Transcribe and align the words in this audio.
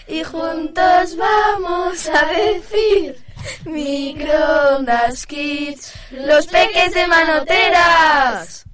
Y 0.06 0.24
juntos 0.24 1.16
vamos 1.16 2.08
a 2.08 2.24
decir 2.26 3.27
microondas 3.64 5.26
kids, 5.26 5.92
los 6.10 6.46
peques 6.46 6.94
de 6.94 7.06
manoteras. 7.06 8.64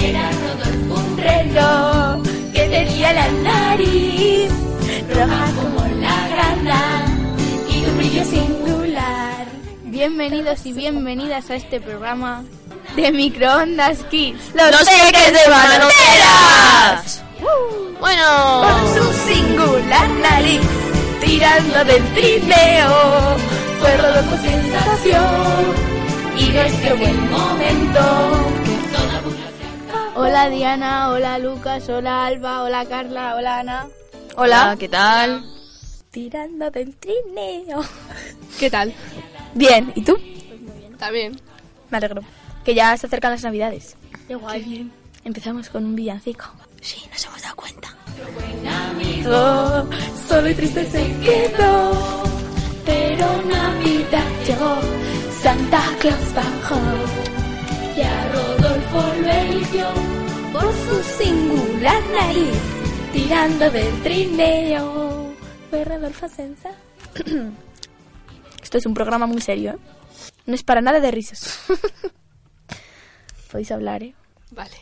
Era 0.00 0.30
Rodolfo 0.30 0.94
un 0.94 1.18
reloj 1.18 2.22
que 2.52 2.68
tenía 2.68 3.12
la 3.12 3.28
nariz 3.28 4.50
roja 5.14 5.52
como 5.56 5.86
la 6.00 6.28
grana 6.28 7.04
y 7.70 7.84
un 7.84 7.96
brillo 7.98 8.24
singular. 8.24 9.46
Bienvenidos 9.84 10.66
y 10.66 10.72
bienvenidas 10.72 11.50
a 11.50 11.56
este 11.56 11.80
programa 11.80 12.44
de 12.96 13.12
Microondas 13.12 13.98
Kids. 14.10 14.54
Los, 14.54 14.88
peques 14.88 15.32
de 15.32 15.50
manoteras. 15.50 17.22
Bueno, 18.00 18.62
Con 18.62 18.94
su 18.94 19.12
singular 19.28 20.08
nariz, 20.10 20.60
tirando 21.20 21.84
del 21.84 22.04
trineo, 22.14 23.36
fue 23.80 23.96
Rodolfo 23.96 24.36
sensación. 24.42 25.92
Y 26.36 26.48
nuestro 26.48 26.96
buen 26.96 27.30
momento. 27.30 28.00
hola 30.14 30.48
Diana, 30.48 31.10
hola 31.10 31.38
Lucas, 31.38 31.88
hola 31.88 32.26
Alba, 32.26 32.62
hola 32.62 32.84
Carla, 32.86 33.36
hola 33.36 33.58
Ana. 33.60 33.86
Hola. 34.36 34.76
¿qué 34.78 34.88
tal? 34.88 35.44
Tirando 36.10 36.70
del 36.70 36.96
trineo. 36.96 37.82
¿Qué 38.58 38.68
tal? 38.70 38.92
Bien, 39.54 39.92
¿y 39.94 40.02
tú? 40.02 40.18
También. 40.98 41.40
Me 41.90 41.98
alegro. 41.98 42.22
Que 42.64 42.74
ya 42.74 42.96
se 42.96 43.06
acercan 43.06 43.32
las 43.32 43.42
navidades. 43.42 43.96
Qué 44.28 44.34
guay. 44.34 44.90
Empezamos 45.24 45.68
con 45.68 45.84
un 45.84 45.94
villancico. 45.94 46.44
Sí, 46.80 47.02
nos 47.10 47.24
hemos 47.24 47.42
dado 47.42 47.56
cuenta. 47.56 47.96
Oh, 49.26 49.84
solo 50.28 50.50
y 50.50 50.54
triste 50.54 50.84
se 50.84 51.02
quedó. 51.20 52.22
Pero 52.84 53.42
Navidad 53.42 54.28
llegó. 54.46 54.76
Santa 55.42 55.82
Claus 56.00 56.34
bajó. 56.34 56.80
Y 57.96 58.00
a 58.00 58.32
Rodolfo 58.32 59.14
lo 59.22 59.30
eligió 59.30 59.86
por 60.52 60.72
su 60.72 61.22
singular 61.22 62.02
nariz. 62.12 62.58
Tirando 63.12 63.70
del 63.70 64.02
trineo. 64.02 65.32
Fue 65.70 65.84
Rodolfo 65.84 66.28
Sensa. 66.28 66.70
Esto 68.62 68.78
es 68.78 68.86
un 68.86 68.94
programa 68.94 69.26
muy 69.26 69.40
serio, 69.40 69.72
¿eh? 69.72 69.78
No 70.46 70.54
es 70.54 70.62
para 70.62 70.80
nada 70.80 71.00
de 71.00 71.10
risas. 71.10 71.60
Podéis 73.52 73.70
hablar, 73.70 74.02
¿eh? 74.02 74.14
Vale. 74.50 74.76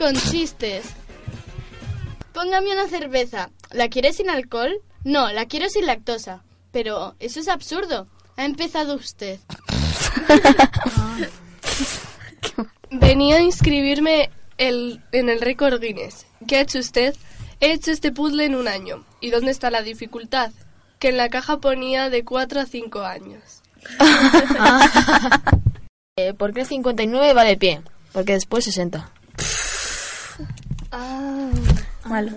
Con 0.00 0.14
chistes. 0.14 0.84
Póngame 2.32 2.72
una 2.72 2.88
cerveza. 2.88 3.50
¿La 3.70 3.88
quiere 3.88 4.12
sin 4.14 4.30
alcohol? 4.30 4.72
No, 5.04 5.30
la 5.30 5.44
quiero 5.46 5.68
sin 5.68 5.84
lactosa. 5.86 6.42
Pero 6.72 7.14
eso 7.20 7.38
es 7.40 7.48
absurdo. 7.48 8.06
Ha 8.36 8.44
empezado 8.46 8.94
usted. 8.94 9.38
Venía 12.90 13.36
a 13.36 13.42
inscribirme 13.42 14.30
el- 14.58 15.02
en 15.12 15.28
el 15.28 15.40
récord 15.40 15.80
Guinness. 15.80 16.26
¿Qué 16.48 16.56
ha 16.56 16.60
hecho 16.62 16.78
usted? 16.78 17.14
He 17.60 17.72
hecho 17.72 17.90
este 17.90 18.10
puzzle 18.10 18.44
en 18.46 18.54
un 18.54 18.68
año. 18.68 19.04
¿Y 19.20 19.30
dónde 19.30 19.50
está 19.50 19.70
la 19.70 19.82
dificultad? 19.82 20.50
Que 20.98 21.10
en 21.10 21.16
la 21.18 21.28
caja 21.28 21.58
ponía 21.58 22.08
de 22.10 22.24
4 22.24 22.60
a 22.60 22.66
5 22.66 23.00
años. 23.00 23.42
Eh, 26.16 26.34
¿Por 26.34 26.52
qué 26.52 26.66
59 26.66 27.32
va 27.32 27.44
de 27.44 27.56
pie? 27.56 27.80
Porque 28.12 28.34
después 28.34 28.64
60. 28.64 29.10
Malo. 32.04 32.32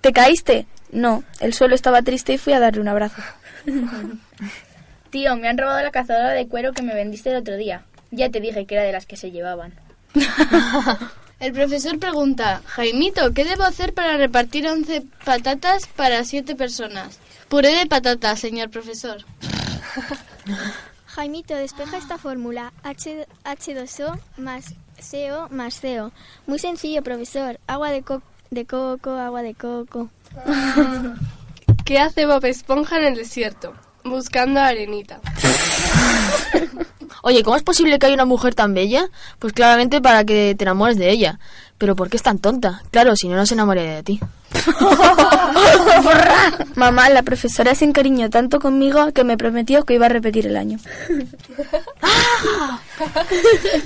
¿Te 0.00 0.12
caíste? 0.12 0.66
No, 0.90 1.24
el 1.40 1.54
suelo 1.54 1.74
estaba 1.74 2.02
triste 2.02 2.34
y 2.34 2.38
fui 2.38 2.52
a 2.52 2.60
darle 2.60 2.80
un 2.80 2.88
abrazo. 2.88 3.22
Tío, 5.10 5.36
me 5.36 5.48
han 5.48 5.58
robado 5.58 5.82
la 5.82 5.90
cazadora 5.90 6.30
de 6.30 6.48
cuero 6.48 6.72
que 6.72 6.82
me 6.82 6.94
vendiste 6.94 7.30
el 7.30 7.36
otro 7.36 7.56
día. 7.56 7.84
Ya 8.10 8.30
te 8.30 8.40
dije 8.40 8.66
que 8.66 8.74
era 8.74 8.84
de 8.84 8.92
las 8.92 9.06
que 9.06 9.16
se 9.16 9.30
llevaban. 9.30 9.72
El 11.40 11.52
profesor 11.52 11.98
pregunta, 11.98 12.62
Jaimito, 12.66 13.32
¿qué 13.32 13.44
debo 13.44 13.64
hacer 13.64 13.94
para 13.94 14.16
repartir 14.16 14.68
11 14.68 15.02
patatas 15.24 15.88
para 15.88 16.22
7 16.22 16.54
personas? 16.54 17.18
Puré 17.48 17.74
de 17.74 17.86
patatas, 17.86 18.38
señor 18.38 18.70
profesor. 18.70 19.24
Jaimito, 21.14 21.54
despeja 21.54 21.96
esta 21.98 22.16
fórmula. 22.18 22.72
H, 22.82 23.26
H2O 23.44 24.18
más 24.38 24.74
CO 25.10 25.48
más 25.50 25.80
CO. 25.80 26.10
Muy 26.46 26.58
sencillo, 26.58 27.02
profesor. 27.02 27.58
Agua 27.66 27.90
de, 27.90 28.02
co- 28.02 28.22
de 28.50 28.64
coco, 28.66 29.10
agua 29.10 29.42
de 29.42 29.54
coco. 29.54 30.08
¿Qué 31.84 31.98
hace 31.98 32.26
Bob 32.26 32.44
Esponja 32.44 32.98
en 32.98 33.04
el 33.06 33.14
desierto? 33.16 33.74
Buscando 34.04 34.60
arenita. 34.60 35.20
Oye, 37.24 37.42
¿cómo 37.44 37.56
es 37.56 37.62
posible 37.62 37.98
que 37.98 38.06
haya 38.06 38.14
una 38.14 38.24
mujer 38.24 38.54
tan 38.54 38.74
bella? 38.74 39.08
Pues 39.38 39.52
claramente 39.52 40.00
para 40.00 40.24
que 40.24 40.54
te 40.56 40.64
enamores 40.64 40.96
de 40.96 41.10
ella. 41.10 41.38
Pero 41.82 41.96
¿por 41.96 42.08
qué 42.08 42.16
es 42.16 42.22
tan 42.22 42.38
tonta? 42.38 42.80
Claro, 42.92 43.16
si 43.16 43.26
no, 43.26 43.34
no 43.34 43.44
se 43.44 43.54
enamoraría 43.54 43.96
de 43.96 44.02
ti. 44.04 44.20
Mamá, 46.76 47.08
la 47.10 47.22
profesora 47.24 47.74
se 47.74 47.84
encariñó 47.84 48.30
tanto 48.30 48.60
conmigo 48.60 49.10
que 49.12 49.24
me 49.24 49.36
prometió 49.36 49.84
que 49.84 49.94
iba 49.94 50.06
a 50.06 50.08
repetir 50.08 50.46
el 50.46 50.56
año. 50.56 50.78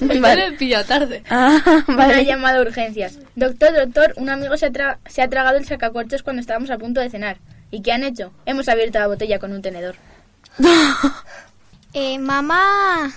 Me 0.02 0.36
le 0.36 0.52
pilla 0.58 0.84
tarde. 0.84 1.22
Ah, 1.30 1.58
Me 1.88 1.94
ha 1.94 1.96
vale. 2.08 2.26
llamado 2.26 2.58
a 2.58 2.62
urgencias. 2.66 3.18
Doctor, 3.34 3.72
doctor, 3.72 4.12
un 4.18 4.28
amigo 4.28 4.58
se 4.58 4.66
ha, 4.66 4.70
tra- 4.70 4.98
se 5.06 5.22
ha 5.22 5.30
tragado 5.30 5.56
el 5.56 5.64
sacacorchos 5.64 6.22
cuando 6.22 6.40
estábamos 6.40 6.68
a 6.70 6.76
punto 6.76 7.00
de 7.00 7.08
cenar. 7.08 7.38
¿Y 7.70 7.80
qué 7.80 7.92
han 7.92 8.04
hecho? 8.04 8.30
Hemos 8.44 8.68
abierto 8.68 8.98
la 8.98 9.06
botella 9.06 9.38
con 9.38 9.52
un 9.52 9.62
tenedor. 9.62 9.94
Eh, 11.94 12.18
mamá, 12.18 13.10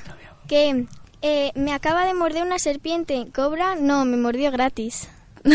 que 0.47 0.85
eh, 1.21 1.51
me 1.55 1.73
acaba 1.73 2.05
de 2.05 2.13
morder 2.13 2.43
una 2.43 2.59
serpiente. 2.59 3.27
¿Cobra? 3.33 3.75
No, 3.75 4.05
me 4.05 4.17
mordió 4.17 4.51
gratis. 4.51 5.09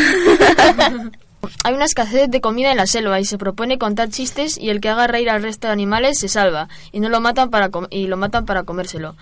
Hay 1.62 1.74
una 1.74 1.84
escasez 1.84 2.30
de 2.30 2.40
comida 2.40 2.70
en 2.70 2.78
la 2.78 2.86
selva 2.86 3.20
y 3.20 3.24
se 3.26 3.36
propone 3.36 3.78
contar 3.78 4.08
chistes 4.08 4.56
y 4.58 4.70
el 4.70 4.80
que 4.80 4.88
haga 4.88 5.06
reír 5.06 5.28
al 5.28 5.42
resto 5.42 5.66
de 5.66 5.72
animales 5.74 6.18
se 6.18 6.28
salva 6.28 6.68
y 6.90 7.00
no 7.00 7.08
lo 7.10 7.20
matan 7.20 7.50
para 7.50 7.68
com- 7.68 7.86
y 7.90 8.06
lo 8.06 8.16
matan 8.16 8.46
para 8.46 8.62
comérselo. 8.62 9.14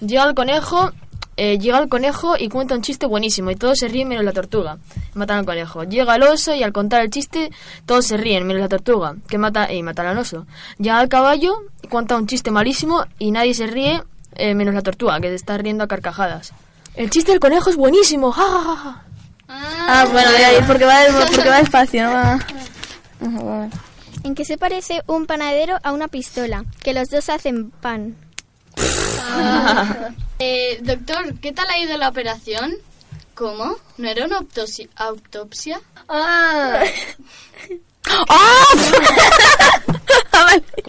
Llega 0.00 0.24
el 0.26 0.34
conejo, 0.34 0.92
eh, 1.36 1.58
llega 1.58 1.78
el 1.78 1.90
conejo 1.90 2.36
y 2.38 2.48
cuenta 2.48 2.74
un 2.74 2.80
chiste 2.82 3.04
buenísimo 3.04 3.50
y 3.50 3.56
todos 3.56 3.78
se 3.78 3.88
ríen 3.88 4.08
menos 4.08 4.24
la 4.24 4.32
tortuga. 4.32 4.78
Matan 5.14 5.40
al 5.40 5.44
conejo. 5.44 5.84
Llega 5.84 6.16
el 6.16 6.22
oso 6.22 6.54
y 6.54 6.62
al 6.62 6.72
contar 6.72 7.02
el 7.02 7.10
chiste 7.10 7.50
todos 7.84 8.06
se 8.06 8.16
ríen 8.16 8.46
menos 8.46 8.62
la 8.62 8.68
tortuga 8.68 9.16
que 9.28 9.36
mata 9.36 9.70
y 9.70 9.82
matan 9.82 10.06
al 10.06 10.16
oso. 10.18 10.46
Llega 10.78 11.02
el 11.02 11.10
caballo 11.10 11.56
cuenta 11.90 12.16
un 12.16 12.26
chiste 12.26 12.50
malísimo 12.50 13.04
y 13.18 13.32
nadie 13.32 13.52
se 13.52 13.66
ríe 13.66 14.02
eh, 14.36 14.54
menos 14.54 14.74
la 14.74 14.82
tortuga 14.82 15.20
que 15.20 15.28
se 15.28 15.34
está 15.34 15.58
riendo 15.58 15.84
a 15.84 15.88
carcajadas. 15.88 16.52
El 16.94 17.10
chiste 17.10 17.32
del 17.32 17.40
conejo 17.40 17.70
es 17.70 17.76
buenísimo. 17.76 18.32
¡Ja, 18.32 18.42
ja, 18.42 18.62
ja, 18.64 18.76
ja! 18.76 19.02
Ah, 19.48 20.06
bueno, 20.10 20.30
de 20.30 20.44
ahí, 20.44 20.64
porque 20.66 20.84
va, 20.84 20.98
porque 21.34 21.48
va 21.48 21.58
despacio, 21.58 22.04
no 22.04 22.10
va... 22.12 22.32
Ajá, 22.32 22.48
bueno. 23.20 23.70
¿En 24.24 24.34
qué 24.34 24.44
se 24.44 24.58
parece 24.58 25.02
un 25.06 25.26
panadero 25.26 25.78
a 25.82 25.92
una 25.92 26.08
pistola? 26.08 26.64
Que 26.82 26.92
los 26.92 27.08
dos 27.08 27.28
hacen 27.28 27.70
pan. 27.70 28.16
Eh, 30.38 30.80
doctor, 30.82 31.38
¿qué 31.40 31.52
tal 31.52 31.66
ha 31.70 31.78
ido 31.78 31.96
la 31.96 32.10
operación? 32.10 32.74
¿Cómo? 33.34 33.76
¿No 33.96 34.06
era 34.06 34.26
una 34.26 34.36
autopsia? 34.36 34.86
autopsia? 34.96 35.80
Ah. 36.08 36.82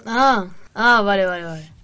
Ah, 0.06 0.46
ah, 0.76 1.02
vale, 1.02 1.26
vale, 1.26 1.44
vale. 1.44 1.77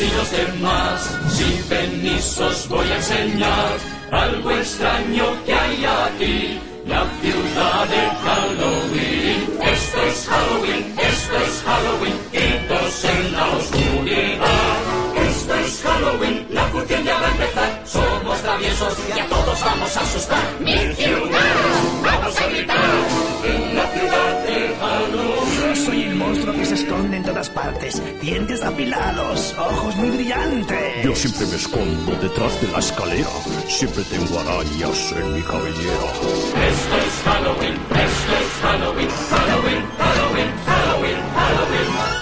Y 0.00 0.10
los 0.16 0.30
demás, 0.30 1.18
sin 1.30 1.62
permisos 1.64 2.68
voy 2.68 2.86
a 2.88 2.96
enseñar 2.96 3.76
algo 4.12 4.50
extraño 4.52 5.24
que 5.44 5.52
hay 5.52 5.84
aquí, 5.84 6.60
la 6.86 7.04
ciudad 7.20 7.88
de 7.88 8.02
Halloween. 8.24 9.58
Esto 9.60 10.02
es 10.02 10.28
Halloween, 10.28 10.94
esto 10.98 11.36
es 11.36 11.62
Halloween, 11.66 12.14
gritos 12.32 13.04
en 13.04 13.32
la 13.32 13.46
oscuridad. 13.48 14.78
Esto 15.28 15.54
es 15.54 15.82
Halloween, 15.82 16.46
la 16.50 16.64
función 16.66 17.04
ya 17.04 17.18
va 17.20 17.26
a 17.28 17.36
somos 17.88 18.40
traviesos 18.42 18.94
y 19.16 19.18
a 19.18 19.26
todos 19.26 19.60
vamos 19.64 19.96
a 19.96 20.00
asustar. 20.00 20.42
¡Mi 20.60 20.94
ciudad! 20.94 21.56
¡Vamos 22.02 22.40
a 22.40 22.46
gritar! 22.46 22.78
En 23.44 23.76
la 23.76 23.86
ciudad 23.88 24.44
de 24.44 24.76
Halloween. 24.80 25.76
Soy 25.86 26.02
el 26.02 26.14
monstruo 26.16 26.54
que 26.54 26.66
se 26.66 26.74
esconde 26.74 27.16
en 27.16 27.22
todas 27.24 27.48
partes. 27.50 28.02
Dientes 28.20 28.62
apilados, 28.62 29.54
ojos 29.58 29.96
muy 29.96 30.10
brillantes. 30.10 31.04
Yo 31.04 31.14
siempre 31.14 31.46
me 31.46 31.56
escondo 31.56 32.12
detrás 32.20 32.60
de 32.60 32.68
la 32.68 32.78
escalera. 32.78 33.28
Siempre 33.68 34.02
tengo 34.04 34.38
arañas 34.40 35.12
en 35.12 35.34
mi 35.34 35.42
cabellera. 35.42 36.08
Esto 36.68 36.96
es 37.06 37.22
Halloween, 37.24 37.74
esto 37.74 38.32
es 38.40 38.62
Halloween, 38.62 39.08
Halloween, 39.30 39.84
Halloween, 39.98 40.50
Halloween, 40.66 41.16
Halloween. 41.34 42.17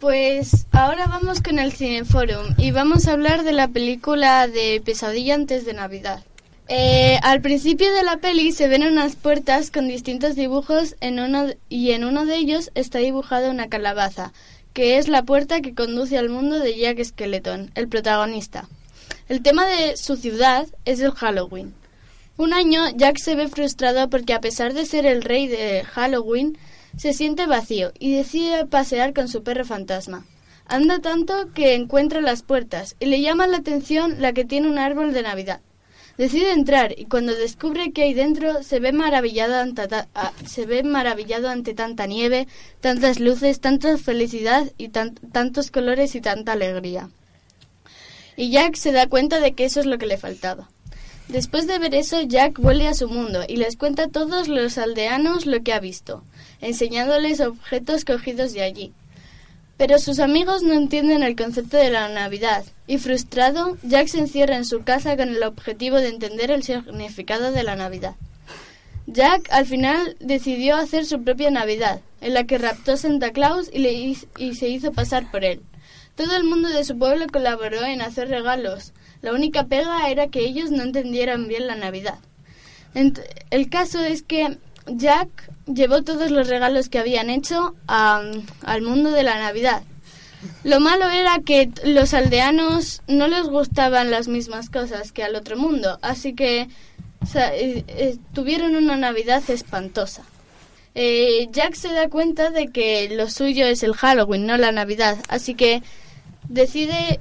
Pues 0.00 0.66
ahora 0.72 1.06
vamos 1.08 1.42
con 1.42 1.58
el 1.58 1.72
Cineforum 1.72 2.54
y 2.56 2.70
vamos 2.70 3.06
a 3.06 3.12
hablar 3.12 3.44
de 3.44 3.52
la 3.52 3.68
película 3.68 4.48
de 4.48 4.80
Pesadilla 4.82 5.34
antes 5.34 5.66
de 5.66 5.74
Navidad. 5.74 6.24
Eh, 6.68 7.18
al 7.22 7.42
principio 7.42 7.92
de 7.92 8.02
la 8.02 8.16
peli 8.16 8.52
se 8.52 8.66
ven 8.66 8.82
unas 8.82 9.14
puertas 9.14 9.70
con 9.70 9.88
distintos 9.88 10.36
dibujos 10.36 10.96
en 11.02 11.20
uno, 11.20 11.48
y 11.68 11.90
en 11.90 12.04
uno 12.04 12.24
de 12.24 12.36
ellos 12.36 12.70
está 12.74 12.98
dibujada 12.98 13.50
una 13.50 13.68
calabaza, 13.68 14.32
que 14.72 14.96
es 14.96 15.06
la 15.06 15.22
puerta 15.22 15.60
que 15.60 15.74
conduce 15.74 16.16
al 16.16 16.30
mundo 16.30 16.58
de 16.58 16.78
Jack 16.78 17.04
Skeleton, 17.04 17.70
el 17.74 17.86
protagonista. 17.86 18.70
El 19.28 19.42
tema 19.42 19.66
de 19.66 19.98
su 19.98 20.16
ciudad 20.16 20.66
es 20.86 21.00
el 21.00 21.10
Halloween. 21.10 21.74
Un 22.38 22.54
año 22.54 22.88
Jack 22.96 23.18
se 23.18 23.34
ve 23.34 23.48
frustrado 23.48 24.08
porque 24.08 24.32
a 24.32 24.40
pesar 24.40 24.72
de 24.72 24.86
ser 24.86 25.04
el 25.04 25.20
rey 25.20 25.46
de 25.46 25.84
Halloween, 25.84 26.56
se 26.96 27.12
siente 27.12 27.46
vacío 27.46 27.92
y 27.98 28.14
decide 28.14 28.66
pasear 28.66 29.14
con 29.14 29.28
su 29.28 29.42
perro 29.42 29.64
fantasma. 29.64 30.26
Anda 30.66 31.00
tanto 31.00 31.52
que 31.52 31.74
encuentra 31.74 32.20
las 32.20 32.42
puertas 32.42 32.96
y 33.00 33.06
le 33.06 33.20
llama 33.20 33.46
la 33.46 33.56
atención 33.58 34.20
la 34.20 34.32
que 34.32 34.44
tiene 34.44 34.68
un 34.68 34.78
árbol 34.78 35.12
de 35.12 35.22
Navidad. 35.22 35.60
Decide 36.16 36.52
entrar 36.52 36.94
y 36.98 37.06
cuando 37.06 37.34
descubre 37.34 37.92
que 37.92 38.02
hay 38.02 38.14
dentro 38.14 38.62
se 38.62 38.78
ve 38.78 38.92
maravillado 38.92 39.56
ante, 39.56 39.88
se 40.46 40.66
ve 40.66 40.82
maravillado 40.82 41.48
ante 41.48 41.72
tanta 41.72 42.06
nieve, 42.06 42.46
tantas 42.80 43.18
luces, 43.20 43.60
tanta 43.60 43.96
felicidad 43.96 44.70
y 44.76 44.90
tan- 44.90 45.14
tantos 45.14 45.70
colores 45.70 46.14
y 46.14 46.20
tanta 46.20 46.52
alegría. 46.52 47.08
Y 48.36 48.50
Jack 48.50 48.74
se 48.76 48.92
da 48.92 49.06
cuenta 49.06 49.40
de 49.40 49.52
que 49.52 49.64
eso 49.64 49.80
es 49.80 49.86
lo 49.86 49.98
que 49.98 50.06
le 50.06 50.18
faltaba. 50.18 50.68
Después 51.28 51.66
de 51.66 51.78
ver 51.78 51.94
eso, 51.94 52.20
Jack 52.22 52.58
vuelve 52.58 52.86
a 52.86 52.94
su 52.94 53.08
mundo 53.08 53.42
y 53.48 53.56
les 53.56 53.76
cuenta 53.76 54.04
a 54.04 54.08
todos 54.08 54.48
los 54.48 54.78
aldeanos 54.78 55.46
lo 55.46 55.62
que 55.62 55.72
ha 55.72 55.80
visto, 55.80 56.24
enseñándoles 56.60 57.40
objetos 57.40 58.04
cogidos 58.04 58.52
de 58.52 58.62
allí. 58.62 58.92
Pero 59.76 59.98
sus 59.98 60.20
amigos 60.20 60.62
no 60.62 60.74
entienden 60.74 61.22
el 61.22 61.36
concepto 61.36 61.76
de 61.76 61.90
la 61.90 62.08
Navidad, 62.08 62.64
y 62.86 62.98
frustrado, 62.98 63.78
Jack 63.82 64.08
se 64.08 64.18
encierra 64.18 64.56
en 64.56 64.64
su 64.64 64.82
casa 64.82 65.16
con 65.16 65.30
el 65.30 65.42
objetivo 65.42 65.96
de 65.96 66.08
entender 66.08 66.50
el 66.50 66.62
significado 66.62 67.50
de 67.52 67.62
la 67.62 67.76
Navidad. 67.76 68.14
Jack 69.06 69.48
al 69.50 69.66
final 69.66 70.16
decidió 70.20 70.76
hacer 70.76 71.06
su 71.06 71.22
propia 71.22 71.50
Navidad, 71.50 72.00
en 72.20 72.34
la 72.34 72.44
que 72.44 72.58
raptó 72.58 72.92
a 72.92 72.96
Santa 72.96 73.32
Claus 73.32 73.70
y, 73.72 73.78
le 73.78 73.92
y 73.92 74.54
se 74.54 74.68
hizo 74.68 74.92
pasar 74.92 75.30
por 75.30 75.44
él. 75.44 75.62
Todo 76.14 76.36
el 76.36 76.44
mundo 76.44 76.68
de 76.68 76.84
su 76.84 76.98
pueblo 76.98 77.26
colaboró 77.32 77.82
en 77.84 78.02
hacer 78.02 78.28
regalos. 78.28 78.92
La 79.22 79.32
única 79.32 79.64
pega 79.64 80.10
era 80.10 80.28
que 80.28 80.40
ellos 80.40 80.70
no 80.70 80.82
entendieran 80.82 81.48
bien 81.48 81.66
la 81.66 81.76
Navidad. 81.76 82.18
El 82.92 83.70
caso 83.70 84.00
es 84.00 84.22
que 84.22 84.58
Jack 84.86 85.28
llevó 85.66 86.02
todos 86.02 86.30
los 86.30 86.48
regalos 86.48 86.88
que 86.88 86.98
habían 86.98 87.30
hecho 87.30 87.74
a- 87.86 88.22
al 88.64 88.82
mundo 88.82 89.10
de 89.10 89.22
la 89.22 89.38
Navidad. 89.38 89.82
Lo 90.64 90.80
malo 90.80 91.08
era 91.10 91.38
que 91.40 91.70
los 91.84 92.14
aldeanos 92.14 93.02
no 93.06 93.28
les 93.28 93.44
gustaban 93.44 94.10
las 94.10 94.26
mismas 94.28 94.70
cosas 94.70 95.12
que 95.12 95.22
al 95.22 95.36
otro 95.36 95.56
mundo, 95.56 95.98
así 96.02 96.34
que 96.34 96.62
eh, 97.34 97.84
eh, 97.86 98.16
tuvieron 98.32 98.74
una 98.76 98.96
Navidad 98.96 99.42
espantosa. 99.48 100.22
Eh, 100.94 101.48
Jack 101.52 101.74
se 101.74 101.92
da 101.92 102.08
cuenta 102.08 102.50
de 102.50 102.68
que 102.68 103.10
lo 103.10 103.28
suyo 103.28 103.66
es 103.66 103.82
el 103.82 103.92
Halloween, 103.94 104.46
no 104.46 104.56
la 104.56 104.72
Navidad, 104.72 105.18
así 105.28 105.54
que 105.54 105.82
decide 106.48 107.20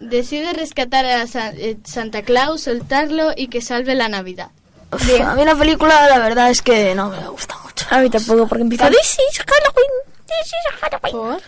decide 0.00 0.52
rescatar 0.52 1.04
a 1.06 1.26
Sa- 1.26 1.52
Santa 1.84 2.22
Claus, 2.22 2.62
soltarlo 2.62 3.32
y 3.36 3.48
que 3.48 3.60
salve 3.60 3.94
la 3.94 4.08
Navidad. 4.08 4.50
Uf, 4.94 5.20
a 5.20 5.34
mí 5.34 5.44
la 5.44 5.54
película, 5.56 6.08
la 6.08 6.18
verdad 6.18 6.50
es 6.50 6.62
que 6.62 6.94
no 6.94 7.08
me 7.10 7.26
gusta 7.28 7.56
mucho. 7.62 7.86
A 7.90 7.98
mí 8.00 8.10
tampoco, 8.10 8.46
porque 8.46 8.62
empieza... 8.62 8.88
This 8.88 9.16
is 9.30 9.38
Halloween, 9.38 9.90
this 10.26 10.46
is 10.46 10.80
Halloween. 10.80 11.38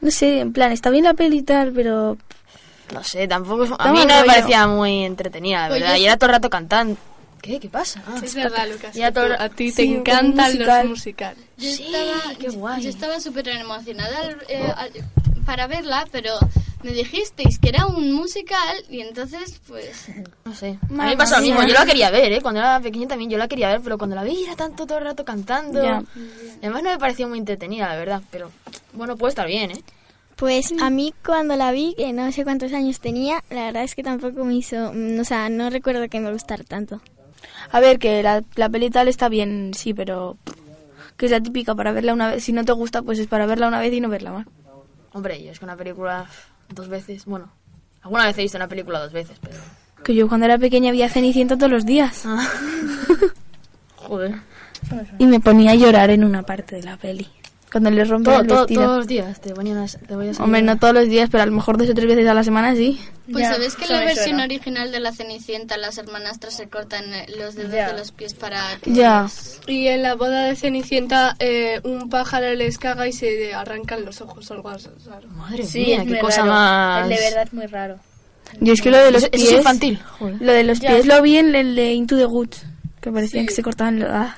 No 0.00 0.10
sé, 0.10 0.40
en 0.40 0.52
plan, 0.52 0.72
está 0.72 0.90
bien 0.90 1.04
la 1.04 1.14
peli 1.14 1.38
y 1.38 1.42
tal, 1.42 1.72
pero... 1.72 2.16
No 2.92 3.02
sé, 3.02 3.26
tampoco 3.26 3.64
es- 3.64 3.70
A 3.78 3.90
mí 3.92 3.98
no 4.06 4.06
me 4.20 4.24
parecía 4.24 4.66
muy 4.68 5.04
entretenida, 5.04 5.62
la 5.62 5.68
Pues 5.68 5.80
verdad. 5.80 5.96
yo- 5.96 6.02
Y 6.02 6.06
era 6.06 6.16
todo 6.16 6.26
el 6.30 6.34
rato 6.36 6.50
cantando. 6.50 6.96
¿Qué? 7.42 7.58
¿Qué 7.60 7.68
pasa? 7.68 8.02
Ah, 8.06 8.18
Es 8.22 8.34
verdad, 8.34 8.66
Lucas. 8.68 8.94
Ya 8.94 9.08
a 9.08 9.48
ti 9.48 9.70
sí, 9.70 9.76
te 9.76 9.84
un 9.88 9.94
encantan 9.96 10.46
musical. 10.52 10.80
los 10.82 10.90
musicales. 10.90 11.44
Yo 11.56 11.70
Sí, 11.70 11.86
estaba, 11.94 12.34
qué 12.38 12.48
guay. 12.50 12.82
Yo 12.82 12.88
estaba 12.90 13.20
súper 13.20 13.48
emocionada 13.48 14.30
eh, 14.48 14.72
para 15.44 15.66
verla, 15.66 16.06
pero 16.10 16.38
me 16.86 16.92
dijisteis 16.92 17.58
que 17.58 17.70
era 17.70 17.84
un 17.86 18.12
musical 18.12 18.76
y 18.88 19.00
entonces, 19.00 19.60
pues... 19.66 20.08
No 20.44 20.54
sé. 20.54 20.78
A 20.88 20.92
mí 20.92 21.10
me 21.10 21.16
pasó 21.16 21.36
lo 21.36 21.42
mismo. 21.42 21.62
Yo 21.66 21.74
la 21.74 21.84
quería 21.84 22.10
ver, 22.10 22.32
¿eh? 22.32 22.40
Cuando 22.40 22.60
era 22.60 22.78
pequeña 22.80 23.08
también 23.08 23.28
yo 23.28 23.38
la 23.38 23.48
quería 23.48 23.70
ver, 23.70 23.80
pero 23.82 23.98
cuando 23.98 24.14
la 24.14 24.22
vi 24.22 24.44
era 24.44 24.54
tanto 24.54 24.86
todo 24.86 24.98
el 24.98 25.04
rato 25.04 25.24
cantando. 25.24 25.82
Ya. 25.82 26.04
Además 26.62 26.84
no 26.84 26.90
me 26.90 26.98
pareció 26.98 27.28
muy 27.28 27.38
entretenida, 27.38 27.88
la 27.88 27.96
verdad. 27.96 28.22
Pero 28.30 28.52
bueno, 28.92 29.16
puede 29.16 29.30
estar 29.30 29.48
bien, 29.48 29.72
¿eh? 29.72 29.82
Pues 30.36 30.72
a 30.80 30.90
mí 30.90 31.12
cuando 31.24 31.56
la 31.56 31.72
vi, 31.72 31.94
que 31.96 32.12
no 32.12 32.30
sé 32.30 32.44
cuántos 32.44 32.72
años 32.72 33.00
tenía, 33.00 33.42
la 33.50 33.64
verdad 33.64 33.82
es 33.82 33.96
que 33.96 34.04
tampoco 34.04 34.44
me 34.44 34.54
hizo, 34.54 34.92
mm, 34.92 35.18
o 35.18 35.24
sea, 35.24 35.48
no 35.48 35.70
recuerdo 35.70 36.08
que 36.08 36.20
me 36.20 36.30
gustara 36.30 36.62
tanto. 36.62 37.00
A 37.72 37.80
ver, 37.80 37.98
que 37.98 38.22
la, 38.22 38.44
la 38.54 38.68
peli 38.68 38.90
tal 38.90 39.08
está 39.08 39.28
bien, 39.28 39.72
sí, 39.74 39.92
pero... 39.92 40.36
Que 41.16 41.26
es 41.26 41.32
la 41.32 41.40
típica 41.40 41.74
para 41.74 41.92
verla 41.92 42.12
una 42.12 42.30
vez. 42.30 42.44
Si 42.44 42.52
no 42.52 42.64
te 42.64 42.72
gusta, 42.72 43.00
pues 43.00 43.18
es 43.18 43.26
para 43.26 43.46
verla 43.46 43.68
una 43.68 43.80
vez 43.80 43.92
y 43.92 44.00
no 44.00 44.10
verla 44.10 44.32
más. 44.32 44.46
Hombre, 45.14 45.42
yo 45.42 45.50
es 45.50 45.58
que 45.58 45.64
una 45.64 45.76
película 45.76 46.26
dos 46.68 46.88
veces, 46.88 47.24
bueno, 47.24 47.50
alguna 48.02 48.26
vez 48.26 48.38
he 48.38 48.42
visto 48.42 48.58
una 48.58 48.68
película 48.68 49.00
dos 49.00 49.12
veces, 49.12 49.38
pero... 49.40 49.56
Que 50.04 50.14
yo 50.14 50.28
cuando 50.28 50.46
era 50.46 50.58
pequeña 50.58 50.90
veía 50.92 51.08
Cenicienta 51.08 51.56
todos 51.56 51.70
los 51.70 51.84
días. 51.84 52.24
Joder. 53.96 54.36
Y 55.18 55.26
me 55.26 55.40
ponía 55.40 55.72
a 55.72 55.74
llorar 55.74 56.10
en 56.10 56.22
una 56.22 56.42
parte 56.42 56.76
de 56.76 56.82
la 56.82 56.96
peli. 56.96 57.28
Cuando 57.76 57.90
les 57.90 58.08
rompen 58.08 58.32
Todo- 58.32 58.40
el 58.42 58.46
todo- 58.48 58.58
vestido. 58.60 58.82
todos 58.84 58.96
los 58.96 59.06
días 59.06 59.40
te 59.40 59.54
ponían 59.54 59.76
a- 59.76 59.86
te 59.86 60.16
voy 60.16 60.28
a 60.28 60.42
Hombre, 60.42 60.62
no 60.62 60.78
todos 60.78 60.94
los 60.94 61.08
días, 61.10 61.28
pero 61.30 61.42
a 61.42 61.46
lo 61.46 61.52
mejor 61.52 61.76
dos 61.76 61.90
o 61.90 61.94
tres 61.94 62.06
veces 62.06 62.26
a 62.26 62.32
la 62.32 62.42
semana 62.42 62.74
sí. 62.74 62.98
Pues 63.30 63.42
Ya, 63.44 63.52
sabes 63.52 63.74
que 63.76 63.84
eso 63.84 63.92
la 63.92 64.00
versión 64.00 64.24
suena. 64.24 64.44
original 64.44 64.92
de 64.92 65.00
la 65.00 65.12
Cenicienta 65.12 65.76
las 65.76 65.98
hermanastras 65.98 66.54
se 66.54 66.68
cortan 66.68 67.12
eh, 67.12 67.26
los 67.38 67.54
dedos 67.54 67.72
Ya. 67.72 67.88
de 67.92 67.98
los 67.98 68.12
pies 68.12 68.32
para 68.32 68.78
que 68.80 68.92
Ya. 68.94 69.26
Y 69.66 69.88
en 69.88 70.02
la 70.02 70.14
boda 70.14 70.44
de 70.46 70.56
Cenicienta 70.56 71.36
eh, 71.38 71.80
un 71.84 72.08
pájaro 72.08 72.54
les 72.54 72.78
caga 72.78 73.06
y 73.06 73.12
se 73.12 73.52
arrancan 73.52 74.04
los 74.06 74.20
ojos 74.22 74.50
o 74.50 74.54
algo 74.54 74.70
así. 74.70 74.88
Madre 75.36 75.64
Sí, 75.66 75.80
mía, 75.80 76.04
qué 76.06 76.18
cosa 76.18 76.40
raro. 76.42 76.52
más... 76.52 77.08
De 77.10 77.16
verdad 77.16 77.42
es 77.44 77.52
muy 77.52 77.66
raro. 77.66 77.98
Yo 78.60 78.72
es 78.72 78.80
que 78.80 78.90
lo 78.90 78.96
de 78.96 79.10
los 79.10 79.28
pies... 79.28 79.42
es 79.44 79.52
infantil. 79.52 80.00
Joder. 80.18 80.36
Lo 80.40 80.52
de 80.52 80.64
los 80.64 80.80
Ya. 80.80 80.90
pies 80.92 81.04
lo 81.06 81.20
vi 81.20 81.36
en 81.36 81.54
el 81.54 81.74
de 81.76 81.92
Into 81.92 82.16
the 82.16 82.24
Woods. 82.26 82.64
Que 83.02 83.12
parecían 83.12 83.44
que 83.44 83.52
se 83.52 83.62
cortaban... 83.62 83.98
lo- 84.00 84.06
ah. 84.08 84.36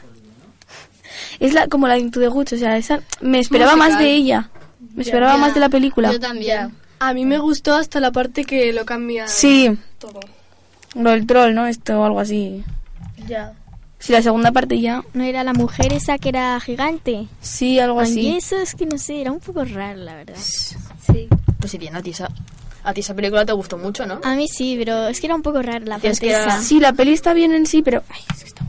Es 1.40 1.52
la, 1.54 1.68
como 1.68 1.86
la 1.86 1.94
de 1.94 2.00
Into 2.00 2.20
the 2.20 2.28
Woods, 2.28 2.52
o 2.54 2.56
sea, 2.56 2.76
esa... 2.76 3.00
Me 3.20 3.38
esperaba 3.38 3.72
Musical. 3.76 3.90
más 3.92 4.00
de 4.00 4.10
ella. 4.12 4.50
Me 4.94 5.02
esperaba 5.02 5.32
Ya. 5.34 5.38
más 5.38 5.54
de 5.54 5.60
la 5.60 5.68
película. 5.68 6.10
Yo 6.12 6.18
también. 6.20 6.72
A 7.00 7.14
mí 7.14 7.24
me 7.24 7.38
gustó 7.38 7.74
hasta 7.74 8.00
la 8.00 8.10
parte 8.10 8.44
que 8.44 8.72
lo 8.72 8.84
cambia 8.84 9.28
Sí, 9.28 9.70
todo. 9.98 10.18
lo 10.96 11.10
del 11.10 11.26
troll, 11.26 11.54
¿no? 11.54 11.66
Esto 11.68 12.00
o 12.00 12.04
algo 12.04 12.18
así. 12.20 12.64
Ya. 13.28 13.52
Sí, 14.00 14.12
la 14.12 14.22
segunda 14.22 14.50
parte 14.52 14.80
ya... 14.80 15.02
¿No 15.14 15.22
era 15.24 15.44
la 15.44 15.52
mujer 15.52 15.92
esa 15.92 16.18
que 16.18 16.28
era 16.30 16.58
gigante? 16.60 17.26
Sí, 17.40 17.78
algo 17.80 18.00
Y 18.00 18.04
así. 18.04 18.28
eso 18.36 18.56
es 18.56 18.74
que 18.74 18.86
no 18.86 18.98
sé, 18.98 19.20
era 19.20 19.30
un 19.32 19.40
poco 19.40 19.64
raro, 19.64 19.98
la 20.00 20.14
verdad. 20.16 20.36
Sí. 20.38 21.28
Pues 21.60 21.70
sí, 21.72 21.78
bien, 21.78 21.96
a 21.96 22.02
ti 22.02 22.10
esa, 22.10 22.28
a 22.84 22.94
ti 22.94 23.00
esa 23.00 23.14
película 23.14 23.44
te 23.44 23.52
gustó 23.52 23.76
mucho, 23.78 24.06
¿no? 24.06 24.20
A 24.22 24.34
mí 24.36 24.46
sí, 24.48 24.76
pero 24.78 25.08
es 25.08 25.20
que 25.20 25.26
era 25.26 25.34
un 25.34 25.42
poco 25.42 25.62
rara 25.62 25.80
la 25.84 25.96
Decías 25.96 26.18
parte 26.18 26.26
que 26.26 26.32
era- 26.32 26.46
esa. 26.46 26.62
Sí, 26.62 26.78
la 26.80 26.92
peli 26.92 27.12
está 27.12 27.32
bien 27.32 27.52
en 27.52 27.66
sí, 27.66 27.82
pero... 27.82 28.02
ay, 28.08 28.20
es 28.34 28.42
que 28.42 28.48
está- 28.48 28.64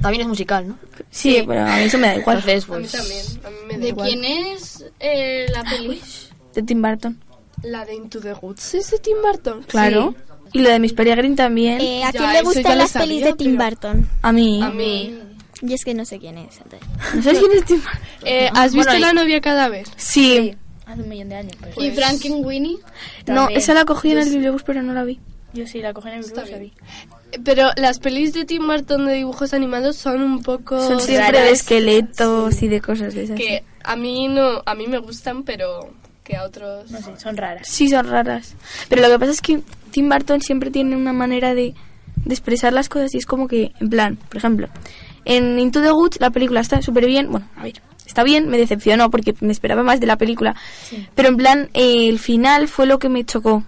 También 0.00 0.22
es 0.22 0.28
musical, 0.28 0.68
¿no? 0.68 0.78
Sí, 1.10 1.42
pero 1.46 1.62
a 1.62 1.76
mí 1.76 1.82
eso 1.82 1.98
me 1.98 2.06
da 2.08 2.16
igual. 2.16 2.38
Entonces, 2.46 2.68
A 2.68 2.78
mí 2.78 2.86
pues... 2.86 2.92
también. 2.92 3.46
A 3.46 3.50
mí 3.50 3.56
me 3.66 3.74
da 3.74 3.78
¿De 3.80 3.88
igual. 3.88 4.08
quién 4.08 4.24
es 4.24 4.84
eh, 5.00 5.46
la 5.52 5.64
peli? 5.64 6.00
De 6.54 6.62
Tim 6.62 6.82
Burton. 6.82 7.20
La 7.62 7.84
de 7.84 7.94
Into 7.94 8.20
the 8.20 8.34
Woods 8.34 8.74
es 8.74 8.90
de 8.90 8.98
Tim 8.98 9.16
Burton. 9.22 9.62
Claro. 9.66 10.14
Y 10.52 10.60
lo 10.60 10.70
de 10.70 10.78
Miss 10.78 10.92
Peregrine 10.92 11.34
también. 11.36 11.80
Eh, 11.80 12.04
¿A 12.04 12.10
Ya, 12.12 12.18
quién 12.20 12.32
le 12.32 12.42
gustan 12.42 12.78
las 12.78 12.92
pelis 12.92 13.18
sabía, 13.20 13.26
de 13.26 13.32
Tim 13.34 13.56
pero- 13.56 13.70
Burton? 13.70 14.08
A 14.22 14.32
mí. 14.32 14.62
A 14.62 14.70
mí. 14.70 15.18
Yo 15.60 15.74
es 15.74 15.84
que 15.84 15.92
no 15.92 16.04
sé 16.04 16.18
quién 16.20 16.38
es. 16.38 16.58
entonces. 16.58 16.88
¿No 17.14 17.22
sabes 17.22 17.38
quién 17.40 17.52
es 17.52 17.64
Tim 17.64 17.76
Burton? 17.82 18.00
Eh, 18.24 18.50
¿Has 18.54 18.72
visto 18.74 18.90
Bueno, 18.92 18.98
y- 18.98 19.00
la 19.02 19.12
novia 19.20 19.40
cadáver? 19.40 19.86
Sí. 19.96 20.54
Hace 20.86 21.02
un 21.02 21.08
millón 21.08 21.28
de 21.28 21.34
años. 21.34 21.52
Pues. 21.60 21.76
¿Y 21.86 21.90
Frankenweenie? 21.90 22.76
No, 23.26 23.34
También. 23.34 23.58
esa 23.58 23.74
la 23.74 23.84
cogí 23.84 24.12
en 24.12 24.18
el 24.18 24.30
bibliobús, 24.30 24.62
pero 24.62 24.82
no 24.82 24.94
la 24.94 25.04
vi. 25.04 25.20
Yo 25.52 25.66
sí, 25.66 25.82
la 25.82 25.92
cogí 25.92 26.08
en 26.08 26.14
el 26.14 26.22
grupo, 26.24 26.40
la 26.50 26.58
vi. 26.58 26.72
Pero 27.44 27.70
las 27.76 27.98
pelis 27.98 28.32
de 28.32 28.44
Tim 28.44 28.66
Burton 28.66 29.06
de 29.06 29.14
dibujos 29.14 29.52
animados 29.52 29.96
son 29.96 30.22
un 30.22 30.42
poco 30.42 30.80
Son 30.80 31.00
siempre 31.00 31.40
de 31.40 31.50
esqueletos 31.50 32.62
y 32.62 32.68
de 32.68 32.80
cosas 32.80 33.14
de 33.14 33.24
esas. 33.24 33.36
que 33.36 33.64
a 33.84 33.96
mí 33.96 34.28
no, 34.28 34.62
a 34.64 34.74
mí 34.74 34.86
me 34.86 34.98
gustan, 34.98 35.42
pero 35.42 35.90
que 36.24 36.36
a 36.36 36.44
otros. 36.44 36.90
No 36.90 36.98
sé, 37.00 37.18
son 37.18 37.36
raras. 37.36 37.66
Sí, 37.68 37.88
son 37.88 38.06
raras. 38.08 38.54
Pero 38.88 39.02
lo 39.02 39.08
que 39.08 39.18
pasa 39.18 39.32
es 39.32 39.40
que 39.40 39.60
Tim 39.90 40.08
Burton 40.08 40.40
siempre 40.40 40.70
tiene 40.70 40.96
una 40.96 41.12
manera 41.12 41.54
de, 41.54 41.74
de 42.24 42.34
expresar 42.34 42.72
las 42.72 42.88
cosas 42.88 43.14
y 43.14 43.18
es 43.18 43.26
como 43.26 43.48
que, 43.48 43.72
en 43.80 43.90
plan, 43.90 44.16
por 44.16 44.36
ejemplo, 44.38 44.68
en 45.24 45.58
Into 45.58 45.82
the 45.82 45.92
Woods 45.92 46.20
la 46.20 46.30
película 46.30 46.60
está 46.60 46.80
súper 46.82 47.06
bien. 47.06 47.30
Bueno, 47.30 47.46
a 47.56 47.62
ver, 47.62 47.80
está 48.06 48.24
bien, 48.24 48.48
me 48.48 48.58
decepcionó 48.58 49.10
porque 49.10 49.34
me 49.40 49.52
esperaba 49.52 49.82
más 49.82 50.00
de 50.00 50.06
la 50.06 50.16
película. 50.16 50.54
Pero 51.14 51.28
en 51.28 51.36
plan, 51.36 51.70
eh, 51.74 52.08
el 52.08 52.18
final 52.18 52.68
fue 52.68 52.86
lo 52.86 52.98
que 52.98 53.08
me 53.08 53.24
chocó. 53.24 53.64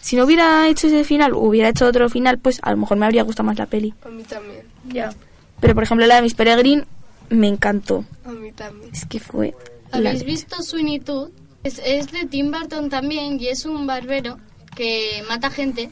Si 0.00 0.16
no 0.16 0.24
hubiera 0.24 0.68
hecho 0.68 0.86
ese 0.86 1.04
final, 1.04 1.32
o 1.32 1.40
hubiera 1.40 1.68
hecho 1.68 1.86
otro 1.86 2.08
final, 2.08 2.38
pues 2.38 2.58
a 2.62 2.70
lo 2.70 2.78
mejor 2.78 2.96
me 2.98 3.06
habría 3.06 3.22
gustado 3.22 3.46
más 3.46 3.58
la 3.58 3.66
peli. 3.66 3.94
A 4.04 4.08
mí 4.08 4.22
también, 4.24 4.62
Ya. 4.88 5.12
Pero 5.60 5.74
por 5.74 5.82
ejemplo, 5.82 6.06
la 6.06 6.16
de 6.16 6.22
Miss 6.22 6.34
Peregrine 6.34 6.84
me 7.30 7.48
encantó. 7.48 8.04
a 8.24 8.30
mí 8.30 8.52
también. 8.52 8.90
Es 8.92 9.04
que 9.06 9.18
fue. 9.20 9.54
¿Habéis 9.90 10.24
visto 10.24 10.62
Sweeney 10.62 11.00
Todd? 11.00 11.30
Es, 11.64 11.80
es 11.84 12.12
de 12.12 12.26
Tim 12.26 12.52
Burton 12.52 12.88
también 12.88 13.40
y 13.40 13.48
es 13.48 13.64
un 13.66 13.86
barbero 13.86 14.38
que 14.76 15.24
mata 15.28 15.50
gente. 15.50 15.90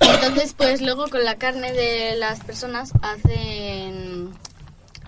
Entonces, 0.00 0.54
pues 0.56 0.82
luego 0.82 1.06
con 1.08 1.24
la 1.24 1.36
carne 1.36 1.72
de 1.72 2.16
las 2.16 2.40
personas 2.40 2.92
hacen 3.02 4.30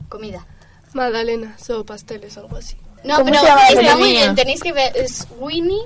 comida. 0.08 0.46
Magdalenas 0.94 1.68
o 1.70 1.84
pasteles, 1.84 2.38
algo 2.38 2.56
así. 2.56 2.76
No, 3.04 3.16
¿Cómo 3.18 3.26
pero 3.26 3.40
se 3.40 3.46
llama 3.46 3.60
la 3.72 3.80
está 3.80 3.96
muy 3.96 4.10
bien. 4.10 4.34
Tenéis 4.34 4.62
que 4.62 4.72
ver. 4.72 4.96
Es 4.96 5.26
Winnie. 5.38 5.82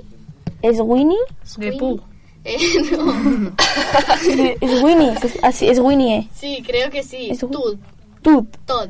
¿Es 0.61 0.77
Winnie? 0.79 1.17
De 1.57 1.73
Pooh. 1.73 2.01
Eh, 2.43 2.57
no. 2.91 3.53
es 4.61 4.81
Winnie, 4.83 5.11
es, 5.23 5.33
así, 5.43 5.67
es 5.67 5.79
Winnie. 5.79 6.17
eh. 6.17 6.27
Sí, 6.35 6.63
creo 6.65 6.89
que 6.89 7.03
sí. 7.03 7.27
Es 7.29 7.43
un- 7.43 7.51
Todd. 7.51 7.77
Tut. 8.21 8.55
Todd. 8.65 8.89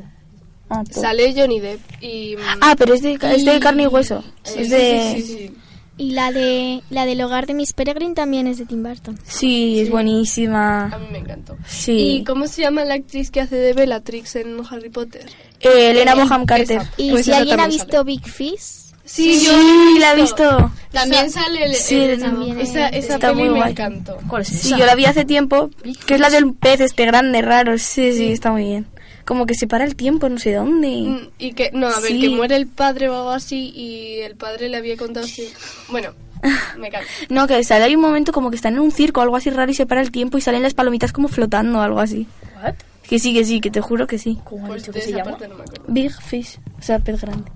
Ah. 0.70 0.82
Sale 0.90 1.34
Johnny 1.36 1.60
Depp 1.60 1.80
y. 2.00 2.36
mm, 2.36 2.40
Ah, 2.62 2.74
pero 2.78 2.94
es 2.94 3.02
de, 3.02 3.18
es 3.20 3.44
de 3.44 3.60
carne 3.60 3.82
y 3.84 3.86
hueso. 3.86 4.24
es 4.44 4.70
de... 4.70 5.12
sí, 5.16 5.22
sí, 5.22 5.36
sí. 5.36 5.54
Y 5.98 6.12
la 6.12 6.32
de 6.32 6.82
la 6.88 7.04
del 7.04 7.20
hogar 7.20 7.46
de 7.46 7.52
Miss 7.52 7.74
Peregrine 7.74 8.14
también 8.14 8.46
es 8.46 8.56
de 8.56 8.64
Tim 8.64 8.82
Burton. 8.82 9.18
Sí, 9.26 9.78
es 9.80 9.88
A 9.88 9.92
buenísima. 9.92 10.98
mí 10.98 11.06
me 11.12 11.18
encantó. 11.18 11.56
Sí. 11.66 12.16
¿Y 12.16 12.24
cómo 12.24 12.46
se 12.48 12.62
llama 12.62 12.84
la 12.86 12.94
actriz 12.94 13.30
que 13.30 13.42
hace 13.42 13.56
de 13.56 13.74
Bellatrix 13.74 14.36
en 14.36 14.56
Harry 14.70 14.88
Potter? 14.88 15.26
Eh, 15.60 15.90
Elena 15.90 16.14
Bonham 16.14 16.46
Carter. 16.46 16.78
Esa. 16.80 16.90
Y 16.96 17.10
Pues 17.10 17.26
si 17.26 17.32
alguien 17.32 17.60
ha 17.60 17.68
visto 17.68 18.02
Big 18.04 18.26
Fish, 18.26 18.81
Sí, 19.04 19.34
Sí, 19.40 19.46
yo 19.46 19.98
la 20.00 20.12
he 20.12 20.16
visto. 20.16 20.70
También 20.92 21.30
sale 21.30 21.64
el, 21.64 21.74
Sí, 21.74 21.96
el- 22.00 22.20
también 22.20 22.60
Esa, 22.60 22.88
es- 22.88 23.04
esa 23.06 23.14
Está 23.14 23.28
peli 23.30 23.42
muy 23.42 23.50
me 23.50 23.58
guay. 23.58 23.70
encantó. 23.72 24.16
¿Cuál 24.28 24.42
es 24.42 24.48
Sí, 24.48 24.68
esa? 24.68 24.78
yo 24.78 24.86
la 24.86 24.94
vi 24.94 25.06
hace 25.06 25.24
tiempo, 25.24 25.70
que 26.06 26.14
es 26.14 26.20
la 26.20 26.30
del 26.30 26.52
pez 26.54 26.80
este 26.80 27.04
grande, 27.06 27.42
raro. 27.42 27.76
Sí, 27.78 28.12
sí, 28.12 28.30
está 28.32 28.52
muy 28.52 28.64
bien. 28.64 28.86
Como 29.24 29.46
que 29.46 29.54
se 29.54 29.66
para 29.66 29.84
el 29.84 29.96
tiempo, 29.96 30.28
no 30.28 30.38
sé 30.38 30.54
dónde. 30.54 30.88
Mm, 30.88 31.28
Y 31.38 31.52
que, 31.52 31.70
no, 31.72 31.88
a 31.88 32.00
ver, 32.00 32.10
Sí. 32.12 32.20
que 32.20 32.28
muere 32.30 32.56
el 32.56 32.66
padre 32.66 33.08
o 33.08 33.16
algo 33.16 33.30
así 33.30 33.70
y 33.74 34.20
el 34.20 34.36
padre 34.36 34.68
le 34.68 34.76
había 34.76 34.96
contado 34.96 35.26
así. 35.26 35.48
Bueno, 35.88 36.10
me 36.78 36.88
encanta. 36.88 37.06
No, 37.28 37.46
que 37.46 37.62
sale 37.64 37.84
hay 37.84 37.94
un 37.96 38.02
momento 38.02 38.32
como 38.32 38.50
que 38.50 38.56
están 38.56 38.74
en 38.74 38.80
un 38.80 38.90
circo 38.92 39.20
o 39.20 39.22
algo 39.22 39.36
así 39.36 39.50
raro 39.50 39.70
y 39.70 39.74
se 39.74 39.86
para 39.86 40.00
el 40.00 40.10
tiempo 40.10 40.38
y 40.38 40.40
salen 40.40 40.62
las 40.62 40.74
palomitas 40.74 41.12
como 41.12 41.28
flotando 41.28 41.78
o 41.78 41.82
algo 41.82 42.00
así. 42.00 42.26
¿What? 42.62 42.74
Que 43.08 43.18
sí, 43.18 43.32
que 43.34 43.44
sí, 43.44 43.60
que 43.60 43.70
te 43.70 43.80
juro 43.80 44.06
que 44.06 44.18
sí. 44.18 44.38
¿Cómo 44.44 44.62
han 44.62 44.68
Pues 44.68 44.82
dicho 44.82 44.92
que 44.92 45.00
se 45.00 45.10
esa 45.10 45.18
llama? 45.24 45.36
no. 45.40 45.64
Big 45.88 46.12
Fish, 46.20 46.58
o 46.78 46.82
sea, 46.82 46.98
pez 46.98 47.20
grande. 47.20 47.50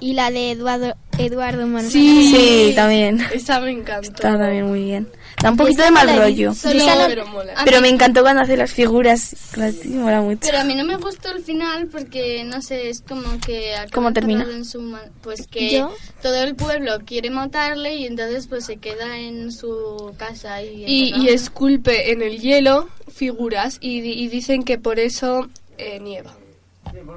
Y 0.00 0.14
la 0.14 0.30
de 0.30 0.50
Eduardo, 0.52 0.94
Eduardo 1.18 1.66
Manos 1.66 1.92
Sí, 1.92 2.72
también. 2.74 3.20
Esa 3.32 3.60
me 3.60 3.70
encantó. 3.70 4.08
Está 4.10 4.38
también 4.38 4.66
muy 4.66 4.84
bien. 4.84 5.08
Da 5.42 5.50
un 5.50 5.56
poquito 5.56 5.82
de 5.82 5.90
mal 5.90 6.16
rollo. 6.16 6.54
Solo- 6.54 6.84
pero 7.08 7.26
mola. 7.26 7.54
Pero 7.64 7.78
mí- 7.78 7.82
me 7.82 7.88
encantó 7.88 8.22
cuando 8.22 8.42
hace 8.42 8.56
las 8.56 8.70
figuras. 8.72 9.34
Las- 9.56 9.84
mola 9.86 10.20
mucho. 10.20 10.40
Pero 10.42 10.58
a 10.60 10.64
mí 10.64 10.74
no 10.74 10.84
me 10.84 10.96
gustó 10.96 11.30
el 11.32 11.42
final 11.42 11.88
porque, 11.88 12.44
no 12.44 12.62
sé, 12.62 12.90
es 12.90 13.00
como 13.00 13.38
que... 13.44 13.72
¿Cómo 13.92 14.12
termina? 14.12 14.44
en 14.44 14.64
su 14.64 14.96
pues 15.22 15.46
que 15.48 15.72
¿Yo? 15.72 15.92
todo 16.22 16.42
el 16.42 16.54
pueblo 16.54 16.98
quiere 17.04 17.30
matarle 17.30 17.96
y 17.96 18.06
entonces 18.06 18.46
pues 18.46 18.64
se 18.66 18.76
queda 18.76 19.18
en 19.18 19.50
su 19.52 20.14
casa 20.18 20.62
y... 20.62 20.84
Y, 20.86 21.14
y 21.16 21.28
esculpe 21.28 22.12
en 22.12 22.22
el 22.22 22.38
hielo 22.40 22.88
figuras 23.12 23.78
y, 23.80 24.00
di- 24.00 24.12
y 24.22 24.28
dicen 24.28 24.62
que 24.64 24.78
por 24.78 24.98
eso 24.98 25.48
eh, 25.78 25.98
nieva. 26.00 26.34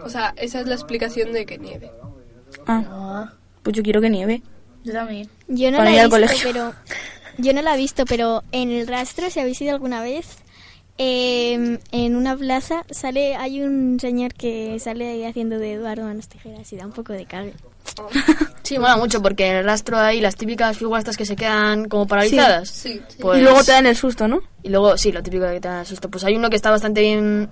O 0.03 0.10
sea, 0.10 0.34
esa 0.38 0.62
es 0.62 0.67
la 0.67 0.75
explicación 0.75 1.34
de 1.34 1.46
que 1.46 1.58
nieve. 1.58 1.91
Ah, 2.67 3.31
pues 3.63 3.75
yo 3.75 3.84
quiero 3.84 4.01
que 4.01 4.10
nieve. 4.10 4.41
Yo 4.84 4.93
también. 4.93 5.29
Yo 5.48 5.72
no 5.72 5.77
Para 5.77 5.89
la 5.89 5.91
ir 5.91 5.98
he 5.98 6.01
al 6.01 6.07
visto, 6.07 6.15
colegio. 6.27 6.50
pero 6.53 6.74
yo 7.38 7.53
no 7.53 7.62
la 7.62 7.74
he 7.75 7.77
visto, 7.77 8.05
pero 8.05 8.43
en 8.51 8.72
el 8.72 8.88
rastro, 8.88 9.29
si 9.29 9.39
habéis 9.39 9.62
ido 9.62 9.74
alguna 9.74 10.01
vez, 10.01 10.38
eh, 10.98 11.77
en 11.91 12.15
una 12.15 12.38
plaza 12.38 12.84
sale 12.89 13.36
hay 13.36 13.62
un 13.62 14.00
señor 14.00 14.34
que 14.34 14.79
sale 14.79 15.10
ahí 15.10 15.25
haciendo 15.25 15.60
de 15.60 15.74
Eduardo 15.74 16.03
Manos 16.03 16.27
Tijeras 16.29 16.72
y 16.72 16.77
da 16.77 16.86
un 16.86 16.93
poco 16.93 17.13
de 17.13 17.25
cague. 17.25 17.53
Sí, 18.63 18.79
mola 18.79 18.98
mucho 18.98 19.22
porque 19.22 19.45
en 19.48 19.57
el 19.57 19.63
rastro 19.63 20.00
hay 20.00 20.19
las 20.22 20.36
típicas 20.36 20.75
figuras 20.75 21.01
estas 21.01 21.17
que 21.17 21.25
se 21.27 21.36
quedan 21.36 21.88
como 21.88 22.07
paralizadas. 22.07 22.67
Sí. 22.67 23.00
Pues- 23.19 23.39
Y 23.39 23.43
luego 23.43 23.63
te 23.63 23.74
dan 23.74 23.86
el 23.86 23.95
susto, 23.95 24.27
¿no? 24.27 24.41
Y 24.63 24.69
luego, 24.69 24.98
sí, 24.98 25.12
lo 25.12 25.22
típico 25.22 25.45
que 25.45 25.60
te 25.62 25.67
da 25.67 25.86
susto. 25.86 26.10
Pues 26.10 26.24
hay 26.24 26.36
uno 26.36 26.50
que 26.50 26.55
está 26.55 26.72
bastante 26.72 27.01
bien 27.01 27.48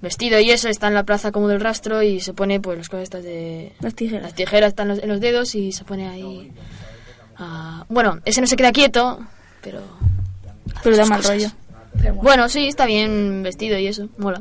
vestido 0.00 0.38
y 0.40 0.50
eso, 0.50 0.68
está 0.68 0.88
en 0.88 0.94
la 0.94 1.04
plaza 1.04 1.32
como 1.32 1.48
del 1.48 1.60
rastro 1.60 2.02
y 2.02 2.20
se 2.20 2.32
pone 2.34 2.60
pues 2.60 2.78
las 2.78 2.88
cosas 2.88 3.04
estas 3.04 3.24
de... 3.24 3.72
Las 3.80 3.94
tijeras. 3.94 4.22
Las 4.22 4.34
tijeras 4.34 4.68
están 4.68 4.88
en 4.90 4.94
los, 4.96 5.02
en 5.04 5.08
los 5.08 5.20
dedos 5.20 5.54
y 5.54 5.72
se 5.72 5.84
pone 5.84 6.08
ahí... 6.08 6.52
a- 7.36 7.84
Bueno, 7.88 8.18
ese 8.24 8.40
no 8.40 8.46
se 8.46 8.56
queda 8.56 8.72
quieto, 8.72 9.18
pero... 9.62 9.80
Pero 10.82 10.96
da 10.96 11.06
mal 11.06 11.18
cosas. 11.20 11.34
rollo. 11.36 12.14
Bueno, 12.22 12.48
sí, 12.48 12.68
está 12.68 12.86
bien 12.86 13.42
vestido 13.42 13.78
y 13.78 13.86
eso, 13.88 14.08
mola. 14.18 14.40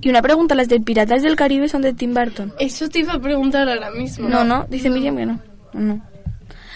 Y 0.00 0.08
una 0.08 0.22
pregunta, 0.22 0.54
¿las 0.54 0.68
de 0.68 0.80
Piratas 0.80 1.22
del 1.22 1.34
Caribe 1.36 1.68
son 1.68 1.82
de 1.82 1.92
Tim 1.92 2.14
Burton? 2.14 2.52
Eso 2.60 2.88
te 2.88 3.00
iba 3.00 3.14
a 3.14 3.18
preguntar 3.20 3.68
ahora 3.68 3.90
mismo. 3.90 4.28
No, 4.28 4.44
no, 4.44 4.66
dice 4.70 4.88
Miriam 4.88 5.16
que 5.16 5.26
no. 5.26 5.40
No. 5.72 6.00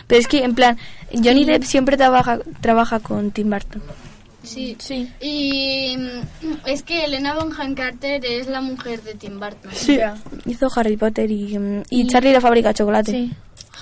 Pero 0.08 0.20
es 0.20 0.26
que, 0.26 0.42
en 0.44 0.54
plan, 0.54 0.76
Johnny 1.12 1.44
Depp 1.44 1.62
siempre 1.62 1.96
trabaja, 1.96 2.38
trabaja 2.60 2.98
con 3.00 3.30
Tim 3.30 3.50
Burton. 3.50 3.82
Sí. 4.44 4.76
Sí. 4.78 5.08
Y 5.20 5.96
mm, 5.96 6.52
es 6.66 6.82
que 6.82 7.04
Elena 7.04 7.34
Bonham 7.34 7.74
Carter 7.74 8.24
es 8.24 8.46
la 8.46 8.60
mujer 8.60 9.02
de 9.02 9.14
Tim 9.14 9.40
Burton. 9.40 9.70
Sí. 9.72 9.98
Hizo 10.46 10.68
Harry 10.76 10.96
Potter 10.96 11.30
y, 11.30 11.58
mm, 11.58 11.82
y 11.90 12.06
Charlie 12.06 12.32
la 12.32 12.40
fábrica 12.40 12.68
de 12.68 12.74
chocolate. 12.74 13.10
Sí. 13.12 13.32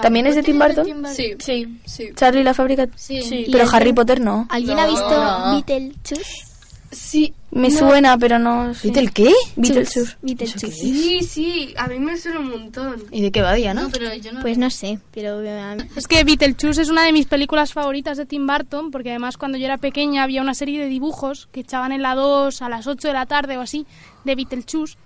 ¿También 0.00 0.26
es 0.26 0.34
de 0.36 0.42
Tim 0.42 0.58
Burton? 0.58 1.04
Sí, 1.14 1.34
Sí. 1.38 1.78
sí. 1.84 2.08
Charlie 2.16 2.42
la 2.44 2.54
fábrica... 2.54 2.88
Sí. 2.96 3.20
Sí. 3.22 3.46
Pero 3.52 3.64
¿Y 3.64 3.68
Harry 3.72 3.92
Potter 3.92 4.20
no. 4.20 4.46
¿Alguien 4.50 4.76
No. 4.76 4.82
ha 4.82 4.86
visto 4.86 5.66
Beetlejuice? 5.66 6.51
Sí. 6.92 7.34
Me 7.50 7.68
no. 7.70 7.78
suena, 7.78 8.16
pero 8.18 8.38
no 8.38 8.72
sé. 8.74 8.88
¿Beetle 8.90 9.10
qué? 9.12 9.32
Beetlejuice. 9.56 10.16
Beetlejuice. 10.22 10.70
Sí, 10.70 11.20
sí, 11.22 11.74
a 11.76 11.86
mí 11.88 11.98
me 11.98 12.16
suena 12.16 12.38
un 12.40 12.50
montón. 12.50 13.02
¿Y 13.10 13.20
de 13.22 13.30
qué 13.32 13.42
va 13.42 13.54
Diana? 13.54 13.82
No, 13.82 13.90
pero 13.90 14.14
yo 14.14 14.32
no. 14.32 14.40
Pues 14.40 14.56
no 14.58 14.70
sé, 14.70 14.98
pero 15.12 15.40
mí- 15.40 15.84
Es 15.96 16.06
que 16.06 16.22
Beetlejuice 16.24 16.80
es 16.82 16.88
una 16.90 17.04
de 17.04 17.12
mis 17.12 17.26
películas 17.26 17.72
favoritas 17.72 18.16
de 18.18 18.26
Tim 18.26 18.46
Burton, 18.46 18.90
porque 18.90 19.10
además 19.10 19.36
cuando 19.38 19.58
yo 19.58 19.64
era 19.64 19.78
pequeña 19.78 20.22
había 20.22 20.40
una 20.42 20.54
serie 20.54 20.80
de 20.80 20.86
dibujos 20.86 21.48
que 21.50 21.60
echaban 21.60 21.92
en 21.92 22.02
la 22.02 22.14
2 22.14 22.62
a 22.62 22.68
las 22.68 22.86
8 22.86 23.08
de 23.08 23.14
la 23.14 23.26
tarde 23.26 23.56
o 23.58 23.62
así, 23.62 23.86
de 24.24 24.34
Beetlejuice, 24.34 24.96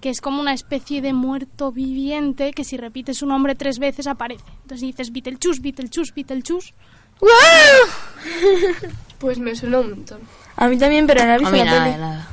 que 0.00 0.10
es 0.10 0.20
como 0.20 0.40
una 0.40 0.52
especie 0.52 1.00
de 1.00 1.12
muerto 1.12 1.72
viviente 1.72 2.52
que 2.52 2.64
si 2.64 2.76
repites 2.76 3.18
su 3.18 3.26
nombre 3.26 3.54
tres 3.54 3.78
veces 3.78 4.06
aparece. 4.06 4.44
Entonces 4.62 4.80
dices 4.82 5.12
Beetlejuice, 5.12 5.60
Beetlejuice, 5.60 6.12
Beetlejuice. 6.14 6.72
Pues 9.18 9.38
me 9.38 9.54
suena 9.56 9.80
un 9.80 9.90
montón. 9.90 10.20
A 10.56 10.68
mí 10.68 10.78
también, 10.78 11.06
pero 11.06 11.24
no 11.24 11.30
he 11.30 11.34
A 11.34 11.38
visto 11.38 11.56
la 11.56 11.64
nada, 11.64 11.80
peli. 11.84 11.92
de 11.94 12.00
nada. 12.00 12.28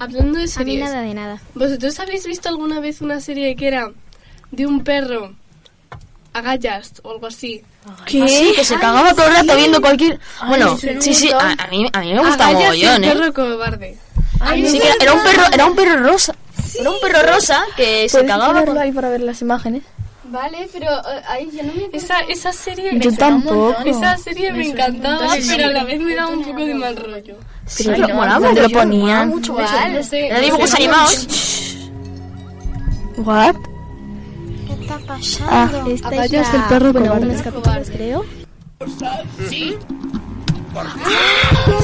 Hablando 0.00 0.32
de 0.38 0.42
a 0.42 0.44
mí 0.44 0.48
series, 0.48 0.80
nada 0.80 1.00
de 1.02 1.14
nada. 1.14 1.42
¿vosotros 1.54 1.98
habéis 1.98 2.24
visto 2.26 2.48
alguna 2.48 2.78
vez 2.80 3.00
una 3.00 3.20
serie 3.20 3.56
que 3.56 3.66
era 3.68 3.90
de 4.52 4.66
un 4.66 4.84
perro 4.84 5.34
agallas 6.32 6.92
o 7.02 7.10
algo 7.12 7.26
así? 7.26 7.62
¿Qué? 8.06 8.22
Ah, 8.22 8.28
sí, 8.28 8.52
que 8.54 8.64
se 8.64 8.76
cagaba 8.78 9.12
todo 9.14 9.26
el 9.26 9.34
rato 9.34 9.56
viendo 9.56 9.80
cualquier... 9.80 10.20
Bueno, 10.46 10.76
sí, 10.76 11.14
sí, 11.14 11.30
a, 11.32 11.52
a 11.64 11.66
mí, 11.68 11.86
a 11.92 12.00
mí 12.00 12.12
me 12.12 12.18
gusta 12.20 12.48
Agallas 12.48 12.62
mogollón, 12.70 13.04
¿eh? 13.04 13.12
perro 13.12 13.32
cobarde. 13.34 13.98
Sí, 14.66 14.78
que 14.78 14.92
era 15.04 15.14
un 15.14 15.22
perro, 15.22 15.42
era 15.52 15.66
un 15.66 15.74
perro 15.74 15.96
rosa. 16.00 16.34
Era 16.78 16.90
un 16.90 17.00
perro 17.00 17.32
rosa 17.32 17.64
que 17.76 18.08
se 18.08 18.18
¿Puedes 18.18 18.30
cagaba 18.30 18.64
con... 18.64 18.78
ahí 18.78 18.92
para 18.92 19.08
ver 19.08 19.22
las 19.22 19.40
imágenes? 19.40 19.82
Vale, 20.30 20.68
pero 20.72 20.86
eh, 20.90 21.22
ahí 21.28 21.50
yo 21.54 21.62
no 21.62 21.72
me 21.72 21.88
Esa, 21.96 22.20
esa 22.20 22.52
serie, 22.52 22.98
Yo 22.98 23.12
tampoco. 23.14 23.74
esa 23.84 24.16
serie 24.18 24.52
me, 24.52 24.68
encantaba, 24.68 25.28
pero 25.48 25.68
a 25.68 25.72
la 25.72 25.84
vez 25.84 26.00
me 26.00 26.14
daba 26.14 26.32
un 26.32 26.44
poco 26.44 26.64
de 26.64 26.74
mal 26.74 26.96
rollo. 26.96 27.36
Pero 27.78 27.96
lo 27.96 28.08
molaba 28.14 28.46
¿Dónde 28.46 28.62
lo 28.62 28.70
ponían? 28.70 29.28
mucho 29.30 29.58
eso. 29.58 29.72
No 29.90 30.02
sé, 30.02 30.26
Era 30.26 30.38
no 30.38 30.44
dibujos 30.44 30.70
sé. 30.70 30.76
animados. 30.76 31.26
¿What? 33.18 33.56
¿Qué 34.66 34.82
está 34.82 34.98
pasando? 34.98 35.50
Ah, 35.50 35.84
Esta 35.90 36.08
Agallas 36.08 36.46
es 36.48 36.54
la... 36.54 36.60
el 36.62 36.68
perro 36.68 36.92
bueno, 36.92 37.08
cobarde. 37.08 37.26
unos 37.26 37.42
capítulos 37.42 37.88
creo. 40.72 41.78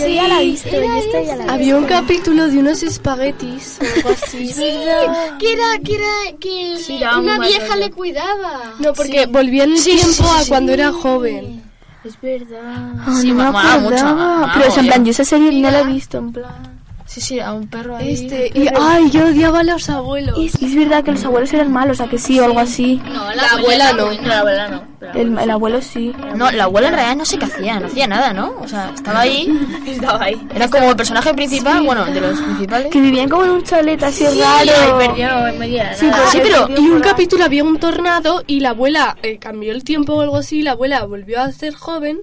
Yo 0.00 0.08
ya 0.08 0.28
la 0.28 0.40
he 0.42 0.44
visto, 0.46 0.68
yo 0.70 0.94
esta 0.96 1.22
ya 1.22 1.36
la 1.36 1.44
he 1.44 1.50
Había 1.50 1.76
un 1.76 1.84
capítulo 1.84 2.48
de 2.48 2.58
unos 2.58 2.82
espaguetis 2.82 3.78
o 3.80 3.96
algo 3.96 4.10
así. 4.10 4.52
Que 5.38 5.52
era, 5.52 5.78
que 5.78 5.94
era, 5.96 6.38
que 6.40 6.76
Sí, 6.78 6.98
daba 6.98 7.18
una 7.18 7.38
mal 7.38 7.48
vieja 7.48 7.66
rollo. 7.68 7.80
le 7.80 7.90
cuidaba. 7.90 8.74
No, 8.78 8.92
porque 8.92 9.26
volvía 9.26 9.64
en 9.64 9.72
el 9.72 9.78
Sí, 9.78 9.90
sí, 9.92 9.96
tiempo 9.98 10.24
sí, 10.24 10.36
a 10.38 10.42
sí. 10.42 10.48
cuando 10.48 10.72
era 10.72 10.92
joven. 10.92 11.62
Es 12.04 12.20
verdad. 12.20 12.60
Ah, 13.06 13.18
Sí, 13.20 13.28
no 13.28 13.34
me 13.34 13.44
mucho, 13.46 13.58
acordaba. 13.58 14.12
molaba 14.14 14.52
Pero 14.54 14.66
eso, 14.66 14.80
en 14.80 14.86
plan, 14.86 15.04
yo 15.04 15.10
esa 15.12 15.24
serie 15.24 15.52
no 15.52 15.70
la 15.70 15.80
he 15.80 15.84
visto, 15.84 16.18
en 16.18 16.32
plan... 16.32 16.81
Sí, 17.06 17.20
sí, 17.20 17.40
a 17.40 17.52
un 17.52 17.66
perro 17.68 17.96
ahí. 17.96 18.12
Este, 18.12 18.50
y 18.54 18.68
ay, 18.78 19.10
yo 19.10 19.26
odiaba 19.26 19.60
a 19.60 19.64
los 19.64 19.90
abuelos. 19.90 20.38
Y 20.38 20.46
es 20.46 20.74
verdad 20.76 21.04
que 21.04 21.12
los 21.12 21.24
abuelos 21.24 21.52
eran 21.52 21.70
malos, 21.70 21.98
o 21.98 22.02
sea 22.02 22.10
que 22.10 22.18
sí, 22.18 22.38
o 22.40 22.44
algo 22.44 22.60
así. 22.60 23.02
No, 23.04 23.34
La 23.34 23.42
abuela 23.52 23.92
no. 23.92 24.12
No, 24.12 24.22
la 24.22 24.38
abuela 24.40 24.68
no. 24.68 24.92
El, 25.14 25.36
el 25.38 25.50
abuelo 25.50 25.82
sí. 25.82 26.14
No, 26.36 26.50
la 26.52 26.64
abuela 26.64 26.88
en 26.88 26.94
realidad 26.94 27.16
no 27.16 27.24
sé 27.24 27.38
qué 27.38 27.46
hacía, 27.46 27.80
no 27.80 27.86
hacía 27.86 28.06
nada, 28.06 28.32
¿no? 28.32 28.54
O 28.60 28.68
sea, 28.68 28.90
estaba 28.94 29.20
ahí, 29.20 29.48
Estaba 29.86 30.24
ahí. 30.24 30.40
era 30.54 30.68
como 30.68 30.90
el 30.90 30.96
personaje 30.96 31.34
principal, 31.34 31.82
bueno, 31.84 32.04
de 32.06 32.20
los 32.20 32.40
principales. 32.40 32.90
Que 32.90 33.00
vivían 33.00 33.28
como 33.28 33.44
en 33.44 33.50
un 33.50 33.62
chalet 33.64 34.02
así 34.02 34.24
Ay, 34.24 34.68
raro. 34.68 34.98
perdió 34.98 35.48
en 35.48 35.76
la 35.76 35.94
Sí, 35.94 36.06
nada. 36.06 36.26
Sí, 36.30 36.38
pero 36.42 36.68
Y 36.80 36.88
un 36.88 37.00
capítulo 37.00 37.44
había 37.44 37.64
un 37.64 37.78
tornado 37.78 38.42
y 38.46 38.60
la 38.60 38.70
abuela 38.70 39.16
eh, 39.22 39.38
cambió 39.38 39.72
el 39.72 39.82
tiempo 39.84 40.14
o 40.14 40.20
algo 40.20 40.36
así, 40.36 40.60
y 40.60 40.62
la 40.62 40.72
abuela 40.72 41.04
volvió 41.04 41.40
a 41.42 41.50
ser 41.52 41.74
joven 41.74 42.20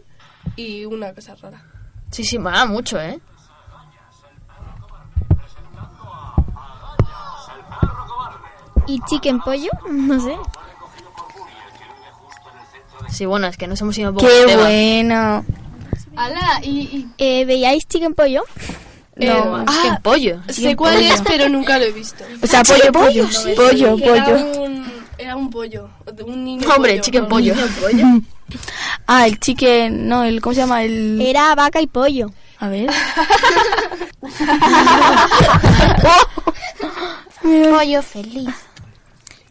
y 0.56 0.86
una 0.86 1.14
cosa 1.14 1.36
rara. 1.36 1.62
Sí, 2.12 2.24
sí, 2.24 2.40
molaba 2.40 2.66
mucho, 2.66 3.00
¿eh? 3.00 3.20
¿Y 8.90 9.00
chicken 9.08 9.40
pollo? 9.40 9.70
No 9.92 10.20
sé. 10.20 10.36
Sí, 13.12 13.26
bueno, 13.26 13.48
es 13.48 13.58
que 13.58 13.68
nos 13.68 13.80
hemos 13.82 13.98
ido 13.98 14.10
un 14.10 14.16
poco 14.16 14.28
Qué 14.28 14.56
bueno. 14.56 15.44
Ala, 16.16 16.60
y, 16.64 16.80
y 16.80 17.08
Eh, 17.18 17.46
¿Veíais 17.46 17.88
chicken 17.88 18.14
pollo? 18.14 18.44
No. 19.16 19.66
Chicken 19.66 19.98
pollo. 20.02 20.40
Sé 20.50 20.76
cuál 20.76 21.02
es, 21.02 21.22
pero 21.22 21.50
nunca 21.50 21.78
lo 21.78 21.86
he 21.86 21.92
visto. 21.92 22.24
O 22.42 22.48
sea, 22.48 22.64
pollo, 22.64 22.92
pollo, 22.92 23.28
pollo, 23.56 23.98
Era 24.16 24.26
pollo. 24.26 24.62
un, 24.62 24.92
era 25.18 25.36
un 25.36 25.50
pollo, 25.50 25.90
un 26.26 26.44
niño 26.44 26.68
Hombre, 26.70 26.92
pollo. 26.94 27.02
chicken 27.04 27.28
pollo. 27.30 27.54
Ah, 29.08 29.28
el 29.28 29.40
chicken, 29.40 30.08
no, 30.08 30.24
el, 30.24 30.40
¿cómo 30.42 30.54
se 30.56 30.62
llama? 30.62 30.84
El... 30.84 31.20
Era 31.22 31.54
vaca 31.56 31.82
y 31.82 31.88
pollo. 31.88 32.32
A 32.60 32.68
ver. 32.70 32.90
Pollo 37.42 38.02
feliz. 38.02 38.50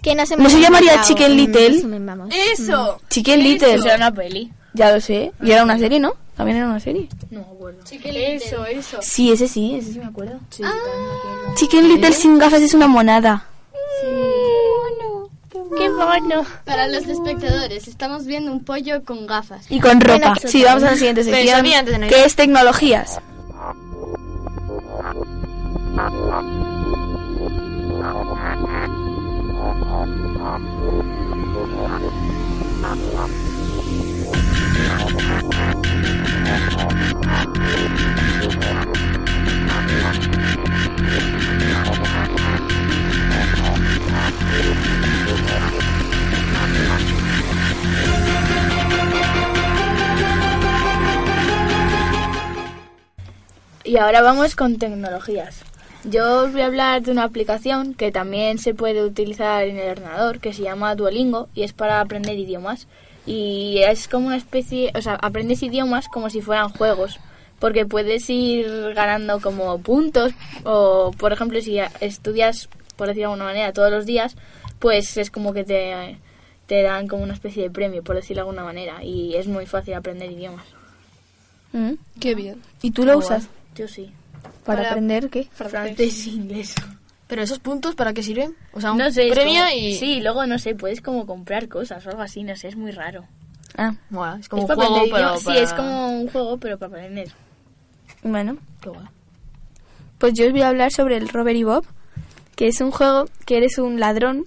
Que 0.02 0.14
no 0.14 0.24
se, 0.26 0.37
¿No 0.37 0.48
se 0.48 0.61
llamaría 0.61 1.00
Chicken 1.02 1.37
Little? 1.37 1.70
Little? 1.70 2.28
Eso. 2.52 3.00
Chicken 3.11 3.42
Little. 3.42 3.74
Eso 3.74 3.87
era 3.87 3.96
una 3.96 4.12
peli. 4.12 4.52
Ya 4.74 4.92
lo 4.92 5.00
sé. 5.00 5.32
Y 5.42 5.50
era 5.50 5.64
una 5.64 5.78
serie, 5.78 5.98
¿no? 5.98 6.14
También 6.37 6.58
era 6.58 6.66
una 6.66 6.78
serie. 6.78 7.08
No 7.30 7.40
me 7.40 7.46
acuerdo. 7.46 7.80
Eso, 7.90 8.64
eso. 8.64 8.98
Sí, 9.00 9.32
ese 9.32 9.48
sí, 9.48 9.74
ese 9.74 9.94
sí 9.94 9.98
me 9.98 10.06
acuerdo? 10.06 10.38
Sí, 10.50 10.62
Chicken 11.56 11.88
Little 11.88 12.12
sin 12.12 12.38
gafas 12.38 12.62
es 12.62 12.74
una 12.74 12.87
monada. 12.87 13.44
¡Qué 15.76 15.90
mono! 15.90 16.44
para 16.64 16.87
los 16.88 17.06
espectadores, 17.06 17.88
estamos 17.88 18.24
viendo 18.26 18.52
un 18.52 18.64
pollo 18.64 19.04
con 19.04 19.26
gafas. 19.26 19.66
Y 19.70 19.80
con 19.80 20.00
ropa. 20.00 20.34
Bueno, 20.34 20.34
Sí, 20.46 20.62
vamos 20.62 20.82
a 20.84 20.92
la 20.92 20.96
siguiente 20.96 21.24
sección. 21.24 21.64
Que 22.08 22.24
es 22.24 22.37
tecnologías. 22.37 23.18
Y 53.88 53.96
ahora 53.96 54.20
vamos 54.20 54.54
con 54.54 54.76
tecnologías. 54.76 55.62
Yo 56.04 56.42
os 56.42 56.52
voy 56.52 56.60
a 56.60 56.66
hablar 56.66 57.00
de 57.02 57.10
una 57.10 57.24
aplicación 57.24 57.94
que 57.94 58.12
también 58.12 58.58
se 58.58 58.74
puede 58.74 59.02
utilizar 59.02 59.64
en 59.64 59.78
el 59.78 59.90
ordenador, 59.90 60.40
que 60.40 60.52
se 60.52 60.62
llama 60.62 60.94
Duolingo 60.94 61.48
y 61.54 61.62
es 61.62 61.72
para 61.72 62.00
aprender 62.00 62.38
idiomas. 62.38 62.86
Y 63.28 63.78
es 63.86 64.08
como 64.08 64.28
una 64.28 64.36
especie, 64.36 64.90
o 64.94 65.02
sea, 65.02 65.14
aprendes 65.16 65.62
idiomas 65.62 66.08
como 66.08 66.30
si 66.30 66.40
fueran 66.40 66.70
juegos, 66.70 67.20
porque 67.58 67.84
puedes 67.84 68.28
ir 68.30 68.66
ganando 68.94 69.40
como 69.40 69.78
puntos 69.80 70.32
o, 70.64 71.10
por 71.18 71.32
ejemplo, 71.32 71.60
si 71.60 71.78
estudias, 72.00 72.68
por 72.96 73.08
decirlo 73.08 73.28
de 73.28 73.32
alguna 73.34 73.44
manera, 73.50 73.72
todos 73.74 73.90
los 73.90 74.06
días, 74.06 74.34
pues 74.78 75.16
es 75.18 75.30
como 75.30 75.52
que 75.52 75.64
te, 75.64 76.18
te 76.66 76.82
dan 76.82 77.06
como 77.06 77.22
una 77.22 77.34
especie 77.34 77.64
de 77.64 77.70
premio, 77.70 78.02
por 78.02 78.16
decirlo 78.16 78.44
de 78.44 78.48
alguna 78.48 78.64
manera, 78.64 79.04
y 79.04 79.34
es 79.34 79.46
muy 79.46 79.66
fácil 79.66 79.94
aprender 79.94 80.30
idiomas. 80.30 80.64
Mm. 81.72 81.92
Qué 82.18 82.34
bien. 82.34 82.62
¿Y 82.80 82.92
tú 82.92 83.04
lo 83.04 83.18
usas? 83.18 83.48
Yo 83.74 83.86
sí. 83.88 84.10
¿Para, 84.64 84.78
Para- 84.78 84.88
aprender 84.90 85.28
qué? 85.28 85.48
Francés 85.52 86.26
e 86.26 86.30
inglés. 86.30 86.74
Pero 87.28 87.42
esos 87.42 87.58
puntos, 87.60 87.94
¿para 87.94 88.12
qué 88.14 88.22
sirven? 88.22 88.56
O 88.72 88.80
sea, 88.80 88.92
un 88.92 88.98
No 88.98 89.10
sé, 89.12 89.28
es 89.28 89.34
premio 89.34 89.60
como- 89.62 89.74
y... 89.76 89.94
Sí, 89.94 90.20
luego 90.20 90.46
no 90.46 90.58
sé, 90.58 90.74
puedes 90.74 91.00
como 91.00 91.26
comprar 91.26 91.68
cosas 91.68 92.04
o 92.06 92.10
algo 92.10 92.22
así, 92.22 92.42
no 92.42 92.56
sé, 92.56 92.68
es 92.68 92.76
muy 92.76 92.90
raro. 92.90 93.24
Ah, 93.76 93.94
Buah, 94.10 94.38
es 94.40 94.48
como 94.48 94.62
Es 94.64 94.70
un 94.70 94.74
juego, 94.76 94.94
aprender 94.96 95.14
pero 95.14 95.28
para... 95.28 95.38
Sí, 95.38 95.62
es 95.62 95.72
como 95.74 96.08
un 96.20 96.28
juego, 96.28 96.56
pero 96.56 96.78
para 96.78 96.90
aprender. 96.96 97.28
bueno. 98.22 98.56
Qué 98.80 98.88
guay. 98.88 99.06
Pues 100.18 100.32
yo 100.34 100.46
os 100.46 100.52
voy 100.52 100.62
a 100.62 100.68
hablar 100.68 100.90
sobre 100.92 101.16
el 101.16 101.28
Robert 101.28 101.56
y 101.56 101.62
Bob, 101.64 101.84
que 102.56 102.66
es 102.68 102.80
un 102.80 102.90
juego 102.90 103.26
que 103.44 103.56
eres 103.58 103.78
un 103.78 104.00
ladrón, 104.00 104.46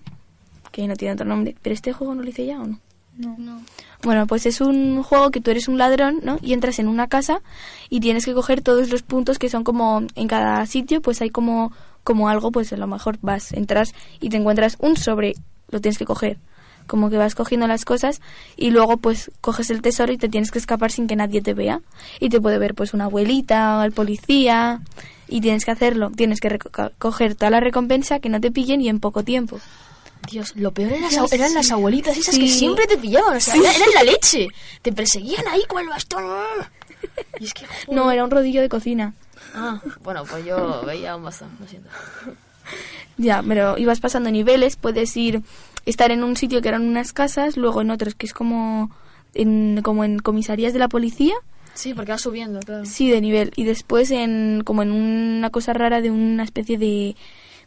que 0.72 0.88
no 0.88 0.96
tiene 0.96 1.14
otro 1.14 1.26
nombre, 1.26 1.56
pero 1.62 1.74
este 1.74 1.94
juego 1.94 2.14
no 2.16 2.24
lo 2.24 2.30
hice 2.30 2.46
ya 2.46 2.60
o 2.60 2.66
no. 2.66 2.80
No, 3.18 3.36
no. 3.38 3.62
Bueno, 4.04 4.26
pues 4.26 4.46
es 4.46 4.60
un 4.62 5.04
juego 5.04 5.30
que 5.32 5.40
tú 5.42 5.52
eres 5.52 5.68
un 5.68 5.78
ladrón, 5.78 6.20
¿no? 6.24 6.40
Y 6.42 6.54
entras 6.54 6.80
en 6.80 6.88
una 6.88 7.08
casa 7.08 7.42
y 7.90 8.00
tienes 8.00 8.26
que 8.26 8.34
coger 8.34 8.62
todos 8.62 8.90
los 8.90 9.04
puntos 9.04 9.38
que 9.38 9.50
son 9.50 9.64
como 9.64 10.02
en 10.16 10.28
cada 10.28 10.66
sitio, 10.66 11.02
pues 11.02 11.22
hay 11.22 11.30
como 11.30 11.72
como 12.04 12.30
algo, 12.30 12.52
pues 12.52 12.72
a 12.74 12.78
lo 12.78 12.88
mejor 12.88 13.18
vas, 13.22 13.52
entras 13.54 13.94
y 14.20 14.30
te 14.30 14.38
encuentras 14.38 14.78
un 14.80 14.98
sobre, 14.98 15.34
lo 15.70 15.80
tienes 15.82 15.98
que 15.98 16.06
coger. 16.06 16.38
Como 16.88 17.10
que 17.10 17.18
vas 17.18 17.36
cogiendo 17.36 17.68
las 17.68 17.86
cosas 17.86 18.22
y 18.58 18.72
luego 18.72 18.98
pues 18.98 19.32
coges 19.40 19.70
el 19.70 19.82
tesoro 19.82 20.12
y 20.12 20.18
te 20.18 20.28
tienes 20.30 20.52
que 20.52 20.58
escapar 20.60 20.92
sin 20.92 21.08
que 21.08 21.16
nadie 21.16 21.42
te 21.42 21.54
vea. 21.54 21.80
Y 22.20 22.30
te 22.30 22.42
puede 22.42 22.58
ver 22.58 22.74
pues 22.76 22.94
una 22.94 23.06
abuelita 23.06 23.78
o 23.80 23.84
el 23.84 23.92
policía 23.92 24.82
y 25.28 25.42
tienes 25.42 25.64
que 25.64 25.72
hacerlo, 25.72 26.10
tienes 26.10 26.40
que 26.42 26.58
coger 26.98 27.36
toda 27.36 27.52
la 27.52 27.60
recompensa 27.60 28.20
que 28.20 28.30
no 28.30 28.42
te 28.42 28.52
pillen 28.52 28.82
y 28.82 28.90
en 28.90 29.00
poco 29.00 29.24
tiempo. 29.24 29.60
Dios, 30.30 30.54
lo 30.56 30.72
peor 30.72 30.92
eran 30.94 31.12
las, 31.16 31.32
eran 31.34 31.54
las 31.54 31.72
abuelitas 31.72 32.18
esas 32.18 32.36
Sí. 32.36 32.42
que 32.42 32.48
siempre 32.50 32.86
te 32.88 32.98
pillaban, 32.98 33.38
o 33.38 33.40
sea, 33.40 33.56
era- 33.56 33.72
eran 33.74 33.90
la 33.96 34.04
leche. 34.04 34.48
Te 34.82 34.92
perseguían 34.92 35.48
ahí 35.50 35.62
con 35.68 35.82
el 35.82 35.88
bastón. 35.90 36.24
Y 37.40 37.46
es 37.46 37.54
que, 37.54 37.66
No, 37.92 38.12
era 38.12 38.24
un 38.24 38.30
rodillo 38.30 38.62
de 38.62 38.70
cocina. 38.70 39.14
Ah, 39.54 39.82
bueno, 40.04 40.24
pues 40.26 40.46
yo 40.46 40.84
veía 40.86 41.16
un 41.16 41.24
bastón, 41.24 41.50
lo 41.60 41.68
siento. 41.68 41.90
Ya, 43.18 43.44
pero 43.48 43.78
ibas 43.78 44.00
pasando 44.00 44.32
niveles, 44.32 44.76
puedes 44.78 45.16
ir, 45.18 45.42
estar 45.86 46.12
en 46.12 46.24
un 46.24 46.36
sitio 46.38 46.62
que 46.62 46.70
eran 46.70 46.84
unas 46.88 47.14
casas, 47.14 47.58
luego 47.58 47.82
en 47.82 47.92
otros 47.92 48.16
que 48.16 48.26
es 48.26 48.34
como 48.34 48.90
en, 49.34 49.82
como 49.84 50.04
en 50.04 50.20
comisarías 50.20 50.74
de 50.74 50.80
la 50.80 50.88
policía, 50.88 51.36
Sí, 51.74 51.94
porque 51.94 52.12
va 52.12 52.18
subiendo, 52.18 52.60
claro. 52.62 52.86
sí, 52.86 53.10
de 53.10 53.22
nivel, 53.22 53.52
y 53.56 53.64
después 53.64 54.12
en 54.12 54.62
como 54.66 54.82
en 54.84 54.92
una 54.92 55.50
cosa 55.52 55.74
rara 55.74 56.02
de 56.02 56.12
una 56.12 56.44
especie 56.44 56.78
de 56.78 57.16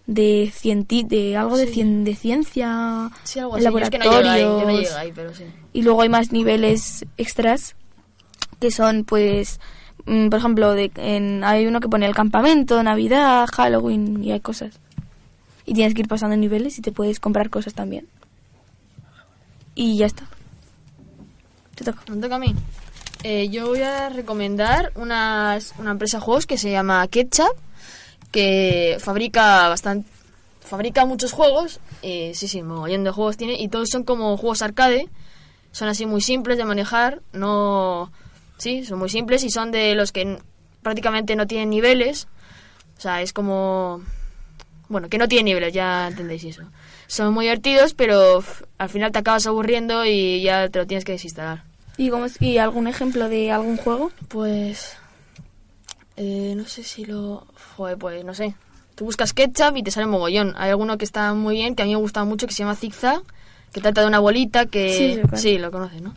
de 0.07 0.53
cienti 0.55 1.03
de 1.05 1.37
algo 1.37 1.57
de, 1.57 1.67
cien- 1.73 2.05
de 2.05 2.15
ciencia, 2.15 3.11
Sí, 3.25 3.39
algo 3.39 3.57
en 3.57 3.67
así. 3.67 3.73
Yo 3.75 3.79
es 3.79 3.91
que 3.91 3.99
no 3.99 4.05
llegué 4.05 4.29
ahí, 4.29 4.41
yo 4.43 4.47
no 4.49 4.57
laboratorios. 4.59 4.83
llegué 4.89 5.01
ahí, 5.01 5.13
pero 5.15 5.35
sí. 5.35 5.45
y 5.73 5.83
luego 5.83 6.03
hay 6.03 6.09
más 6.09 6.33
niveles 6.33 7.05
extras 7.17 7.75
que 8.61 8.71
son 8.71 9.05
pues 9.05 9.61
por 10.05 10.39
ejemplo 10.39 10.73
de, 10.73 10.91
en, 10.97 11.45
hay 11.45 11.67
uno 11.67 11.81
que 11.81 11.89
pone 11.89 12.07
el 12.07 12.15
campamento 12.15 12.83
navidad 12.83 13.47
halloween 13.53 14.23
y 14.23 14.33
hay 14.33 14.41
cosas 14.41 14.79
y 15.67 15.75
tienes 15.75 15.95
que 15.95 16.03
ir 16.03 16.09
pasando 16.09 16.37
niveles 16.37 16.79
y 16.79 16.83
te 16.83 16.93
puedes 16.93 17.21
comprar 17.21 17.51
cosas 17.51 17.75
también 17.75 18.07
y 19.75 19.97
ya 19.97 20.07
está 20.07 20.25
te 21.75 21.85
toca 21.85 22.01
Me 22.09 22.21
toca 22.21 22.37
a 22.37 22.39
mí. 22.39 22.55
Eh, 23.23 23.49
yo 23.49 23.69
voy 23.69 23.81
a 23.81 24.11
recomendar 24.11 24.93
unas, 24.97 25.75
una 25.79 25.93
empresa 25.93 26.19
de 26.19 26.25
juegos 26.25 26.47
que 26.47 26.59
se 26.59 26.71
llama 26.71 27.07
Ketchup, 27.09 27.57
que 28.31 28.99
fabrica 29.01 29.69
bastante 29.69 30.09
fabrica 30.61 31.05
muchos 31.05 31.33
juegos. 31.33 31.81
eh, 32.03 32.33
sí, 32.35 32.49
sí, 32.49 32.63
mogollón 32.63 33.05
de 33.05 33.11
juegos 33.11 33.37
tiene. 33.37 33.61
Y 33.61 33.69
todos 33.69 33.91
son 33.91 34.05
como 34.05 34.37
juegos 34.37 34.63
arcade. 34.63 35.09
Son 35.73 35.89
así 35.89 36.07
muy 36.07 36.21
simples 36.21 36.59
de 36.59 36.65
manejar. 36.65 37.21
No. 37.33 38.11
Sí, 38.59 38.85
son 38.85 38.99
muy 38.99 39.09
simples 39.09 39.43
y 39.45 39.51
son 39.51 39.71
de 39.73 39.95
los 39.95 40.13
que 40.13 40.39
prácticamente 40.83 41.37
no 41.37 41.47
tienen 41.47 41.71
niveles. 41.71 42.27
O 42.97 43.01
sea, 43.01 43.21
es 43.23 43.33
como. 43.33 44.03
Bueno, 44.89 45.09
que 45.09 45.19
no 45.19 45.27
tienen 45.29 45.47
niveles, 45.47 45.73
ya 45.73 46.09
entendéis 46.09 46.45
eso. 46.45 46.63
Son 47.07 47.33
muy 47.35 47.47
divertidos, 47.47 47.95
pero 47.95 48.43
al 48.79 48.89
final 48.89 49.13
te 49.13 49.19
acabas 49.19 49.47
aburriendo 49.47 50.05
y 50.05 50.43
ya 50.43 50.69
te 50.69 50.79
lo 50.79 50.87
tienes 50.87 51.05
que 51.05 51.13
desinstalar. 51.13 51.63
y 51.97 52.11
cómo 52.11 52.25
es- 52.25 52.43
y 52.43 52.59
algún 52.59 52.89
ejemplo 52.89 53.29
de 53.29 53.53
algún 53.53 53.77
juego 53.77 54.11
Pues. 54.29 54.97
eh, 56.17 56.55
no 56.57 56.67
sé 56.67 56.83
si 56.83 57.05
lo. 57.05 57.47
Joder, 57.77 57.99
pues 57.99 58.25
no 58.25 58.35
sé. 58.35 58.55
Tú 58.95 59.05
buscas 59.07 59.33
ketchup 59.33 59.77
y 59.77 59.83
te 59.83 59.91
sale 59.91 60.07
mogollón. 60.07 60.55
Hay 60.57 60.71
alguno 60.71 60.97
que 60.99 61.05
está 61.05 61.35
muy 61.35 61.57
bien, 61.57 61.75
que 61.75 61.83
a 61.83 61.87
mí 61.87 61.93
me 61.93 62.01
gusta 62.01 62.23
mucho, 62.25 62.47
que 62.47 62.53
se 62.55 62.61
llama 62.63 62.77
Zigzag, 62.77 63.23
que 63.73 63.81
trata 63.81 64.03
de 64.03 64.07
una 64.07 64.21
bolita 64.21 64.67
que. 64.67 65.21
Sí, 65.33 65.37
sí, 65.39 65.59
lo 65.59 65.71
conoces, 65.73 66.01
¿no? 66.03 66.15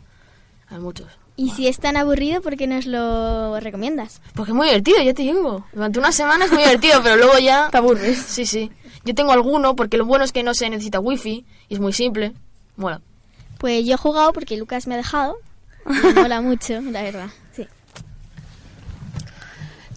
Hay 0.70 0.78
muchos. 0.80 1.08
Y 1.40 1.52
si 1.52 1.68
es 1.68 1.78
tan 1.80 1.98
aburrido, 1.98 2.42
¿por 2.42 2.58
qué 2.58 2.66
nos 2.66 2.88
lo 2.88 3.60
recomiendas? 3.60 4.22
Porque 4.34 4.52
es 4.52 4.56
muy 4.56 4.68
divertido, 4.68 5.02
ya 5.04 5.14
te 5.14 5.22
digo. 5.22 5.64
Durante 5.72 6.00
una 6.00 6.12
semana 6.12 6.46
es 6.46 6.52
muy 6.52 6.64
divertido, 6.64 7.00
pero 7.04 7.16
luego 7.16 7.38
ya. 7.38 7.70
te 7.70 7.78
aburres 7.78 8.18
Sí, 8.18 8.48
sí. 8.48 8.72
Yo 9.06 9.14
tengo 9.14 9.32
alguno, 9.32 9.76
porque 9.76 9.98
lo 9.98 10.06
bueno 10.06 10.26
es 10.26 10.32
que 10.32 10.42
no 10.42 10.56
se 10.56 10.68
necesita 10.70 11.00
wifi 11.00 11.46
y 11.70 11.74
es 11.76 11.80
muy 11.80 11.94
simple. 11.94 12.34
Mola. 12.76 13.02
Pues 13.60 13.86
yo 13.86 13.94
he 13.94 13.98
jugado 13.98 14.34
porque 14.34 14.58
Lucas 14.58 14.88
me 14.88 14.96
ha 14.96 14.98
dejado. 14.98 15.38
me 15.86 16.14
mola 16.14 16.42
mucho, 16.42 16.82
la 16.82 17.04
verdad. 17.04 17.30
Sí. 17.52 17.68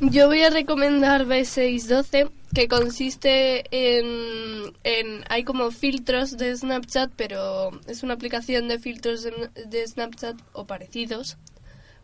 Yo 0.01 0.27
voy 0.27 0.43
a 0.43 0.51
recomendar 0.51 1.25
B612, 1.25 2.31
que 2.55 2.67
consiste 2.69 3.65
en, 3.71 4.73
en... 4.85 5.25
Hay 5.29 5.45
como 5.45 5.71
filtros 5.71 6.37
de 6.37 6.57
Snapchat, 6.57 7.13
pero 7.17 7.71
es 7.87 8.03
una 8.03 8.15
aplicación 8.15 8.69
de 8.69 8.79
filtros 8.79 9.23
de, 9.23 9.51
de 9.67 9.87
Snapchat 9.87 10.37
o 10.53 10.67
parecidos, 10.67 11.37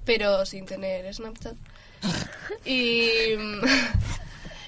pero 0.04 0.46
sin 0.46 0.64
tener 0.66 1.12
Snapchat. 1.12 1.56
Y, 2.64 3.34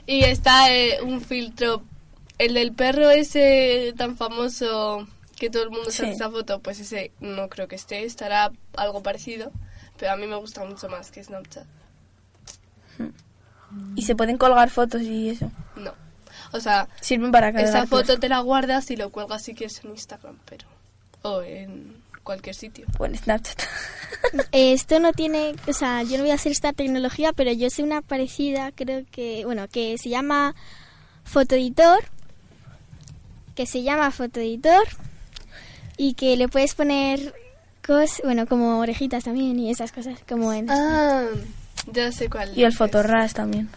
y 0.07 0.25
está 0.25 0.73
eh, 0.75 1.01
un 1.03 1.21
filtro, 1.21 1.83
el 2.39 2.55
del 2.55 2.73
perro 2.73 3.11
ese 3.11 3.93
tan 3.97 4.17
famoso 4.17 5.07
que 5.39 5.51
todo 5.51 5.63
el 5.65 5.71
mundo 5.71 5.91
sabe 5.91 6.11
Sí. 6.11 6.15
esa 6.17 6.31
foto, 6.31 6.61
pues 6.61 6.81
ese 6.81 7.13
no 7.21 7.49
creo 7.49 7.69
que 7.69 7.77
esté, 7.77 8.05
estará 8.05 8.51
algo 8.77 9.03
parecido, 9.03 9.53
pero 9.99 10.13
a 10.13 10.17
mí 10.17 10.27
me 10.27 10.37
gusta 10.37 10.65
mucho 10.65 10.89
más 10.89 11.11
que 11.13 11.23
Snapchat. 11.23 11.67
Y 13.95 14.03
se 14.03 14.17
pueden 14.17 14.39
colgar 14.39 14.71
fotos 14.71 15.03
y 15.03 15.31
eso 15.31 15.51
No. 15.77 15.93
O 16.53 16.61
sea, 16.61 16.89
sirven 17.01 17.31
para 17.31 17.49
esa 17.51 17.59
cargar 17.59 17.89
foto 17.89 18.19
te 18.19 18.29
la 18.29 18.41
guardas 18.41 18.91
y 18.91 18.97
lo 18.97 19.11
cuelgas 19.11 19.43
si 19.43 19.55
quieres 19.55 19.85
en 19.85 19.91
Instagram, 19.91 20.39
pero. 20.47 20.67
O 21.23 21.43
en 21.43 22.03
cualquier 22.23 22.55
sitio. 22.55 22.87
o 22.99 23.05
en 23.07 23.17
Snapchat 23.17 23.63
Eh, 24.53 24.73
Esto 24.73 24.99
no 25.01 25.13
tiene, 25.13 25.55
o 25.67 25.73
sea, 25.73 26.03
yo 26.03 26.17
no 26.17 26.25
voy 26.25 26.31
a 26.31 26.35
hacer 26.35 26.53
esta 26.53 26.73
tecnología, 26.73 27.33
pero 27.33 27.53
yo 27.53 27.71
sé 27.71 27.83
una 27.83 28.03
parecida, 28.03 28.73
creo 28.73 29.05
que, 29.11 29.45
bueno, 29.45 29.69
que 29.69 29.97
se 29.99 30.09
llama 30.09 30.55
fotoeditor, 31.25 32.05
que 33.55 33.67
se 33.67 33.83
llama 33.83 34.11
fotoeditor 34.11 34.87
y 35.97 36.15
que 36.15 36.37
le 36.37 36.49
puedes 36.49 36.75
poner 36.75 37.35
cosas, 37.87 38.21
bueno, 38.25 38.47
como 38.47 38.79
orejitas 38.79 39.25
también 39.25 39.59
y 39.59 39.71
esas 39.71 39.93
cosas, 39.93 40.19
como 40.29 40.53
en... 40.53 40.71
Ah, 40.71 41.27
ya 41.93 42.13
sé 42.13 42.29
cuál. 42.29 42.53
y 42.57 42.65
el 42.65 42.73
fotorras 42.73 43.35
también 43.35 43.69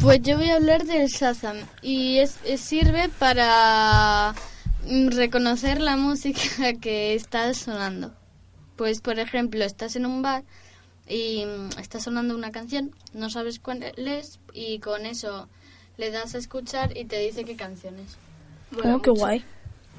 Pues 0.00 0.20
yo 0.22 0.36
voy 0.36 0.50
a 0.50 0.56
hablar 0.56 0.84
del 0.84 1.08
Shazam 1.08 1.56
y 1.82 2.18
es, 2.18 2.38
es- 2.44 2.60
sirve 2.60 3.08
para 3.18 4.34
mm, 4.86 5.08
reconocer 5.08 5.80
la 5.80 5.96
música 5.96 6.40
que 6.80 7.14
está 7.14 7.52
sonando. 7.54 8.12
Pues 8.76 9.00
por 9.00 9.18
ejemplo, 9.18 9.64
estás 9.64 9.96
en 9.96 10.06
un 10.06 10.22
bar 10.22 10.44
y 11.08 11.44
mm, 11.46 11.78
está 11.80 11.98
sonando 11.98 12.34
una 12.34 12.50
canción, 12.52 12.92
no 13.14 13.30
sabes 13.30 13.58
cuál 13.58 13.82
es 13.82 14.38
y 14.52 14.78
con 14.80 15.06
eso 15.06 15.48
le 15.96 16.10
das 16.10 16.34
a 16.34 16.38
escuchar 16.38 16.96
y 16.96 17.06
te 17.06 17.18
dice 17.18 17.44
qué 17.44 17.56
canción 17.56 17.98
es. 17.98 18.16
oh, 18.84 19.00
qué 19.00 19.10
guay 19.10 19.44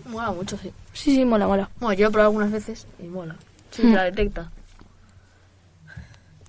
Mola 0.05 0.31
mucho, 0.31 0.57
sí. 0.57 0.71
sí 0.93 1.15
sí 1.15 1.25
mola 1.25 1.47
mola 1.47 1.69
Bueno, 1.79 1.93
yo 1.99 2.07
he 2.07 2.11
probado 2.11 2.29
algunas 2.29 2.51
veces 2.51 2.85
y 2.99 3.03
mola. 3.07 3.35
Sí, 3.71 3.81
Hmm. 3.83 3.93
la 3.93 4.03
detecta. 4.03 4.51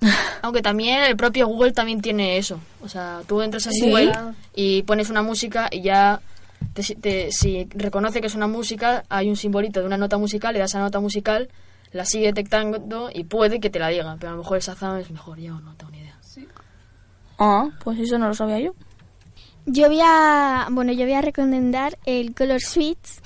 Aunque 0.41 0.61
también 0.61 1.03
el 1.03 1.15
propio 1.17 1.47
Google 1.47 1.71
también 1.73 2.01
tiene 2.01 2.37
eso. 2.37 2.59
O 2.81 2.87
sea, 2.89 3.21
tú 3.27 3.41
entras 3.41 3.65
en 3.67 3.73
¿Sí? 3.73 3.81
Google 3.89 4.13
y 4.55 4.83
pones 4.83 5.09
una 5.09 5.21
música 5.21 5.67
y 5.71 5.81
ya, 5.81 6.21
te- 6.73 6.95
te- 6.95 7.31
si 7.31 7.67
reconoce 7.75 8.21
que 8.21 8.27
es 8.27 8.35
una 8.35 8.47
música, 8.47 9.03
hay 9.09 9.29
un 9.29 9.35
simbolito 9.35 9.79
de 9.81 9.85
una 9.85 9.97
nota 9.97 10.17
musical, 10.17 10.53
le 10.53 10.59
das 10.59 10.73
a 10.75 10.79
la 10.79 10.85
nota 10.85 10.99
musical, 10.99 11.49
la 11.91 12.05
sigue 12.05 12.27
detectando 12.27 13.09
y 13.13 13.23
puede 13.25 13.59
que 13.59 13.69
te 13.69 13.79
la 13.79 13.89
diga. 13.89 14.15
Pero 14.19 14.29
a 14.31 14.35
lo 14.35 14.41
mejor 14.43 14.57
el 14.57 14.63
Shazam 14.63 14.97
es 14.97 15.09
mejor, 15.11 15.37
yo 15.39 15.59
no 15.59 15.73
tengo 15.75 15.91
ni 15.91 15.99
idea. 15.99 16.15
ah 17.39 17.67
pues 17.83 17.99
eso 17.99 18.17
no 18.17 18.27
lo 18.27 18.33
sabía 18.35 18.59
yo 18.59 18.73
Yo 19.65 19.87
voy 19.87 19.99
a, 20.03 20.67
bueno, 20.71 20.91
yo 20.93 21.03
voy 21.05 21.13
a 21.13 21.21
recomendar 21.21 21.97
el 22.05 22.33
Color 22.33 22.61
Switch, 22.61 23.19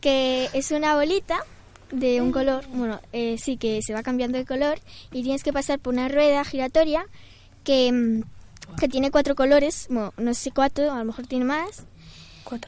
que 0.00 0.48
es 0.52 0.70
una 0.70 0.94
bolita 0.94 1.38
de 1.94 2.20
un 2.20 2.32
color, 2.32 2.64
bueno, 2.72 3.00
eh, 3.12 3.36
sí, 3.38 3.56
que 3.56 3.80
se 3.82 3.94
va 3.94 4.02
cambiando 4.02 4.38
de 4.38 4.44
color 4.44 4.78
y 5.12 5.22
tienes 5.22 5.42
que 5.42 5.52
pasar 5.52 5.78
por 5.78 5.94
una 5.94 6.08
rueda 6.08 6.44
giratoria 6.44 7.06
que, 7.62 7.90
mm, 7.92 8.76
que 8.78 8.88
tiene 8.88 9.10
cuatro 9.10 9.34
colores, 9.34 9.86
bueno, 9.88 10.12
no 10.16 10.34
sé 10.34 10.40
si 10.44 10.50
cuatro, 10.50 10.92
a 10.92 10.98
lo 10.98 11.04
mejor 11.04 11.26
tiene 11.26 11.44
más. 11.44 11.84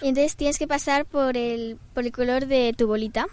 Y 0.03 0.09
entonces 0.09 0.37
tienes 0.37 0.59
que 0.59 0.67
pasar 0.67 1.05
por 1.05 1.37
el, 1.37 1.79
por 1.95 2.05
el 2.05 2.13
color 2.13 2.47
de 2.47 2.73
tu 2.77 2.87
bolita. 2.87 3.27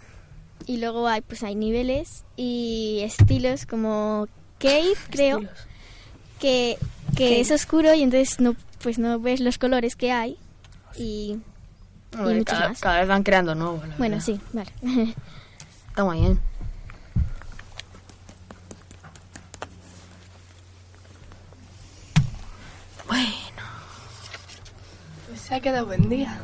Y 0.65 0.77
luego 0.77 1.07
hay, 1.07 1.21
pues 1.21 1.43
hay 1.43 1.55
niveles 1.55 2.23
y 2.37 2.99
estilos 3.03 3.65
como 3.65 4.27
Cave, 4.59 4.93
creo 5.09 5.41
que, 6.39 6.77
que 7.15 7.23
Cave. 7.29 7.39
es 7.41 7.51
oscuro 7.51 7.93
y 7.93 8.01
entonces 8.03 8.39
no 8.39 8.55
pues 8.81 8.99
no 8.99 9.19
ves 9.19 9.39
los 9.39 9.57
colores 9.57 9.95
que 9.95 10.11
hay 10.11 10.37
y, 10.97 11.37
y 12.13 12.17
Hombre, 12.17 12.35
muchos 12.39 12.53
cada, 12.53 12.69
más. 12.69 12.79
cada 12.81 12.99
vez 12.99 13.07
van 13.07 13.23
creando 13.23 13.55
nuevos. 13.55 13.81
Bueno, 13.97 14.17
verdad. 14.17 14.25
sí, 14.25 14.39
vale. 14.53 14.71
Está 15.93 16.03
muy 16.05 16.21
bien. 16.21 16.39
Pues 25.27 25.39
se 25.39 25.53
ha 25.53 25.59
quedado 25.59 25.85
buen 25.85 26.09
día. 26.09 26.41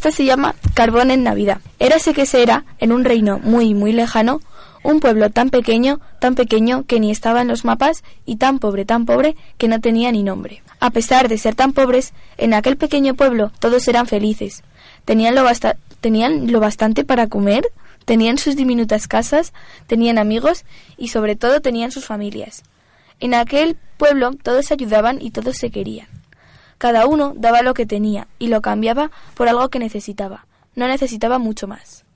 Esta 0.00 0.12
se 0.12 0.24
llama 0.24 0.54
Carbón 0.72 1.10
en 1.10 1.22
Navidad. 1.22 1.60
Érase 1.78 2.14
que 2.14 2.24
se 2.24 2.42
era, 2.42 2.64
en 2.78 2.90
un 2.90 3.04
reino 3.04 3.38
muy, 3.38 3.74
muy 3.74 3.92
lejano, 3.92 4.40
un 4.82 4.98
pueblo 4.98 5.28
tan 5.28 5.50
pequeño, 5.50 6.00
tan 6.20 6.36
pequeño 6.36 6.84
que 6.86 7.00
ni 7.00 7.10
estaba 7.10 7.42
en 7.42 7.48
los 7.48 7.66
mapas 7.66 8.02
y 8.24 8.36
tan 8.36 8.60
pobre, 8.60 8.86
tan 8.86 9.04
pobre 9.04 9.36
que 9.58 9.68
no 9.68 9.78
tenía 9.82 10.10
ni 10.10 10.22
nombre. 10.22 10.62
A 10.80 10.88
pesar 10.88 11.28
de 11.28 11.36
ser 11.36 11.54
tan 11.54 11.74
pobres, 11.74 12.14
en 12.38 12.54
aquel 12.54 12.78
pequeño 12.78 13.12
pueblo 13.12 13.52
todos 13.58 13.86
eran 13.88 14.06
felices. 14.06 14.62
Tenían 15.04 15.34
lo, 15.34 15.44
tenían 16.00 16.50
lo 16.50 16.60
bastante 16.60 17.04
para 17.04 17.26
comer, 17.26 17.68
tenían 18.06 18.38
sus 18.38 18.56
diminutas 18.56 19.06
casas, 19.06 19.52
tenían 19.86 20.16
amigos 20.16 20.64
y 20.96 21.08
sobre 21.08 21.36
todo 21.36 21.60
tenían 21.60 21.92
sus 21.92 22.06
familias. 22.06 22.62
En 23.20 23.34
aquel 23.34 23.76
pueblo 23.98 24.30
todos 24.42 24.72
ayudaban 24.72 25.20
y 25.20 25.30
todos 25.30 25.58
se 25.58 25.70
querían. 25.70 26.19
Cada 26.80 27.06
uno 27.06 27.34
daba 27.36 27.60
lo 27.60 27.74
que 27.74 27.84
tenía 27.84 28.26
y 28.38 28.48
lo 28.48 28.62
cambiaba 28.62 29.10
por 29.34 29.50
algo 29.50 29.68
que 29.68 29.78
necesitaba. 29.78 30.46
No 30.74 30.88
necesitaba 30.88 31.38
mucho 31.38 31.68
más. 31.68 32.06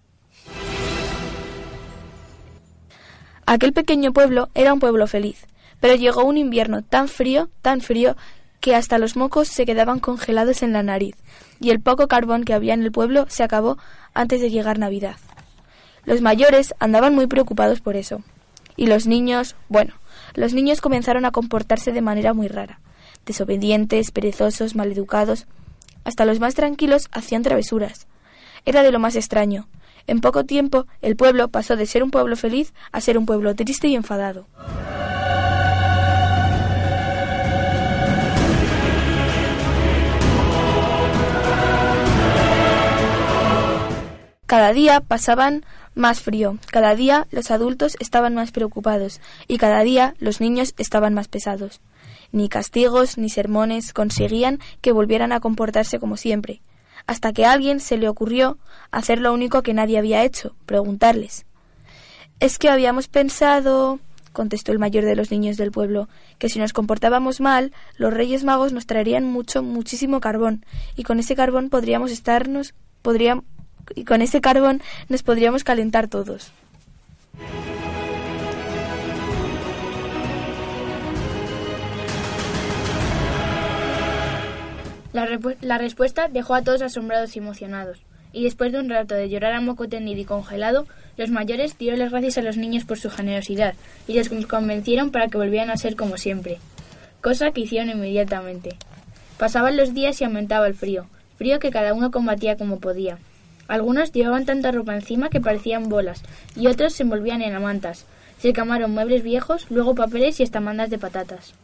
Aquel 3.44 3.74
pequeño 3.74 4.14
pueblo 4.14 4.48
era 4.54 4.72
un 4.72 4.80
pueblo 4.80 5.06
feliz, 5.06 5.46
pero 5.80 5.96
llegó 5.96 6.24
un 6.24 6.38
invierno 6.38 6.80
tan 6.80 7.08
frío, 7.08 7.50
tan 7.60 7.82
frío, 7.82 8.16
que 8.60 8.74
hasta 8.74 8.96
los 8.96 9.16
mocos 9.16 9.48
se 9.48 9.66
quedaban 9.66 10.00
congelados 10.00 10.62
en 10.62 10.72
la 10.72 10.82
nariz, 10.82 11.14
y 11.60 11.68
el 11.68 11.82
poco 11.82 12.08
carbón 12.08 12.44
que 12.44 12.54
había 12.54 12.72
en 12.72 12.84
el 12.84 12.90
pueblo 12.90 13.26
se 13.28 13.42
acabó 13.42 13.76
antes 14.14 14.40
de 14.40 14.48
llegar 14.48 14.78
Navidad. 14.78 15.16
Los 16.06 16.22
mayores 16.22 16.74
andaban 16.78 17.14
muy 17.14 17.26
preocupados 17.26 17.82
por 17.82 17.96
eso. 17.96 18.22
Y 18.76 18.86
los 18.86 19.06
niños, 19.06 19.56
bueno, 19.68 19.92
los 20.32 20.54
niños 20.54 20.80
comenzaron 20.80 21.26
a 21.26 21.32
comportarse 21.32 21.92
de 21.92 22.00
manera 22.00 22.32
muy 22.32 22.48
rara 22.48 22.80
desobedientes, 23.26 24.10
perezosos, 24.10 24.74
maleducados. 24.74 25.46
Hasta 26.04 26.24
los 26.24 26.40
más 26.40 26.54
tranquilos 26.54 27.08
hacían 27.12 27.42
travesuras. 27.42 28.06
Era 28.64 28.82
de 28.82 28.92
lo 28.92 28.98
más 28.98 29.16
extraño. 29.16 29.68
En 30.06 30.20
poco 30.20 30.44
tiempo 30.44 30.86
el 31.00 31.16
pueblo 31.16 31.48
pasó 31.48 31.76
de 31.76 31.86
ser 31.86 32.02
un 32.02 32.10
pueblo 32.10 32.36
feliz 32.36 32.74
a 32.92 33.00
ser 33.00 33.16
un 33.16 33.26
pueblo 33.26 33.54
triste 33.54 33.88
y 33.88 33.94
enfadado. 33.94 34.46
Cada 44.46 44.72
día 44.72 45.00
pasaban 45.00 45.64
más 45.94 46.20
frío, 46.20 46.58
cada 46.70 46.94
día 46.94 47.26
los 47.30 47.50
adultos 47.50 47.96
estaban 47.98 48.34
más 48.34 48.52
preocupados 48.52 49.20
y 49.48 49.58
cada 49.58 49.80
día 49.82 50.14
los 50.18 50.40
niños 50.40 50.74
estaban 50.76 51.14
más 51.14 51.28
pesados. 51.28 51.80
Ni 52.34 52.48
castigos 52.48 53.16
ni 53.16 53.28
sermones 53.28 53.92
conseguían 53.92 54.58
que 54.80 54.90
volvieran 54.90 55.30
a 55.30 55.38
comportarse 55.38 56.00
como 56.00 56.16
siempre, 56.16 56.62
hasta 57.06 57.32
que 57.32 57.44
a 57.44 57.52
alguien 57.52 57.78
se 57.78 57.96
le 57.96 58.08
ocurrió 58.08 58.58
hacer 58.90 59.20
lo 59.20 59.32
único 59.32 59.62
que 59.62 59.72
nadie 59.72 59.98
había 59.98 60.24
hecho, 60.24 60.56
preguntarles. 60.66 61.46
Es 62.40 62.58
que 62.58 62.70
habíamos 62.70 63.06
pensado 63.06 64.00
contestó 64.32 64.72
el 64.72 64.80
mayor 64.80 65.04
de 65.04 65.14
los 65.14 65.30
niños 65.30 65.56
del 65.56 65.70
pueblo, 65.70 66.08
que 66.40 66.48
si 66.48 66.58
nos 66.58 66.72
comportábamos 66.72 67.40
mal, 67.40 67.72
los 67.98 68.12
Reyes 68.12 68.42
Magos 68.42 68.72
nos 68.72 68.86
traerían 68.86 69.22
mucho, 69.22 69.62
muchísimo 69.62 70.18
carbón, 70.18 70.66
y 70.96 71.04
con 71.04 71.20
ese 71.20 71.36
carbón 71.36 71.70
podríamos 71.70 72.10
estarnos, 72.10 72.74
podríamos, 73.00 73.44
y 73.94 74.02
con 74.02 74.22
ese 74.22 74.40
carbón 74.40 74.82
nos 75.08 75.22
podríamos 75.22 75.62
calentar 75.62 76.08
todos. 76.08 76.50
La, 85.14 85.78
respuesta 85.78 86.26
dejó 86.26 86.56
a 86.56 86.62
todos 86.62 86.82
asombrados 86.82 87.36
y 87.36 87.38
emocionados, 87.38 88.00
y 88.32 88.42
después 88.42 88.72
de 88.72 88.80
un 88.80 88.90
rato 88.90 89.14
de 89.14 89.28
llorar 89.28 89.52
a 89.52 89.60
moco 89.60 89.88
tendido 89.88 90.20
y 90.20 90.24
congelado, 90.24 90.88
los 91.16 91.30
mayores 91.30 91.78
dieron 91.78 92.00
las 92.00 92.10
gracias 92.10 92.38
a 92.38 92.42
los 92.42 92.56
niños 92.56 92.84
por 92.84 92.98
su 92.98 93.10
generosidad 93.10 93.74
y 94.08 94.14
les 94.14 94.28
convencieron 94.28 95.12
para 95.12 95.28
que 95.28 95.38
volvieran 95.38 95.70
a 95.70 95.76
ser 95.76 95.94
como 95.94 96.16
siempre, 96.16 96.58
cosa 97.20 97.52
que 97.52 97.60
hicieron 97.60 97.90
inmediatamente. 97.90 98.70
Pasaban 99.38 99.76
los 99.76 99.94
días 99.94 100.20
y 100.20 100.24
aumentaba 100.24 100.66
el 100.66 100.74
frío, 100.74 101.06
frío 101.38 101.60
que 101.60 101.70
cada 101.70 101.94
uno 101.94 102.10
combatía 102.10 102.56
como 102.56 102.80
podía. 102.80 103.18
Algunos 103.68 104.10
llevaban 104.10 104.46
tanta 104.46 104.72
ropa 104.72 104.96
encima 104.96 105.28
que 105.28 105.40
parecían 105.40 105.88
bolas, 105.88 106.24
y 106.56 106.66
otros 106.66 106.92
se 106.92 107.04
envolvían 107.04 107.40
en 107.40 107.54
amantas. 107.54 108.04
Se 108.38 108.52
camaron 108.52 108.90
muebles 108.90 109.22
viejos, 109.22 109.70
luego 109.70 109.94
papeles 109.94 110.40
y 110.40 110.42
hasta 110.42 110.58
mandas 110.58 110.90
de 110.90 110.98
patatas. 110.98 111.54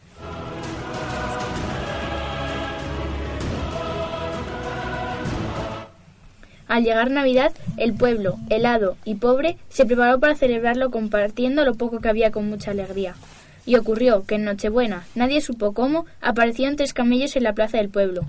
Al 6.71 6.85
llegar 6.85 7.11
Navidad, 7.11 7.51
el 7.75 7.93
pueblo, 7.93 8.37
helado 8.49 8.95
y 9.03 9.15
pobre, 9.15 9.57
se 9.67 9.85
preparó 9.85 10.21
para 10.21 10.35
celebrarlo 10.35 10.89
compartiendo 10.89 11.65
lo 11.65 11.73
poco 11.73 11.99
que 11.99 12.07
había 12.07 12.31
con 12.31 12.49
mucha 12.49 12.71
alegría. 12.71 13.13
Y 13.65 13.75
ocurrió 13.75 14.25
que 14.25 14.35
en 14.35 14.45
Nochebuena, 14.45 15.03
nadie 15.13 15.41
supo 15.41 15.73
cómo, 15.73 16.05
aparecieron 16.21 16.77
tres 16.77 16.93
camellos 16.93 17.35
en 17.35 17.43
la 17.43 17.51
plaza 17.51 17.77
del 17.77 17.89
pueblo. 17.89 18.21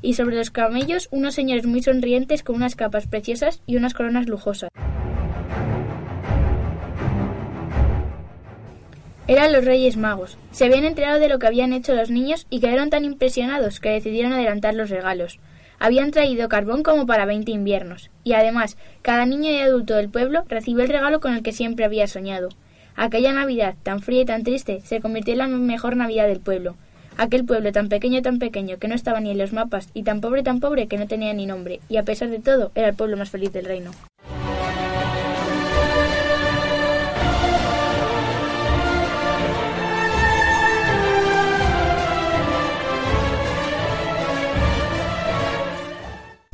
Y 0.00 0.14
sobre 0.14 0.36
los 0.36 0.52
camellos 0.52 1.08
unos 1.10 1.34
señores 1.34 1.66
muy 1.66 1.82
sonrientes 1.82 2.44
con 2.44 2.54
unas 2.54 2.76
capas 2.76 3.08
preciosas 3.08 3.62
y 3.66 3.74
unas 3.74 3.94
coronas 3.94 4.28
lujosas. 4.28 4.70
Eran 9.26 9.52
los 9.52 9.64
Reyes 9.64 9.96
Magos. 9.96 10.38
Se 10.52 10.66
habían 10.66 10.84
enterado 10.84 11.18
de 11.18 11.28
lo 11.28 11.40
que 11.40 11.48
habían 11.48 11.72
hecho 11.72 11.96
los 11.96 12.12
niños 12.12 12.46
y 12.48 12.60
quedaron 12.60 12.90
tan 12.90 13.04
impresionados 13.04 13.80
que 13.80 13.90
decidieron 13.90 14.34
adelantar 14.34 14.74
los 14.74 14.88
regalos. 14.88 15.40
Habían 15.78 16.10
traído 16.10 16.48
carbón 16.48 16.82
como 16.82 17.06
para 17.06 17.24
veinte 17.24 17.52
inviernos, 17.52 18.10
y 18.24 18.32
además 18.32 18.76
cada 19.02 19.26
niño 19.26 19.50
y 19.50 19.58
adulto 19.58 19.94
del 19.94 20.08
pueblo 20.08 20.44
recibió 20.48 20.82
el 20.82 20.90
regalo 20.90 21.20
con 21.20 21.34
el 21.34 21.42
que 21.42 21.52
siempre 21.52 21.84
había 21.84 22.06
soñado. 22.06 22.48
Aquella 22.96 23.32
Navidad, 23.32 23.76
tan 23.84 24.00
fría 24.00 24.22
y 24.22 24.24
tan 24.24 24.42
triste, 24.42 24.80
se 24.80 25.00
convirtió 25.00 25.34
en 25.34 25.38
la 25.38 25.46
mejor 25.46 25.96
Navidad 25.96 26.26
del 26.26 26.40
pueblo. 26.40 26.74
Aquel 27.16 27.44
pueblo 27.44 27.70
tan 27.72 27.88
pequeño, 27.88 28.22
tan 28.22 28.38
pequeño, 28.38 28.78
que 28.78 28.88
no 28.88 28.94
estaba 28.94 29.20
ni 29.20 29.30
en 29.30 29.38
los 29.38 29.52
mapas, 29.52 29.88
y 29.94 30.02
tan 30.02 30.20
pobre, 30.20 30.42
tan 30.42 30.60
pobre, 30.60 30.88
que 30.88 30.98
no 30.98 31.06
tenía 31.06 31.32
ni 31.32 31.46
nombre, 31.46 31.80
y 31.88 31.96
a 31.96 32.02
pesar 32.02 32.28
de 32.28 32.40
todo, 32.40 32.72
era 32.74 32.88
el 32.88 32.94
pueblo 32.94 33.16
más 33.16 33.30
feliz 33.30 33.52
del 33.52 33.64
reino. 33.64 33.92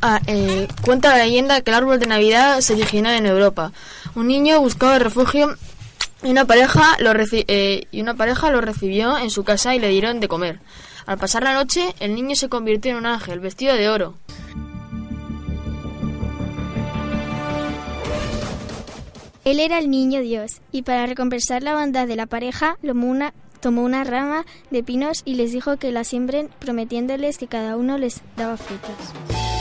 Ah, 0.07 0.21
eh, 0.27 0.67
cuenta 0.83 1.17
la 1.17 1.23
leyenda 1.23 1.61
que 1.61 1.71
el 1.71 1.77
árbol 1.77 1.99
de 1.99 2.05
Navidad 2.05 2.61
se 2.61 2.73
originó 2.73 3.09
en 3.09 3.25
Europa. 3.25 3.71
Un 4.13 4.27
niño 4.27 4.61
buscaba 4.61 4.99
refugio 4.99 5.57
y 6.21 6.29
una 6.29 6.45
pareja 6.45 6.95
lo, 6.99 7.11
eh, 7.31 7.87
y 7.91 8.01
una 8.01 8.13
pareja 8.13 8.51
lo 8.51 8.61
recibió 8.61 9.17
en 9.17 9.31
su 9.31 9.43
casa 9.43 9.73
y 9.73 9.79
le 9.79 9.89
dieron 9.89 10.19
de 10.19 10.27
comer. 10.27 10.59
Al 11.07 11.17
pasar 11.17 11.41
la 11.41 11.55
noche, 11.55 11.95
el 11.99 12.13
niño 12.13 12.35
se 12.35 12.49
convirtió 12.49 12.91
en 12.91 12.97
un 12.97 13.07
ángel 13.07 13.39
vestido 13.39 13.73
de 13.73 13.89
oro. 13.89 14.13
Él 19.43 19.59
era 19.59 19.79
el 19.79 19.89
niño 19.89 20.21
Dios, 20.21 20.61
y 20.71 20.83
para 20.83 21.07
recompensar 21.07 21.63
la 21.63 21.73
bondad 21.73 22.05
de 22.05 22.15
la 22.15 22.27
pareja, 22.27 22.77
tomó 23.59 23.83
una 23.83 24.03
rama 24.03 24.45
de 24.69 24.83
pinos 24.83 25.23
y 25.25 25.33
les 25.33 25.51
dijo 25.51 25.77
que 25.77 25.91
la 25.91 26.03
siembren, 26.03 26.51
prometiéndoles 26.59 27.39
que 27.39 27.47
cada 27.47 27.75
uno 27.75 27.97
les 27.97 28.21
daba 28.37 28.55
frutas. 28.57 29.54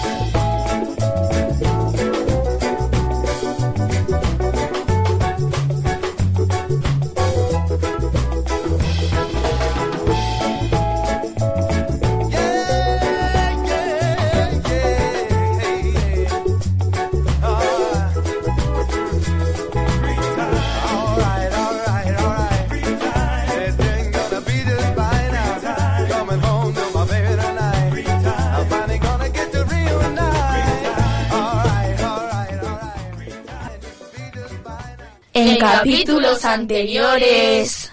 En 35.37 35.59
capítulos 35.59 36.45
anteriores. 36.45 37.91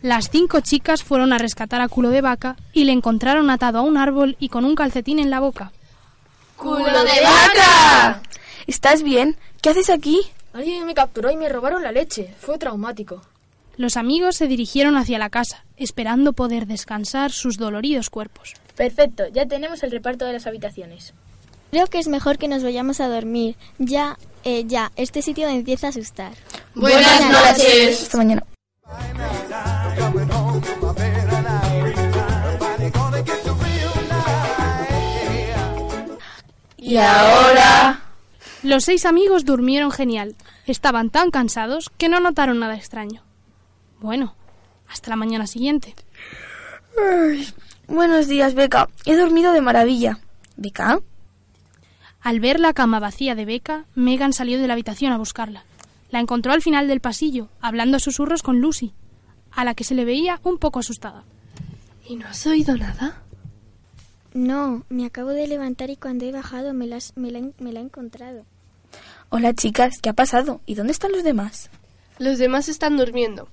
Las 0.00 0.30
cinco 0.30 0.60
chicas 0.60 1.02
fueron 1.02 1.32
a 1.32 1.38
rescatar 1.38 1.80
a 1.80 1.88
Culo 1.88 2.10
de 2.10 2.20
Vaca 2.20 2.54
y 2.72 2.84
le 2.84 2.92
encontraron 2.92 3.50
atado 3.50 3.78
a 3.78 3.82
un 3.82 3.96
árbol 3.96 4.36
y 4.38 4.48
con 4.48 4.64
un 4.64 4.76
calcetín 4.76 5.18
en 5.18 5.28
la 5.28 5.40
boca. 5.40 5.72
¡Culo 6.56 6.84
de 6.84 7.20
Vaca! 7.20 8.22
¿Estás 8.68 9.02
bien? 9.02 9.36
¿Qué 9.60 9.70
haces 9.70 9.90
aquí? 9.90 10.20
Alguien 10.52 10.86
me 10.86 10.94
capturó 10.94 11.32
y 11.32 11.36
me 11.36 11.48
robaron 11.48 11.82
la 11.82 11.90
leche. 11.90 12.32
Fue 12.38 12.58
traumático. 12.58 13.22
Los 13.76 13.96
amigos 13.96 14.36
se 14.36 14.46
dirigieron 14.46 14.96
hacia 14.96 15.18
la 15.18 15.30
casa, 15.30 15.64
esperando 15.76 16.32
poder 16.32 16.68
descansar 16.68 17.32
sus 17.32 17.58
doloridos 17.58 18.08
cuerpos. 18.08 18.54
Perfecto, 18.76 19.24
ya 19.32 19.46
tenemos 19.46 19.82
el 19.82 19.90
reparto 19.90 20.24
de 20.24 20.34
las 20.34 20.46
habitaciones. 20.46 21.12
Creo 21.70 21.86
que 21.88 21.98
es 21.98 22.08
mejor 22.08 22.38
que 22.38 22.48
nos 22.48 22.62
vayamos 22.62 23.00
a 23.00 23.08
dormir. 23.08 23.56
Ya, 23.78 24.18
eh, 24.44 24.64
ya, 24.66 24.92
este 24.96 25.22
sitio 25.22 25.48
me 25.48 25.56
empieza 25.56 25.88
a 25.88 25.90
asustar. 25.90 26.32
Buenas 26.74 27.20
noches. 27.30 28.02
Hasta 28.02 28.16
mañana. 28.18 28.44
Y 36.76 36.96
ahora... 36.98 38.02
Los 38.62 38.84
seis 38.84 39.06
amigos 39.06 39.44
durmieron 39.44 39.90
genial. 39.90 40.34
Estaban 40.66 41.10
tan 41.10 41.30
cansados 41.30 41.90
que 41.98 42.08
no 42.08 42.20
notaron 42.20 42.58
nada 42.58 42.74
extraño. 42.74 43.22
Bueno, 44.00 44.34
hasta 44.88 45.10
la 45.10 45.16
mañana 45.16 45.46
siguiente. 45.46 45.94
Ay, 46.98 47.48
buenos 47.86 48.26
días, 48.26 48.54
Beca. 48.54 48.88
He 49.04 49.16
dormido 49.16 49.52
de 49.52 49.60
maravilla. 49.60 50.18
¿Beca? 50.56 51.00
Al 52.26 52.40
ver 52.40 52.58
la 52.58 52.72
cama 52.72 52.98
vacía 52.98 53.36
de 53.36 53.44
Beca, 53.44 53.84
Megan 53.94 54.32
salió 54.32 54.58
de 54.58 54.66
la 54.66 54.72
habitación 54.72 55.12
a 55.12 55.16
buscarla. 55.16 55.62
La 56.10 56.18
encontró 56.18 56.52
al 56.52 56.60
final 56.60 56.88
del 56.88 56.98
pasillo, 56.98 57.50
hablando 57.60 57.98
a 57.98 58.00
susurros 58.00 58.42
con 58.42 58.60
Lucy, 58.60 58.94
a 59.52 59.64
la 59.64 59.76
que 59.76 59.84
se 59.84 59.94
le 59.94 60.04
veía 60.04 60.40
un 60.42 60.58
poco 60.58 60.80
asustada. 60.80 61.22
¿Y 62.04 62.16
no 62.16 62.26
has 62.26 62.44
oído 62.44 62.76
nada? 62.76 63.22
No, 64.34 64.82
me 64.88 65.06
acabo 65.06 65.30
de 65.30 65.46
levantar 65.46 65.90
y 65.90 65.94
cuando 65.94 66.24
he 66.24 66.32
bajado 66.32 66.74
me, 66.74 66.88
las, 66.88 67.16
me, 67.16 67.30
la, 67.30 67.48
me 67.60 67.72
la 67.72 67.78
he 67.78 67.84
encontrado. 67.84 68.44
Hola 69.28 69.54
chicas, 69.54 70.00
¿qué 70.02 70.08
ha 70.08 70.12
pasado? 70.12 70.60
¿Y 70.66 70.74
dónde 70.74 70.94
están 70.94 71.12
los 71.12 71.22
demás? 71.22 71.70
Los 72.18 72.38
demás 72.38 72.68
están 72.68 72.96
durmiendo. 72.96 73.46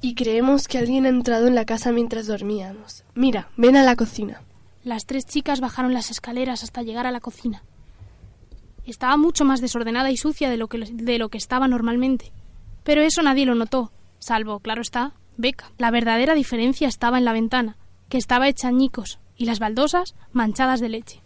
Y 0.00 0.16
creemos 0.16 0.66
que 0.66 0.78
alguien 0.78 1.06
ha 1.06 1.10
entrado 1.10 1.46
en 1.46 1.54
la 1.54 1.64
casa 1.64 1.92
mientras 1.92 2.26
dormíamos. 2.26 3.04
Mira, 3.14 3.50
ven 3.56 3.76
a 3.76 3.84
la 3.84 3.94
cocina. 3.94 4.42
Las 4.82 5.06
tres 5.06 5.26
chicas 5.26 5.60
bajaron 5.60 5.94
las 5.94 6.10
escaleras 6.10 6.64
hasta 6.64 6.82
llegar 6.82 7.06
a 7.06 7.12
la 7.12 7.20
cocina. 7.20 7.62
Estaba 8.90 9.16
mucho 9.16 9.44
más 9.44 9.60
desordenada 9.60 10.10
y 10.10 10.16
sucia 10.16 10.50
de 10.50 10.56
lo 10.56 10.66
que, 10.66 10.78
de 10.78 11.18
lo 11.18 11.28
que 11.28 11.38
estaba 11.38 11.68
normalmente. 11.68 12.32
Pero 12.82 13.02
eso 13.02 13.22
nadie 13.22 13.46
lo 13.46 13.54
notó, 13.54 13.92
salvo, 14.18 14.58
claro 14.58 14.82
está, 14.82 15.12
Beca. 15.36 15.70
La 15.78 15.92
verdadera 15.92 16.34
diferencia 16.34 16.88
estaba 16.88 17.16
en 17.16 17.24
la 17.24 17.32
ventana, 17.32 17.76
que 18.08 18.18
estaba 18.18 18.48
hecha 18.48 18.66
añicos, 18.66 19.20
y 19.36 19.44
las 19.44 19.60
baldosas 19.60 20.16
manchadas 20.32 20.80
de 20.80 20.88
leche. 20.88 21.22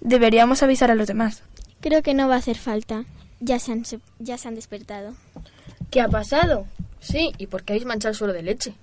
Deberíamos 0.00 0.62
avisar 0.62 0.92
a 0.92 0.94
los 0.94 1.08
demás. 1.08 1.42
Creo 1.80 2.02
que 2.02 2.14
no 2.14 2.28
va 2.28 2.36
a 2.36 2.38
hacer 2.38 2.56
falta. 2.56 3.04
Ya 3.40 3.58
se 3.58 3.72
han, 3.72 3.82
ya 4.20 4.38
se 4.38 4.46
han 4.46 4.54
despertado. 4.54 5.14
¿Qué 5.90 6.00
ha 6.00 6.08
pasado? 6.08 6.66
Sí, 7.00 7.32
¿y 7.36 7.48
por 7.48 7.64
qué 7.64 7.72
habéis 7.72 7.86
manchado 7.86 8.12
el 8.12 8.16
suelo 8.16 8.32
de 8.32 8.44
leche? 8.44 8.74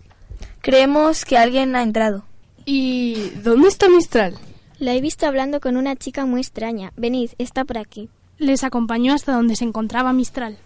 Creemos 0.60 1.24
que 1.24 1.38
alguien 1.38 1.78
ha 1.78 1.84
entrado. 1.84 2.26
¿Y 2.66 3.30
dónde 3.44 3.70
está 3.70 3.88
Mistral? 3.88 4.36
La 4.80 4.94
he 4.94 5.02
visto 5.02 5.28
hablando 5.28 5.60
con 5.60 5.76
una 5.76 5.98
chica 5.98 6.26
muy 6.26 6.39
extraña. 6.39 6.94
Venid, 6.96 7.32
está 7.38 7.65
por 7.65 7.78
aquí. 7.78 8.08
Les 8.38 8.63
acompañó 8.63 9.13
hasta 9.13 9.34
donde 9.34 9.58
se 9.58 9.65
encontraba 9.65 10.13
Mistral. 10.13 10.58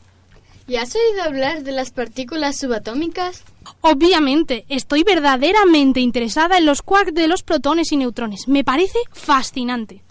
¿Y 0.68 0.76
has 0.76 0.96
oído 0.96 1.24
hablar 1.24 1.64
de 1.64 1.72
las 1.72 1.90
partículas 1.90 2.58
subatómicas? 2.58 3.44
Obviamente, 3.82 4.66
estoy 4.70 5.04
verdaderamente 5.04 6.00
interesada 6.00 6.60
en 6.60 6.66
los 6.68 6.84
quarks 6.84 7.16
de 7.16 7.28
los 7.28 7.42
protones 7.42 7.92
y 7.92 7.98
neutrones. 7.98 8.48
Me 8.48 8.64
parece 8.64 9.00
fascinante. 9.12 10.04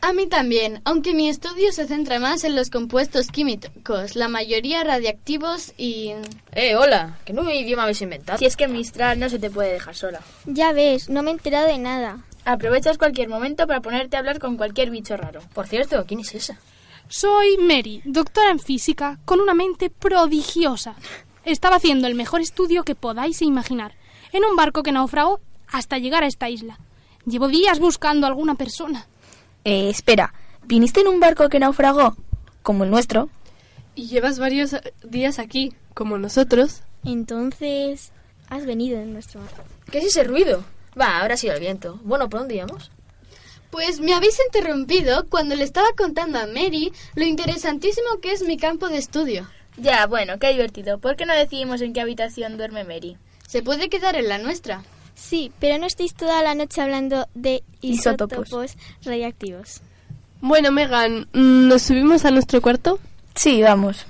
A 0.00 0.12
mí 0.12 0.28
también, 0.28 0.80
aunque 0.84 1.12
mi 1.12 1.28
estudio 1.28 1.72
se 1.72 1.88
centra 1.88 2.20
más 2.20 2.44
en 2.44 2.54
los 2.54 2.70
compuestos 2.70 3.26
químicos, 3.26 4.14
la 4.14 4.28
mayoría 4.28 4.84
radiactivos 4.84 5.74
y... 5.76 6.12
Eh, 6.52 6.76
hola, 6.76 7.18
¿qué 7.24 7.32
nuevo 7.32 7.50
idioma 7.50 7.82
habéis 7.82 8.00
inventado? 8.02 8.38
Si 8.38 8.46
es 8.46 8.56
que 8.56 8.68
Mistral 8.68 9.18
no 9.18 9.28
se 9.28 9.40
te 9.40 9.50
puede 9.50 9.72
dejar 9.72 9.96
sola. 9.96 10.20
Ya 10.46 10.72
ves, 10.72 11.08
no 11.10 11.24
me 11.24 11.30
he 11.30 11.34
enterado 11.34 11.66
de 11.66 11.78
nada. 11.78 12.24
Aprovechas 12.48 12.96
cualquier 12.96 13.28
momento 13.28 13.66
para 13.66 13.82
ponerte 13.82 14.16
a 14.16 14.20
hablar 14.20 14.38
con 14.38 14.56
cualquier 14.56 14.90
bicho 14.90 15.18
raro. 15.18 15.42
Por 15.52 15.66
cierto, 15.66 16.06
¿quién 16.06 16.20
es 16.20 16.34
esa? 16.34 16.58
Soy 17.06 17.58
Mary, 17.58 18.00
doctora 18.06 18.50
en 18.50 18.58
física, 18.58 19.18
con 19.26 19.40
una 19.40 19.52
mente 19.52 19.90
prodigiosa. 19.90 20.94
Estaba 21.44 21.76
haciendo 21.76 22.06
el 22.06 22.14
mejor 22.14 22.40
estudio 22.40 22.84
que 22.84 22.94
podáis 22.94 23.42
imaginar, 23.42 23.92
en 24.32 24.46
un 24.46 24.56
barco 24.56 24.82
que 24.82 24.92
naufragó 24.92 25.40
hasta 25.70 25.98
llegar 25.98 26.24
a 26.24 26.26
esta 26.26 26.48
isla. 26.48 26.78
Llevo 27.26 27.48
días 27.48 27.80
buscando 27.80 28.26
a 28.26 28.30
alguna 28.30 28.54
persona. 28.54 29.06
Eh, 29.64 29.90
espera, 29.90 30.32
¿viniste 30.64 31.02
en 31.02 31.08
un 31.08 31.20
barco 31.20 31.50
que 31.50 31.60
naufragó? 31.60 32.16
Como 32.62 32.84
el 32.84 32.90
nuestro. 32.90 33.28
Y 33.94 34.06
llevas 34.06 34.38
varios 34.38 34.74
días 35.04 35.38
aquí, 35.38 35.74
como 35.92 36.16
nosotros. 36.16 36.80
Entonces, 37.04 38.10
has 38.48 38.64
venido 38.64 38.98
en 38.98 39.12
nuestro 39.12 39.38
barco. 39.42 39.64
¿Qué 39.90 39.98
es 39.98 40.06
ese 40.06 40.24
ruido? 40.24 40.64
Va, 40.98 41.20
ahora 41.20 41.34
ha 41.34 41.36
sido 41.36 41.54
el 41.54 41.60
viento. 41.60 42.00
Bueno, 42.02 42.28
¿por 42.28 42.40
dónde 42.40 42.56
íbamos? 42.56 42.90
Pues 43.70 44.00
me 44.00 44.14
habéis 44.14 44.38
interrumpido 44.46 45.26
cuando 45.28 45.54
le 45.54 45.64
estaba 45.64 45.88
contando 45.96 46.38
a 46.38 46.46
Mary 46.46 46.92
lo 47.14 47.24
interesantísimo 47.24 48.18
que 48.20 48.32
es 48.32 48.42
mi 48.42 48.56
campo 48.56 48.88
de 48.88 48.96
estudio. 48.96 49.46
Ya, 49.76 50.06
bueno, 50.06 50.38
qué 50.38 50.50
divertido. 50.50 50.98
¿Por 50.98 51.16
qué 51.16 51.26
no 51.26 51.34
decidimos 51.34 51.80
en 51.82 51.92
qué 51.92 52.00
habitación 52.00 52.56
duerme 52.56 52.84
Mary? 52.84 53.16
Se 53.46 53.62
puede 53.62 53.88
quedar 53.88 54.16
en 54.16 54.28
la 54.28 54.38
nuestra. 54.38 54.82
Sí, 55.14 55.52
pero 55.58 55.78
no 55.78 55.86
estéis 55.86 56.14
toda 56.14 56.42
la 56.42 56.54
noche 56.54 56.80
hablando 56.80 57.26
de 57.34 57.62
isótopos, 57.80 58.46
isótopos 58.48 58.76
radiactivos. 59.04 59.82
Bueno, 60.40 60.70
Megan, 60.72 61.28
¿nos 61.32 61.82
subimos 61.82 62.24
a 62.24 62.30
nuestro 62.30 62.62
cuarto? 62.62 62.98
Sí, 63.34 63.60
vamos. 63.62 64.06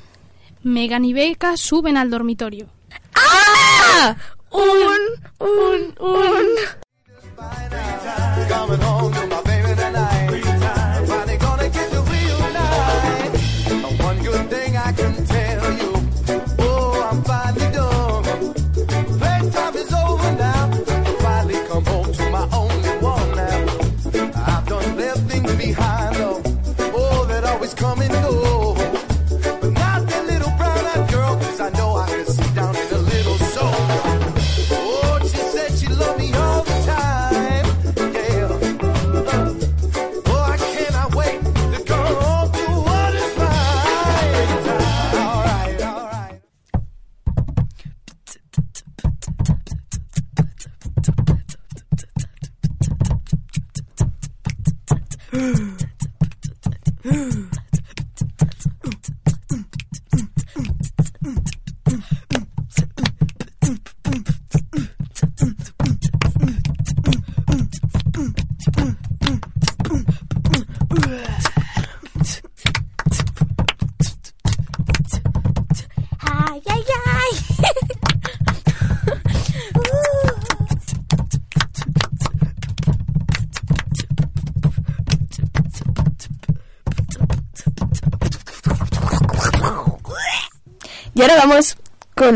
Megan 0.63 1.05
y 1.05 1.13
Becca 1.13 1.57
suben 1.57 1.97
al 1.97 2.11
dormitorio. 2.11 2.69
¡Ah! 3.15 4.17
Un, 4.51 4.99
un, 5.41 5.95
un. 6.01 6.79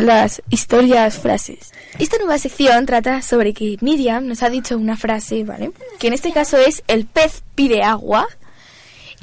Las 0.03 0.43
historias 0.51 1.19
frases. 1.19 1.73
Esta 1.99 2.19
nueva 2.19 2.39
sección 2.39 2.87
trata 2.87 3.23
sobre 3.23 3.53
que 3.55 3.77
Miriam 3.81 4.27
nos 4.27 4.43
ha 4.43 4.51
dicho 4.51 4.77
una 4.77 4.97
frase, 4.97 5.45
¿vale? 5.45 5.73
Que 5.99 6.09
en 6.09 6.13
este 6.13 6.33
caso 6.33 6.59
es 6.59 6.83
el 6.89 7.07
pez 7.07 7.43
pide 7.55 7.83
agua 7.83 8.27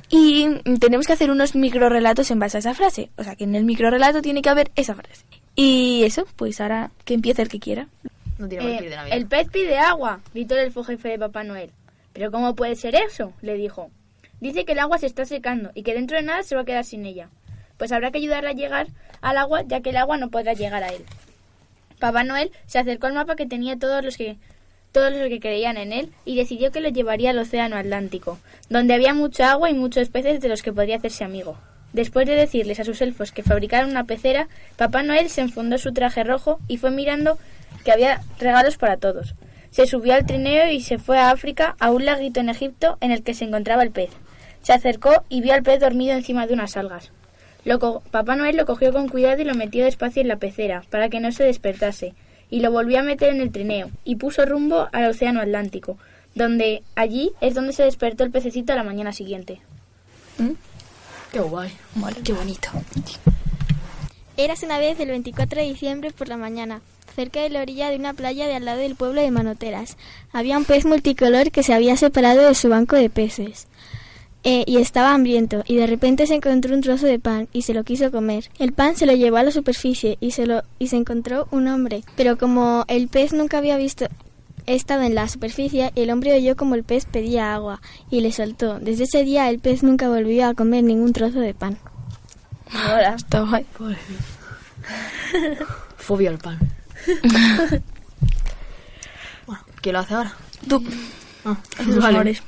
y 0.09 0.47
tenemos 0.79 1.05
que 1.05 1.13
hacer 1.13 1.31
unos 1.31 1.55
microrelatos 1.55 2.31
en 2.31 2.39
base 2.39 2.57
a 2.57 2.59
esa 2.59 2.73
frase. 2.73 3.09
O 3.17 3.23
sea, 3.23 3.35
que 3.35 3.43
en 3.43 3.55
el 3.55 3.65
microrelato 3.65 4.21
tiene 4.21 4.41
que 4.41 4.49
haber 4.49 4.71
esa 4.75 4.95
frase. 4.95 5.23
Y 5.55 6.03
eso, 6.03 6.25
pues 6.35 6.61
ahora 6.61 6.91
que 7.05 7.13
empiece 7.13 7.41
el 7.41 7.49
que 7.49 7.59
quiera. 7.59 7.87
No 8.37 8.47
tiene 8.47 8.77
Eh, 8.77 8.91
el 9.11 9.27
pez 9.27 9.49
pide 9.49 9.77
agua, 9.77 10.21
gritó 10.33 10.55
el 10.55 10.61
elfo 10.61 10.83
jefe 10.83 11.09
de 11.09 11.19
Papá 11.19 11.43
Noel. 11.43 11.71
¿Pero 12.13 12.31
cómo 12.31 12.55
puede 12.55 12.75
ser 12.75 12.95
eso? 12.95 13.33
le 13.41 13.55
dijo. 13.55 13.91
Dice 14.39 14.63
que 14.63 14.71
el 14.71 14.79
agua 14.79 14.97
se 14.97 15.05
está 15.05 15.25
secando 15.25 15.71
y 15.75 15.83
que 15.83 15.93
dentro 15.93 16.15
de 16.15 16.23
nada 16.23 16.43
se 16.43 16.55
va 16.55 16.61
a 16.61 16.65
quedar 16.65 16.85
sin 16.85 17.05
ella. 17.05 17.29
Pues 17.79 17.91
habrá 17.91 18.11
que 18.11 18.19
ayudarle 18.19 18.49
a 18.49 18.53
llegar 18.53 18.87
al 19.21 19.37
agua, 19.37 19.63
ya 19.65 19.81
que 19.81 19.89
el 19.89 19.97
agua 19.97 20.17
no 20.17 20.29
podrá 20.29 20.53
llegar 20.53 20.83
a 20.83 20.89
él. 20.89 21.03
Papá 21.97 22.23
Noel 22.23 22.51
se 22.67 22.77
acercó 22.77 23.07
al 23.07 23.13
mapa 23.13 23.35
que 23.35 23.47
tenía 23.47 23.79
todos 23.79 24.05
los 24.05 24.15
que 24.15 24.37
todos 24.91 25.11
los 25.13 25.29
que 25.29 25.39
creían 25.39 25.77
en 25.77 25.93
él, 25.93 26.11
y 26.25 26.35
decidió 26.35 26.71
que 26.71 26.81
lo 26.81 26.89
llevaría 26.89 27.29
al 27.29 27.37
Océano 27.37 27.75
Atlántico, 27.75 28.39
donde 28.69 28.95
había 28.95 29.13
mucha 29.13 29.51
agua 29.51 29.69
y 29.69 29.75
muchos 29.75 30.09
peces 30.09 30.41
de 30.41 30.49
los 30.49 30.63
que 30.63 30.73
podría 30.73 30.97
hacerse 30.97 31.23
amigo. 31.23 31.57
Después 31.93 32.27
de 32.27 32.35
decirles 32.35 32.79
a 32.79 32.83
sus 32.83 33.01
elfos 33.01 33.31
que 33.31 33.43
fabricaran 33.43 33.89
una 33.89 34.05
pecera, 34.05 34.47
Papá 34.77 35.03
Noel 35.03 35.29
se 35.29 35.41
enfundó 35.41 35.77
su 35.77 35.93
traje 35.93 36.23
rojo 36.23 36.59
y 36.67 36.77
fue 36.77 36.91
mirando 36.91 37.37
que 37.83 37.91
había 37.91 38.21
regalos 38.39 38.77
para 38.77 38.97
todos. 38.97 39.35
Se 39.71 39.85
subió 39.85 40.15
al 40.15 40.25
trineo 40.25 40.71
y 40.71 40.81
se 40.81 40.97
fue 40.97 41.19
a 41.19 41.29
África, 41.29 41.75
a 41.79 41.91
un 41.91 42.05
laguito 42.05 42.39
en 42.39 42.49
Egipto 42.49 42.97
en 43.01 43.11
el 43.11 43.23
que 43.23 43.35
se 43.35 43.45
encontraba 43.45 43.83
el 43.83 43.91
pez. 43.91 44.09
Se 44.63 44.73
acercó 44.73 45.23
y 45.29 45.41
vio 45.41 45.53
al 45.53 45.63
pez 45.63 45.79
dormido 45.79 46.13
encima 46.13 46.47
de 46.47 46.53
unas 46.53 46.75
algas. 46.75 47.11
Papá 48.11 48.35
Noel 48.35 48.57
lo 48.57 48.65
cogió 48.65 48.93
con 48.93 49.09
cuidado 49.09 49.41
y 49.41 49.45
lo 49.45 49.53
metió 49.53 49.83
despacio 49.83 50.21
en 50.21 50.27
la 50.27 50.37
pecera, 50.37 50.83
para 50.89 51.09
que 51.09 51.19
no 51.19 51.31
se 51.31 51.43
despertase, 51.43 52.13
y 52.49 52.61
lo 52.61 52.71
volvió 52.71 52.99
a 52.99 53.03
meter 53.03 53.29
en 53.29 53.41
el 53.41 53.51
trineo, 53.51 53.89
y 54.03 54.15
puso 54.15 54.45
rumbo 54.45 54.87
al 54.91 55.05
Océano 55.05 55.41
Atlántico, 55.41 55.97
donde 56.35 56.83
allí 56.95 57.31
es 57.41 57.53
donde 57.53 57.73
se 57.73 57.83
despertó 57.83 58.23
el 58.23 58.31
pececito 58.31 58.73
a 58.73 58.75
la 58.75 58.83
mañana 58.83 59.11
siguiente. 59.11 59.61
¿Mm? 60.37 60.51
Qué 61.31 61.39
guay, 61.39 61.71
qué 62.23 62.33
bonito. 62.33 62.69
Eras 64.37 64.63
una 64.63 64.79
vez 64.79 64.99
el 64.99 65.09
24 65.09 65.59
de 65.59 65.67
diciembre 65.67 66.11
por 66.11 66.27
la 66.27 66.37
mañana, 66.37 66.81
cerca 67.15 67.41
de 67.41 67.49
la 67.49 67.61
orilla 67.61 67.89
de 67.89 67.97
una 67.97 68.13
playa 68.13 68.47
de 68.47 68.55
al 68.55 68.65
lado 68.65 68.79
del 68.79 68.95
pueblo 68.95 69.21
de 69.21 69.29
Manoteras. 69.29 69.97
Había 70.31 70.57
un 70.57 70.65
pez 70.65 70.85
multicolor 70.85 71.51
que 71.51 71.61
se 71.61 71.73
había 71.73 71.97
separado 71.97 72.47
de 72.47 72.55
su 72.55 72.69
banco 72.69 72.95
de 72.95 73.09
peces. 73.09 73.67
Eh, 74.43 74.63
y 74.65 74.77
estaba 74.77 75.13
hambriento, 75.13 75.63
y 75.67 75.75
de 75.75 75.85
repente 75.85 76.25
se 76.25 76.35
encontró 76.35 76.73
un 76.73 76.79
trozo 76.79 77.05
de 77.07 77.19
pan 77.19 77.49
y 77.51 77.63
se 77.63 77.73
lo 77.73 77.83
quiso 77.83 78.09
comer. 78.09 78.49
El 78.57 78.71
pan 78.71 78.95
se 78.95 79.05
lo 79.05 79.13
llevó 79.13 79.35
a 79.35 79.43
la 79.43 79.51
superficie 79.51 80.17
y 80.21 80.31
se, 80.31 80.45
lo, 80.45 80.63
y 80.79 80.87
se 80.87 80.95
encontró 80.95 81.49
un 81.51 81.67
hombre, 81.67 82.03
pero 82.15 82.37
como 82.37 82.85
el 82.87 83.09
pez 83.09 83.33
nunca 83.33 83.57
había 83.57 83.75
visto 83.75 84.07
estado 84.65 85.01
en 85.01 85.13
la 85.15 85.27
superficie, 85.27 85.91
el 85.95 86.09
hombre 86.09 86.33
oyó 86.35 86.55
como 86.55 86.75
el 86.75 86.83
pez 86.83 87.05
pedía 87.05 87.53
agua 87.53 87.81
y 88.09 88.21
le 88.21 88.31
soltó. 88.31 88.79
Desde 88.79 89.03
ese 89.03 89.23
día 89.23 89.49
el 89.49 89.59
pez 89.59 89.83
nunca 89.83 90.07
volvió 90.07 90.47
a 90.47 90.53
comer 90.53 90.85
ningún 90.85 91.11
trozo 91.11 91.39
de 91.39 91.53
pan. 91.53 91.77
Ahora 92.71 93.15
está 93.15 93.41
guay. 93.41 93.65
Fobia 95.97 96.29
al 96.29 96.37
pan. 96.37 96.59
bueno, 99.47 99.63
¿quién 99.81 99.93
lo 99.93 99.99
hace 99.99 100.13
ahora? 100.13 100.33
Tú. 100.67 100.83
Ah, 101.45 101.57
vale. 101.99 102.41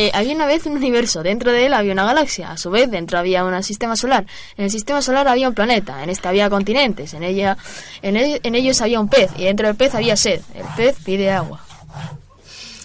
Eh, 0.00 0.12
había 0.14 0.32
una 0.32 0.46
vez 0.46 0.64
un 0.64 0.76
universo, 0.76 1.24
dentro 1.24 1.50
de 1.50 1.66
él 1.66 1.74
había 1.74 1.92
una 1.92 2.04
galaxia, 2.04 2.52
a 2.52 2.56
su 2.56 2.70
vez 2.70 2.88
dentro 2.88 3.18
había 3.18 3.44
un 3.44 3.62
sistema 3.64 3.96
solar, 3.96 4.26
en 4.56 4.66
el 4.66 4.70
sistema 4.70 5.02
solar 5.02 5.26
había 5.26 5.48
un 5.48 5.56
planeta, 5.56 6.04
en 6.04 6.08
este 6.08 6.28
había 6.28 6.48
continentes, 6.48 7.14
en, 7.14 7.24
ella, 7.24 7.56
en, 8.00 8.16
en 8.16 8.54
ellos 8.54 8.80
había 8.80 9.00
un 9.00 9.08
pez 9.08 9.28
y 9.36 9.46
dentro 9.46 9.66
del 9.66 9.74
pez 9.74 9.96
había 9.96 10.14
sed, 10.14 10.40
el 10.54 10.64
pez 10.76 10.96
pide 11.04 11.32
agua. 11.32 11.60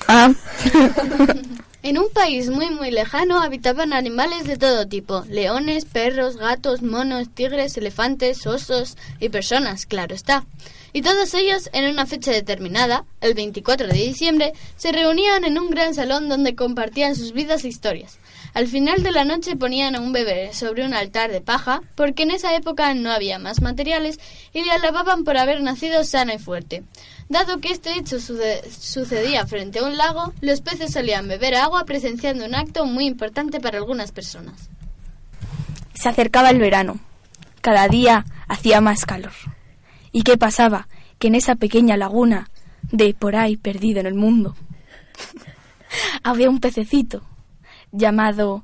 Ah. 0.08 0.32
En 1.84 1.98
un 1.98 2.10
país 2.14 2.50
muy 2.50 2.72
muy 2.72 2.92
lejano 2.92 3.42
habitaban 3.42 3.92
animales 3.92 4.46
de 4.46 4.56
todo 4.56 4.88
tipo, 4.88 5.26
leones, 5.28 5.84
perros, 5.84 6.38
gatos, 6.38 6.82
monos, 6.82 7.28
tigres, 7.28 7.76
elefantes, 7.76 8.48
osos 8.48 8.96
y 9.20 9.28
personas, 9.28 9.86
claro 9.86 10.16
está. 10.16 10.46
Y 10.94 11.02
todos 11.02 11.34
ellos, 11.34 11.72
en 11.74 11.90
una 11.90 12.06
fecha 12.06 12.32
determinada, 12.32 13.04
el 13.20 13.34
24 13.34 13.88
de 13.88 13.94
diciembre, 13.94 14.54
se 14.78 14.92
reunían 14.92 15.44
en 15.44 15.58
un 15.58 15.72
gran 15.72 15.96
salón 15.96 16.30
donde 16.30 16.56
compartían 16.56 17.16
sus 17.16 17.34
vidas 17.34 17.64
e 17.64 17.68
historias. 17.68 18.20
Al 18.54 18.68
final 18.68 19.02
de 19.02 19.12
la 19.12 19.26
noche 19.26 19.56
ponían 19.56 19.96
a 19.96 20.00
un 20.00 20.14
bebé 20.14 20.54
sobre 20.54 20.86
un 20.86 20.94
altar 20.94 21.32
de 21.32 21.42
paja, 21.42 21.82
porque 21.96 22.22
en 22.22 22.30
esa 22.30 22.56
época 22.56 22.94
no 22.94 23.12
había 23.12 23.40
más 23.40 23.64
materiales, 23.64 24.20
y 24.54 24.64
le 24.64 24.72
alababan 24.72 25.24
por 25.24 25.38
haber 25.38 25.64
nacido 25.64 26.04
sano 26.04 26.32
y 26.32 26.38
fuerte. 26.38 26.84
Dado 27.28 27.60
que 27.60 27.72
este 27.72 27.98
hecho 27.98 28.20
sucedía 28.20 29.48
frente 29.48 29.80
a 29.80 29.86
un 29.86 29.98
lago, 29.98 30.32
los 30.42 30.62
peces 30.62 30.94
solían 30.94 31.28
beber 31.28 31.56
agua 31.56 31.86
presenciando 31.86 32.46
un 32.46 32.54
acto 32.54 32.86
muy 32.86 33.08
importante 33.08 33.60
para 33.60 33.80
algunas 33.80 34.12
personas. 34.12 34.70
Se 35.96 36.10
acercaba 36.10 36.52
el 36.52 36.60
verano. 36.60 37.00
Cada 37.62 37.88
día 37.88 38.26
hacía 38.48 38.80
más 38.82 39.06
calor. 39.06 39.32
¿Y 40.14 40.24
qué 40.24 40.38
pasaba? 40.38 40.88
Que 41.20 41.28
en 41.28 41.36
esa 41.36 41.56
pequeña 41.56 41.98
laguna 41.98 42.50
de 42.92 43.14
por 43.14 43.36
ahí 43.36 43.58
perdido 43.58 44.00
en 44.00 44.06
el 44.06 44.14
mundo 44.14 44.56
había 46.24 46.50
un 46.50 46.60
pececito 46.60 47.24
llamado 47.92 48.64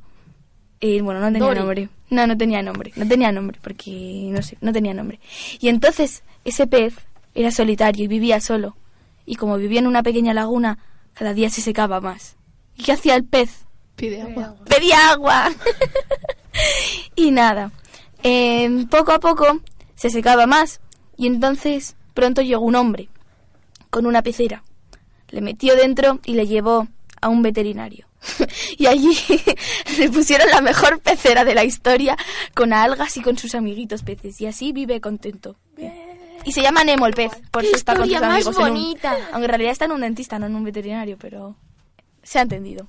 eh, 0.81 1.01
bueno 1.01 1.21
no 1.21 1.31
tenía 1.31 1.55
nombre 1.55 1.89
no 2.09 2.27
no 2.27 2.37
tenía 2.37 2.61
nombre 2.61 2.91
no 2.97 3.07
tenía 3.07 3.31
nombre 3.31 3.57
porque 3.61 4.29
no 4.31 4.41
sé 4.41 4.57
no 4.59 4.73
tenía 4.73 4.93
nombre 4.93 5.21
y 5.59 5.69
entonces 5.69 6.23
ese 6.43 6.67
pez 6.67 6.95
era 7.35 7.51
solitario 7.51 8.03
y 8.03 8.07
vivía 8.07 8.41
solo. 8.41 8.75
Y 9.25 9.35
como 9.35 9.57
vivía 9.57 9.79
en 9.79 9.87
una 9.87 10.03
pequeña 10.03 10.33
laguna, 10.33 10.79
cada 11.13 11.33
día 11.33 11.49
se 11.49 11.61
secaba 11.61 12.01
más. 12.01 12.35
¿Y 12.75 12.83
qué 12.83 12.93
hacía 12.93 13.15
el 13.15 13.23
pez? 13.23 13.65
Pide 13.95 14.21
agua. 14.21 14.55
Pedía 14.67 15.11
agua. 15.11 15.51
y 17.15 17.31
nada. 17.31 17.71
Em, 18.23 18.87
poco 18.87 19.11
a 19.11 19.19
poco 19.19 19.61
se 19.95 20.09
secaba 20.09 20.47
más. 20.47 20.81
Y 21.19 21.27
entonces 21.27 21.97
pronto 22.13 22.41
llegó 22.41 22.63
un 22.63 22.75
hombre 22.75 23.09
con 23.89 24.05
una 24.05 24.23
pecera. 24.23 24.63
Le 25.27 25.41
metió 25.41 25.75
dentro 25.75 26.21
y 26.23 26.33
le 26.33 26.47
llevó 26.47 26.87
a 27.19 27.27
un 27.27 27.41
veterinario. 27.41 28.07
y 28.77 28.85
allí 28.87 29.11
le 29.97 30.09
pusieron 30.09 30.49
la 30.49 30.61
mejor 30.61 31.01
pecera 31.01 31.43
de 31.43 31.55
la 31.55 31.65
historia 31.65 32.15
con 32.55 32.71
algas 32.71 33.17
y 33.17 33.21
con 33.21 33.37
sus 33.37 33.53
amiguitos 33.53 34.03
peces. 34.03 34.39
Y 34.39 34.45
así 34.45 34.71
vive 34.71 35.01
contento. 35.01 35.57
Y 36.45 36.53
se 36.53 36.61
llama 36.61 36.85
Nemo 36.85 37.05
el 37.05 37.13
pez, 37.13 37.33
por 37.51 37.65
eso 37.65 37.75
está 37.75 37.97
con 37.97 38.07
sus 38.07 38.21
amigos. 38.21 38.55
Bonita. 38.55 39.17
aunque 39.33 39.45
en 39.45 39.49
realidad 39.49 39.73
está 39.73 39.85
en 39.85 39.91
un 39.91 40.01
dentista, 40.01 40.39
no 40.39 40.45
en 40.45 40.55
un 40.55 40.63
veterinario, 40.63 41.17
pero 41.19 41.57
se 42.23 42.39
ha 42.39 42.43
entendido. 42.43 42.87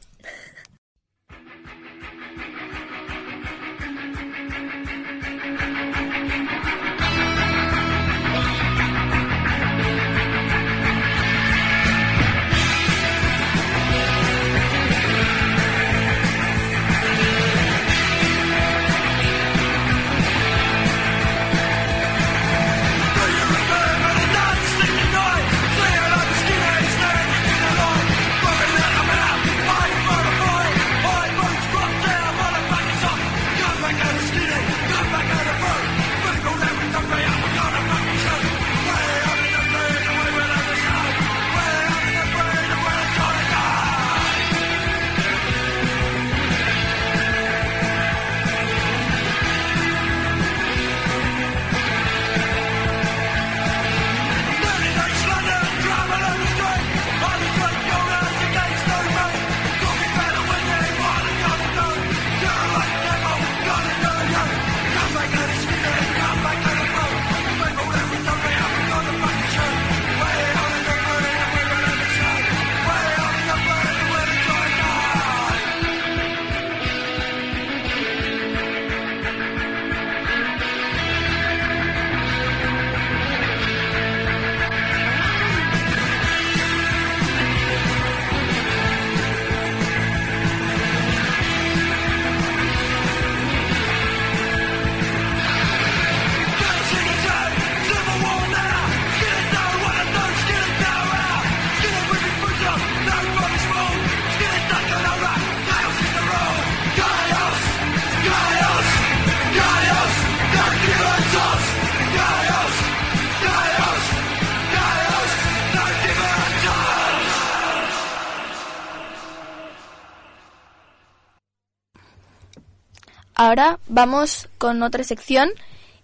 Vamos 123.90 124.48
con 124.56 124.82
otra 124.82 125.04
sección 125.04 125.50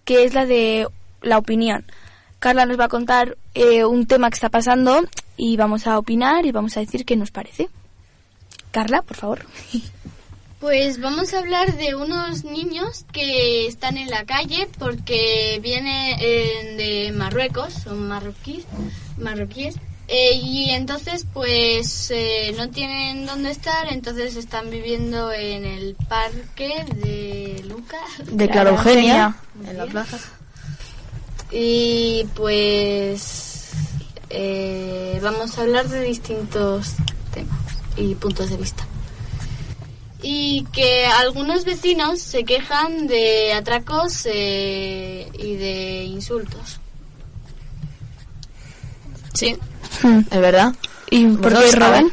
que 0.05 0.25
es 0.25 0.33
la 0.33 0.45
de 0.45 0.87
la 1.21 1.37
opinión. 1.37 1.85
Carla 2.39 2.65
nos 2.65 2.79
va 2.79 2.85
a 2.85 2.89
contar 2.89 3.37
eh, 3.55 3.83
un 3.85 4.05
tema 4.05 4.29
que 4.29 4.35
está 4.35 4.49
pasando 4.49 5.01
y 5.35 5.57
vamos 5.57 5.87
a 5.87 5.97
opinar 5.97 6.45
y 6.45 6.51
vamos 6.51 6.77
a 6.77 6.81
decir 6.81 7.05
qué 7.05 7.15
nos 7.15 7.31
parece. 7.31 7.69
Carla, 8.71 9.01
por 9.01 9.17
favor. 9.17 9.45
Pues 10.59 10.99
vamos 10.99 11.35
a 11.35 11.37
hablar 11.37 11.77
de 11.77 11.93
unos 11.93 12.43
niños 12.43 13.05
que 13.13 13.67
están 13.67 13.95
en 13.95 14.09
la 14.09 14.25
calle 14.25 14.67
porque 14.79 15.59
vienen 15.61 16.17
eh, 16.19 16.73
de 16.75 17.11
Marruecos, 17.11 17.73
son 17.73 18.07
marroquíes, 18.07 18.65
marroquíes 19.19 19.75
eh, 20.07 20.35
y 20.35 20.69
entonces 20.69 21.25
pues 21.33 22.11
eh, 22.11 22.53
no 22.57 22.69
tienen 22.69 23.25
dónde 23.25 23.51
estar, 23.51 23.91
entonces 23.91 24.37
están 24.37 24.69
viviendo 24.69 25.33
en 25.33 25.65
el 25.65 25.95
parque 25.95 26.85
de 26.95 27.63
Luca. 27.67 27.97
De 28.23 28.49
Clara 28.49 28.69
Eugenia, 28.69 29.35
en 29.65 29.77
la 29.77 29.85
plaza. 29.85 30.17
Y 31.51 32.25
pues 32.35 33.71
eh, 34.29 35.19
vamos 35.21 35.57
a 35.57 35.61
hablar 35.61 35.87
de 35.87 36.01
distintos 36.03 36.93
temas 37.33 37.59
y 37.97 38.15
puntos 38.15 38.49
de 38.49 38.57
vista. 38.57 38.85
Y 40.21 40.65
que 40.73 41.05
algunos 41.05 41.63
vecinos 41.63 42.21
se 42.21 42.43
quejan 42.43 43.07
de 43.07 43.53
atracos 43.53 44.25
eh, 44.25 45.29
y 45.37 45.55
de 45.55 46.03
insultos. 46.05 46.79
Sí, 49.33 49.57
es 50.03 50.39
verdad. 50.41 50.73
¿Y 51.09 51.25
por 51.27 51.53
¿Vosotros 51.53 51.63
qué 51.71 51.75
roban? 51.77 51.91
saben? 51.93 52.11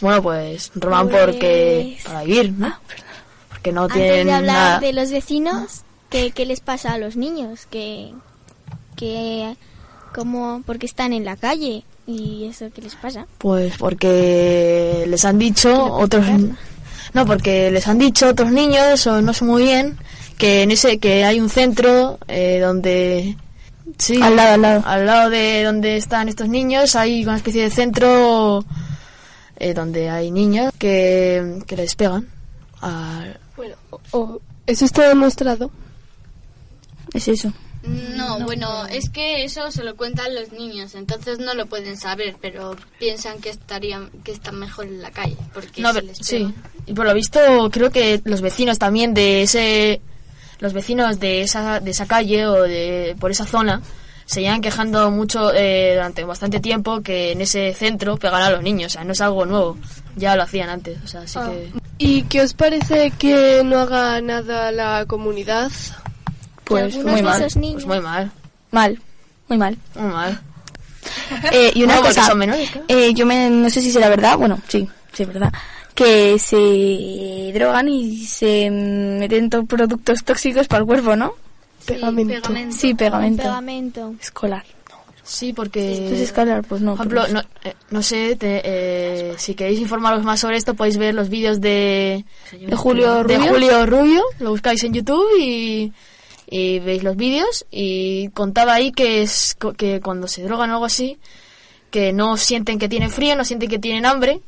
Bueno, 0.00 0.22
pues 0.22 0.72
roban 0.74 1.08
porque 1.08 1.98
para 2.04 2.22
vivir, 2.24 2.52
¿no? 2.52 2.74
Porque 3.48 3.72
no 3.72 3.82
Antes 3.84 3.96
tienen 3.96 4.26
de 4.26 4.32
hablar 4.32 4.56
nada. 4.56 4.80
de 4.80 4.92
los 4.92 5.10
vecinos, 5.10 5.82
¿qué, 6.10 6.30
qué 6.32 6.44
les 6.46 6.60
pasa 6.60 6.92
a 6.92 6.98
los 6.98 7.16
niños? 7.16 7.66
Que, 7.70 8.12
que 8.96 9.56
como 10.14 10.62
porque 10.66 10.86
están 10.86 11.12
en 11.12 11.24
la 11.24 11.36
calle 11.36 11.84
y 12.06 12.46
eso 12.50 12.66
qué 12.74 12.82
les 12.82 12.94
pasa. 12.96 13.26
Pues 13.38 13.76
porque 13.78 15.04
les 15.08 15.24
han 15.24 15.38
dicho 15.38 15.84
otros 15.94 16.24
no 17.14 17.26
porque 17.26 17.70
les 17.70 17.86
han 17.86 17.98
dicho 17.98 18.28
otros 18.28 18.50
niños 18.50 19.06
o 19.06 19.22
no 19.22 19.32
sé 19.32 19.44
muy 19.44 19.62
bien 19.62 19.96
que 20.36 20.62
en 20.62 20.70
ese 20.72 20.98
que 20.98 21.24
hay 21.24 21.40
un 21.40 21.48
centro 21.48 22.18
eh, 22.28 22.58
donde 22.60 23.36
sí 23.98 24.20
Al 24.22 24.36
lado, 24.36 24.54
al 24.54 24.62
lado. 24.62 24.82
al 24.86 25.06
lado 25.06 25.30
de 25.30 25.62
donde 25.64 25.96
están 25.96 26.28
estos 26.28 26.48
niños 26.48 26.96
hay 26.96 27.22
una 27.24 27.36
especie 27.36 27.62
de 27.62 27.70
centro 27.70 28.64
eh, 29.56 29.74
donde 29.74 30.10
hay 30.10 30.30
niños 30.30 30.72
que, 30.78 31.60
que 31.66 31.76
les 31.76 31.94
pegan 31.94 32.28
al- 32.80 33.38
Bueno, 33.56 33.76
o- 34.12 34.40
eso 34.66 34.84
está 34.84 35.08
demostrado. 35.08 35.70
Es 37.12 37.28
eso. 37.28 37.52
No, 37.82 38.40
bueno, 38.40 38.86
es 38.86 39.10
que 39.10 39.44
eso 39.44 39.70
se 39.70 39.84
lo 39.84 39.94
cuentan 39.94 40.34
los 40.34 40.52
niños, 40.52 40.94
entonces 40.94 41.38
no 41.38 41.52
lo 41.52 41.66
pueden 41.66 41.98
saber, 41.98 42.34
pero 42.40 42.74
piensan 42.98 43.40
que 43.42 43.50
estarían 43.50 44.08
que 44.24 44.32
están 44.32 44.58
mejor 44.58 44.86
en 44.86 45.02
la 45.02 45.10
calle 45.10 45.36
porque 45.52 45.82
No, 45.82 45.88
se 45.92 45.94
pero- 45.96 46.06
les 46.06 46.16
sí. 46.18 46.36
pega. 46.38 46.52
Y 46.86 46.94
por 46.94 47.04
lo 47.06 47.12
visto, 47.14 47.38
creo 47.70 47.90
que 47.90 48.22
los 48.24 48.40
vecinos 48.40 48.78
también 48.78 49.12
de 49.14 49.42
ese. 49.42 50.00
Los 50.60 50.72
vecinos 50.72 51.18
de 51.20 51.42
esa, 51.42 51.80
de 51.80 51.90
esa 51.90 52.06
calle 52.06 52.46
o 52.46 52.62
de 52.62 53.16
por 53.18 53.30
esa 53.30 53.44
zona 53.44 53.80
se 54.26 54.40
llevan 54.40 54.60
quejando 54.62 55.10
mucho 55.10 55.52
eh, 55.52 55.92
durante 55.94 56.24
bastante 56.24 56.58
tiempo 56.60 57.02
que 57.02 57.32
en 57.32 57.40
ese 57.42 57.74
centro 57.74 58.16
pegan 58.16 58.42
a 58.42 58.50
los 58.50 58.62
niños. 58.62 58.92
O 58.92 58.94
sea, 58.94 59.04
no 59.04 59.12
es 59.12 59.20
algo 59.20 59.44
nuevo. 59.44 59.76
Ya 60.16 60.34
lo 60.36 60.42
hacían 60.44 60.68
antes. 60.70 60.98
O 61.04 61.06
sea, 61.08 61.22
así 61.22 61.38
Ah. 61.38 61.50
que. 61.50 61.72
¿Y 61.98 62.22
qué 62.22 62.40
os 62.40 62.54
parece 62.54 63.10
que 63.18 63.62
no 63.64 63.80
haga 63.80 64.20
nada 64.20 64.72
la 64.72 65.04
comunidad? 65.06 65.70
Pues 66.64 66.96
muy 66.96 67.20
mal. 67.22 67.40
Pues 67.40 67.56
muy 67.56 68.00
mal. 68.00 68.30
Mal. 68.70 68.98
Muy 69.48 69.58
mal. 69.58 69.76
Muy 69.94 70.10
mal. 70.12 70.40
Eh, 71.52 71.70
y 71.74 71.82
una 71.84 71.96
No, 71.96 72.02
cosa, 72.02 72.26
son 72.26 72.38
menores, 72.38 72.70
claro. 72.70 72.86
eh, 72.88 73.12
yo 73.12 73.26
me, 73.26 73.50
no 73.50 73.68
sé 73.68 73.82
si 73.82 73.92
será 73.92 74.08
verdad, 74.08 74.38
bueno, 74.38 74.58
sí, 74.68 74.88
sí 75.12 75.22
es 75.24 75.28
verdad, 75.28 75.52
que 75.94 76.38
se 76.38 77.52
drogan 77.56 77.88
y 77.88 78.24
se 78.24 78.70
meten 78.70 79.50
to- 79.50 79.64
productos 79.64 80.24
tóxicos 80.24 80.66
para 80.68 80.80
el 80.80 80.86
cuerpo, 80.86 81.16
¿no? 81.16 81.32
Pegamento. 81.86 82.50
Sí, 82.70 82.94
pegamento. 82.94 83.42
Pegamento. 83.42 84.14
Escolar. 84.20 84.64
Sí, 85.22 85.52
porque. 85.54 86.04
Pues 86.08 86.20
escolar, 86.20 86.62
pues 86.68 86.82
no. 86.82 86.96
Por 86.96 87.06
ejemplo, 87.06 87.22
pero- 87.26 87.34
no, 87.34 87.40
eh, 87.70 87.74
no 87.90 88.02
sé, 88.02 88.36
te- 88.36 88.60
eh, 88.64 89.34
si 89.38 89.54
queréis 89.54 89.80
informaros 89.80 90.22
más 90.24 90.40
sobre 90.40 90.56
esto, 90.56 90.74
podéis 90.74 90.98
ver 90.98 91.14
los 91.14 91.28
vídeos 91.30 91.60
de, 91.60 92.24
¿De 92.52 92.76
Julio 92.76 93.22
de 93.24 93.36
Rubio? 93.38 93.52
Julio 93.52 93.86
Rubio, 93.86 94.22
lo 94.40 94.50
buscáis 94.50 94.84
en 94.84 94.92
YouTube 94.92 95.26
y, 95.40 95.92
y 96.50 96.78
veis 96.80 97.02
los 97.02 97.16
vídeos 97.16 97.64
y 97.70 98.28
contaba 98.30 98.74
ahí 98.74 98.92
que 98.92 99.22
es 99.22 99.56
co- 99.58 99.72
que 99.72 100.00
cuando 100.00 100.28
se 100.28 100.42
drogan 100.42 100.70
o 100.70 100.74
algo 100.74 100.84
así, 100.84 101.16
que 101.90 102.12
no 102.12 102.36
sienten 102.36 102.78
que 102.78 102.88
tienen 102.90 103.10
frío, 103.10 103.34
no 103.34 103.44
sienten 103.46 103.70
que 103.70 103.78
tienen 103.78 104.04
hambre, 104.04 104.40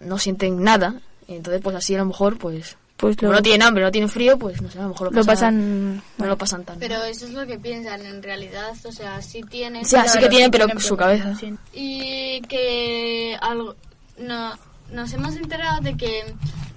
no 0.00 0.18
sienten 0.18 0.62
nada, 0.62 1.00
y 1.28 1.34
entonces 1.34 1.60
pues 1.62 1.76
así 1.76 1.94
a 1.94 1.98
lo 1.98 2.06
mejor 2.06 2.38
pues 2.38 2.76
Pues 2.96 3.20
lo- 3.22 3.32
no 3.32 3.40
tienen 3.42 3.62
hambre, 3.62 3.82
no 3.84 3.90
tienen 3.90 4.10
frío, 4.10 4.38
pues 4.38 4.60
no 4.60 4.70
sé, 4.70 4.78
a 4.78 4.82
lo 4.82 4.88
mejor 4.90 5.12
lo, 5.12 5.20
Lo 5.20 5.24
pasan- 5.26 6.02
no 6.18 6.26
lo 6.26 6.36
pasan 6.36 6.64
tan. 6.64 6.78
Pero 6.78 7.02
eso 7.04 7.26
es 7.26 7.32
lo 7.32 7.46
que 7.46 7.58
piensan 7.58 8.04
en 8.04 8.22
realidad, 8.22 8.72
o 8.84 8.92
sea, 8.92 9.22
sí 9.22 9.42
tienen. 9.42 9.84
Sí, 9.84 9.96
así 9.96 10.18
que 10.18 10.28
tienen, 10.28 10.50
pero 10.50 10.66
su 10.80 10.96
cabeza. 10.96 11.34
Y 11.72 12.40
que 12.42 13.36
algo, 13.40 13.74
no, 14.18 14.52
nos 14.92 15.12
hemos 15.14 15.34
enterado 15.36 15.80
de 15.80 15.96
que 15.96 16.24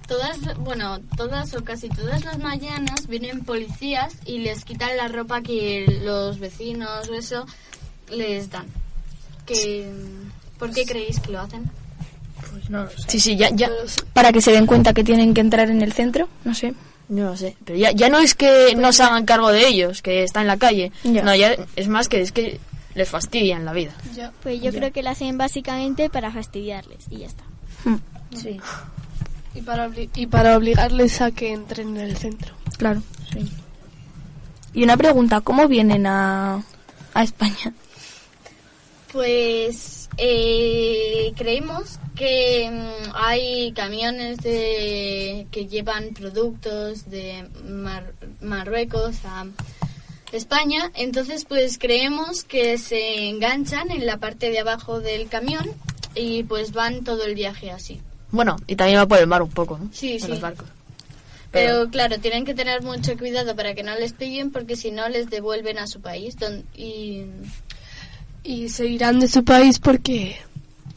todas, 0.08 0.38
bueno, 0.60 1.00
todas 1.18 1.54
o 1.56 1.64
casi 1.66 1.90
todas 1.90 2.24
las 2.24 2.38
mañanas 2.40 3.08
vienen 3.08 3.44
policías 3.44 4.14
y 4.26 4.38
les 4.40 4.64
quitan 4.64 4.96
la 4.96 5.08
ropa 5.10 5.42
que 5.42 6.00
los 6.04 6.40
vecinos 6.40 7.10
o 7.10 7.14
eso 7.16 7.46
les 8.10 8.50
dan. 8.50 8.68
Que, 9.46 9.92
¿Por 10.58 10.72
qué 10.72 10.86
creéis 10.86 11.20
que 11.20 11.32
lo 11.34 11.42
hacen? 11.42 11.70
Pues 12.52 12.70
no 12.70 12.84
lo 12.84 12.90
sé. 12.90 12.96
Sí, 13.08 13.20
sí, 13.20 13.36
ya, 13.36 13.50
ya. 13.52 13.70
Para 14.14 14.32
que 14.32 14.42
se 14.42 14.52
den 14.52 14.66
cuenta 14.66 14.94
que 14.94 15.04
tienen 15.04 15.34
que 15.34 15.42
entrar 15.42 15.70
en 15.70 15.82
el 15.82 15.94
centro, 15.94 16.28
no 16.44 16.54
sé. 16.54 16.74
No 17.10 17.26
lo 17.26 17.38
sé, 17.38 17.56
pero 17.66 17.78
ya, 17.78 17.92
ya 17.92 18.08
no 18.10 18.20
es 18.20 18.34
que 18.34 18.76
no 18.78 18.94
se 18.94 19.04
hagan 19.04 19.26
cargo 19.26 19.52
de 19.52 19.68
ellos, 19.68 20.02
que 20.02 20.24
están 20.24 20.42
en 20.44 20.48
la 20.48 20.58
calle. 20.58 20.92
Ya. 21.04 21.22
No, 21.24 21.36
ya 21.36 21.56
es 21.76 21.88
más 21.90 22.08
que 22.08 22.22
es 22.22 22.32
que 22.32 22.60
les 22.96 23.10
fastidian 23.10 23.66
la 23.66 23.74
vida. 23.74 23.92
Pues 24.42 24.62
yo 24.62 24.72
creo 24.72 24.92
que 24.94 25.04
lo 25.04 25.10
hacen 25.10 25.38
básicamente 25.38 26.10
para 26.10 26.32
fastidiarles 26.32 27.06
y 27.10 27.18
ya 27.20 27.28
está. 27.28 27.44
Sí. 28.36 28.60
Y 29.54 29.62
para, 29.62 29.88
obli- 29.90 30.10
y 30.16 30.26
para 30.28 30.58
obligarles 30.58 31.22
a 31.22 31.30
que 31.32 31.52
entren 31.52 31.90
en 31.98 31.98
el 32.10 32.18
centro. 32.18 32.56
Claro. 32.78 33.04
Y 34.74 34.84
una 34.84 34.98
pregunta, 34.98 35.42
¿cómo 35.42 35.68
vienen 35.68 36.08
a, 36.08 36.64
a 37.14 37.24
España? 37.24 37.74
Pues 39.14 40.10
eh, 40.18 41.32
creemos 41.38 42.00
que 42.16 42.68
mm, 42.70 43.12
hay 43.14 43.72
camiones 43.74 44.40
de, 44.40 45.46
que 45.52 45.68
llevan 45.68 46.16
productos 46.16 47.10
de 47.12 47.48
Mar- 47.64 48.12
Marruecos 48.42 49.18
a 49.26 49.46
España, 50.32 50.92
entonces 50.96 51.46
pues 51.46 51.78
creemos 51.78 52.44
que 52.44 52.80
se 52.80 53.30
enganchan 53.30 53.92
en 53.92 54.08
la 54.08 54.18
parte 54.18 54.50
de 54.50 54.58
abajo 54.60 55.00
del 55.00 55.30
camión 55.30 55.64
y 56.16 56.42
pues 56.44 56.74
van 56.74 57.04
todo 57.04 57.24
el 57.24 57.36
viaje 57.36 57.70
así. 57.70 58.02
Bueno, 58.32 58.56
y 58.66 58.76
también 58.76 59.00
va 59.00 59.06
por 59.08 59.20
el 59.20 59.28
mar 59.28 59.44
un 59.44 59.52
poco, 59.52 59.78
¿no? 59.78 59.90
Sí, 59.94 60.14
En 60.14 60.22
sí. 60.22 60.28
los 60.28 60.42
barcos. 60.42 60.68
Pero 61.52 61.88
claro, 61.92 62.18
tienen 62.18 62.46
que 62.46 62.56
tener 62.56 62.82
mucho 62.82 63.16
cuidado 63.16 63.56
para 63.56 63.76
que 63.76 63.84
no 63.84 63.94
les 63.96 64.12
pillen 64.14 64.52
porque 64.52 64.76
si 64.76 64.90
no 64.90 65.08
les 65.08 65.30
devuelven 65.30 65.78
a 65.78 65.86
su 65.86 66.02
país. 66.02 66.36
don- 66.40 66.66
y 66.76 67.26
Y 68.44 68.70
se 68.70 68.88
irán 68.88 69.20
de 69.20 69.28
su 69.28 69.44
país 69.44 69.80
porque, 69.80 70.38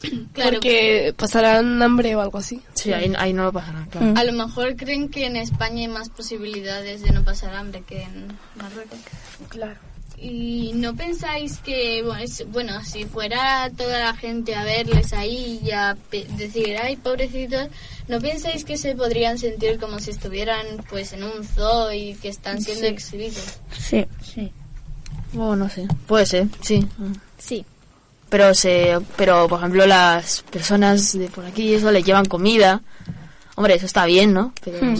Claro. 0.33 0.51
porque 0.53 1.13
pasarán 1.17 1.81
hambre 1.81 2.15
o 2.15 2.21
algo 2.21 2.37
así. 2.39 2.61
Sí, 2.73 2.91
ahí, 2.93 3.11
ahí 3.17 3.33
no 3.33 3.43
lo 3.45 3.53
pasará, 3.53 3.87
claro. 3.89 4.13
A 4.17 4.23
lo 4.23 4.33
mejor 4.33 4.75
creen 4.75 5.09
que 5.09 5.25
en 5.25 5.35
España 5.37 5.81
hay 5.81 5.87
más 5.87 6.09
posibilidades 6.09 7.01
de 7.01 7.11
no 7.11 7.23
pasar 7.23 7.55
hambre 7.55 7.83
que 7.87 8.03
en 8.03 8.27
Marruecos. 8.55 8.99
Claro. 9.49 9.75
¿Y 10.19 10.71
no 10.73 10.95
pensáis 10.95 11.59
que, 11.59 12.01
bueno, 12.03 12.23
es- 12.23 12.43
bueno, 12.51 12.83
si 12.83 13.05
fuera 13.05 13.69
toda 13.77 13.99
la 13.99 14.15
gente 14.15 14.55
a 14.55 14.63
verles 14.63 15.13
ahí 15.13 15.59
y 15.63 15.69
a 15.71 15.95
pe- 16.09 16.25
decir, 16.37 16.75
ay, 16.81 16.95
pobrecitos, 16.95 17.67
¿no 18.07 18.19
pensáis 18.19 18.65
que 18.65 18.77
se 18.77 18.95
podrían 18.95 19.37
sentir 19.37 19.77
como 19.79 19.99
si 19.99 20.09
estuvieran 20.09 20.65
pues 20.89 21.13
en 21.13 21.23
un 21.23 21.43
zoo 21.43 21.91
y 21.93 22.15
que 22.15 22.29
están 22.29 22.59
siendo 22.63 22.81
Sí. 22.87 22.93
exhibidos? 22.93 23.59
Sí. 23.77 24.05
Sí. 24.23 24.51
Oh, 25.35 25.55
no 25.55 25.69
sé, 25.69 25.87
puede 26.07 26.25
ser, 26.25 26.47
sí. 26.61 26.87
Sí. 27.37 27.65
Pero 28.29 28.53
se, 28.53 28.97
pero 29.15 29.47
por 29.47 29.59
ejemplo 29.59 29.85
las 29.85 30.41
personas 30.43 31.17
de 31.17 31.27
por 31.29 31.45
aquí 31.45 31.73
eso 31.73 31.91
le 31.91 32.03
llevan 32.03 32.25
comida. 32.25 32.81
Hombre, 33.55 33.75
eso 33.75 33.85
está 33.85 34.05
bien, 34.05 34.33
¿no? 34.33 34.53
Pero 34.63 34.79
Hmm. 34.81 34.95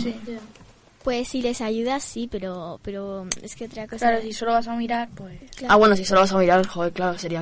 Pues 1.03 1.29
si 1.29 1.41
les 1.41 1.61
ayudas, 1.61 2.03
sí, 2.03 2.27
pero, 2.29 2.81
pero 2.83 3.27
es 3.41 3.55
que 3.55 3.63
otra 3.65 3.87
cosa... 3.87 4.07
Claro, 4.09 4.21
si 4.21 4.33
solo 4.33 4.51
vas 4.51 4.67
a 4.67 4.75
mirar, 4.75 5.07
pues... 5.15 5.39
Claro. 5.55 5.73
Ah, 5.73 5.77
bueno, 5.77 5.95
si 5.95 6.03
solo 6.03 6.19
vas 6.19 6.33
a 6.33 6.37
mirar, 6.37 6.67
joder, 6.67 6.91
claro, 6.91 7.17
sería 7.17 7.41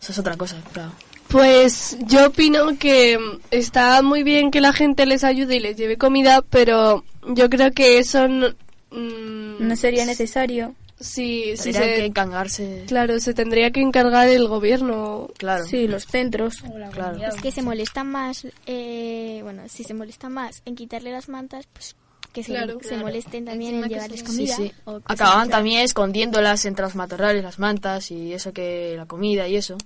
eso 0.00 0.12
es 0.12 0.18
otra 0.18 0.36
cosa, 0.36 0.56
claro. 0.72 0.92
Pues 1.28 1.98
yo 2.06 2.28
opino 2.28 2.78
que 2.78 3.18
está 3.50 4.00
muy 4.02 4.22
bien 4.22 4.50
que 4.50 4.60
la 4.60 4.72
gente 4.72 5.04
les 5.06 5.24
ayude 5.24 5.56
y 5.56 5.60
les 5.60 5.76
lleve 5.76 5.98
comida, 5.98 6.42
pero 6.42 7.04
yo 7.26 7.50
creo 7.50 7.72
que 7.72 7.98
eso 7.98 8.28
no, 8.28 8.48
mm, 8.90 9.66
No 9.66 9.76
sería 9.76 10.06
necesario. 10.06 10.74
Sí, 11.00 11.52
sí 11.56 11.72
Tendría 11.72 11.82
se- 11.82 11.94
que 12.00 12.06
encargarse. 12.06 12.84
Claro, 12.88 13.20
se 13.20 13.32
tendría 13.34 13.70
que 13.70 13.80
encargar 13.80 14.28
el 14.28 14.48
gobierno. 14.48 15.28
Claro. 15.38 15.64
Sí, 15.64 15.86
los 15.86 16.04
centros. 16.06 16.56
Claro. 16.92 17.18
Es 17.24 17.40
que 17.40 17.52
se 17.52 17.62
molesta 17.62 18.02
más, 18.04 18.46
eh, 18.66 19.40
bueno, 19.42 19.62
si 19.68 19.84
se 19.84 19.94
molesta 19.94 20.28
más 20.28 20.62
en 20.64 20.74
quitarle 20.74 21.12
las 21.12 21.28
mantas, 21.28 21.66
pues 21.72 21.94
que 22.32 22.42
se, 22.42 22.52
Claro, 22.52 22.78
se 22.82 22.88
claro. 22.88 23.04
molesten 23.04 23.44
también 23.44 23.70
Encima 23.76 23.86
en 23.86 23.92
llevarles 23.92 24.20
Sí, 24.20 24.26
comida. 24.26 24.56
sí. 24.56 24.72
o 24.84 24.92
cosas 25.00 25.02
Acababan 25.06 25.48
también 25.48 25.80
escondiéndolas 25.82 26.64
entre 26.66 26.84
los 26.84 26.94
matorrales, 26.94 27.42
las 27.42 27.58
mantas 27.58 28.10
y 28.10 28.32
eso 28.34 28.52
que 28.52 28.94
la 28.96 29.06
comida 29.06 29.46
y 29.48 29.56
eso. 29.56 29.76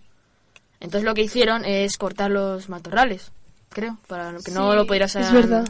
Entonces 0.80 1.04
lo 1.04 1.14
que 1.14 1.22
hicieron 1.22 1.64
es 1.64 1.96
cortar 1.98 2.30
los 2.30 2.68
matorrales, 2.68 3.30
creo, 3.68 3.98
para 4.08 4.32
que 4.44 4.50
no 4.50 4.70
Sí, 4.72 4.76
lo 4.76 4.86
pudieras 4.86 5.14
Es 5.14 5.30
verdad. 5.32 5.64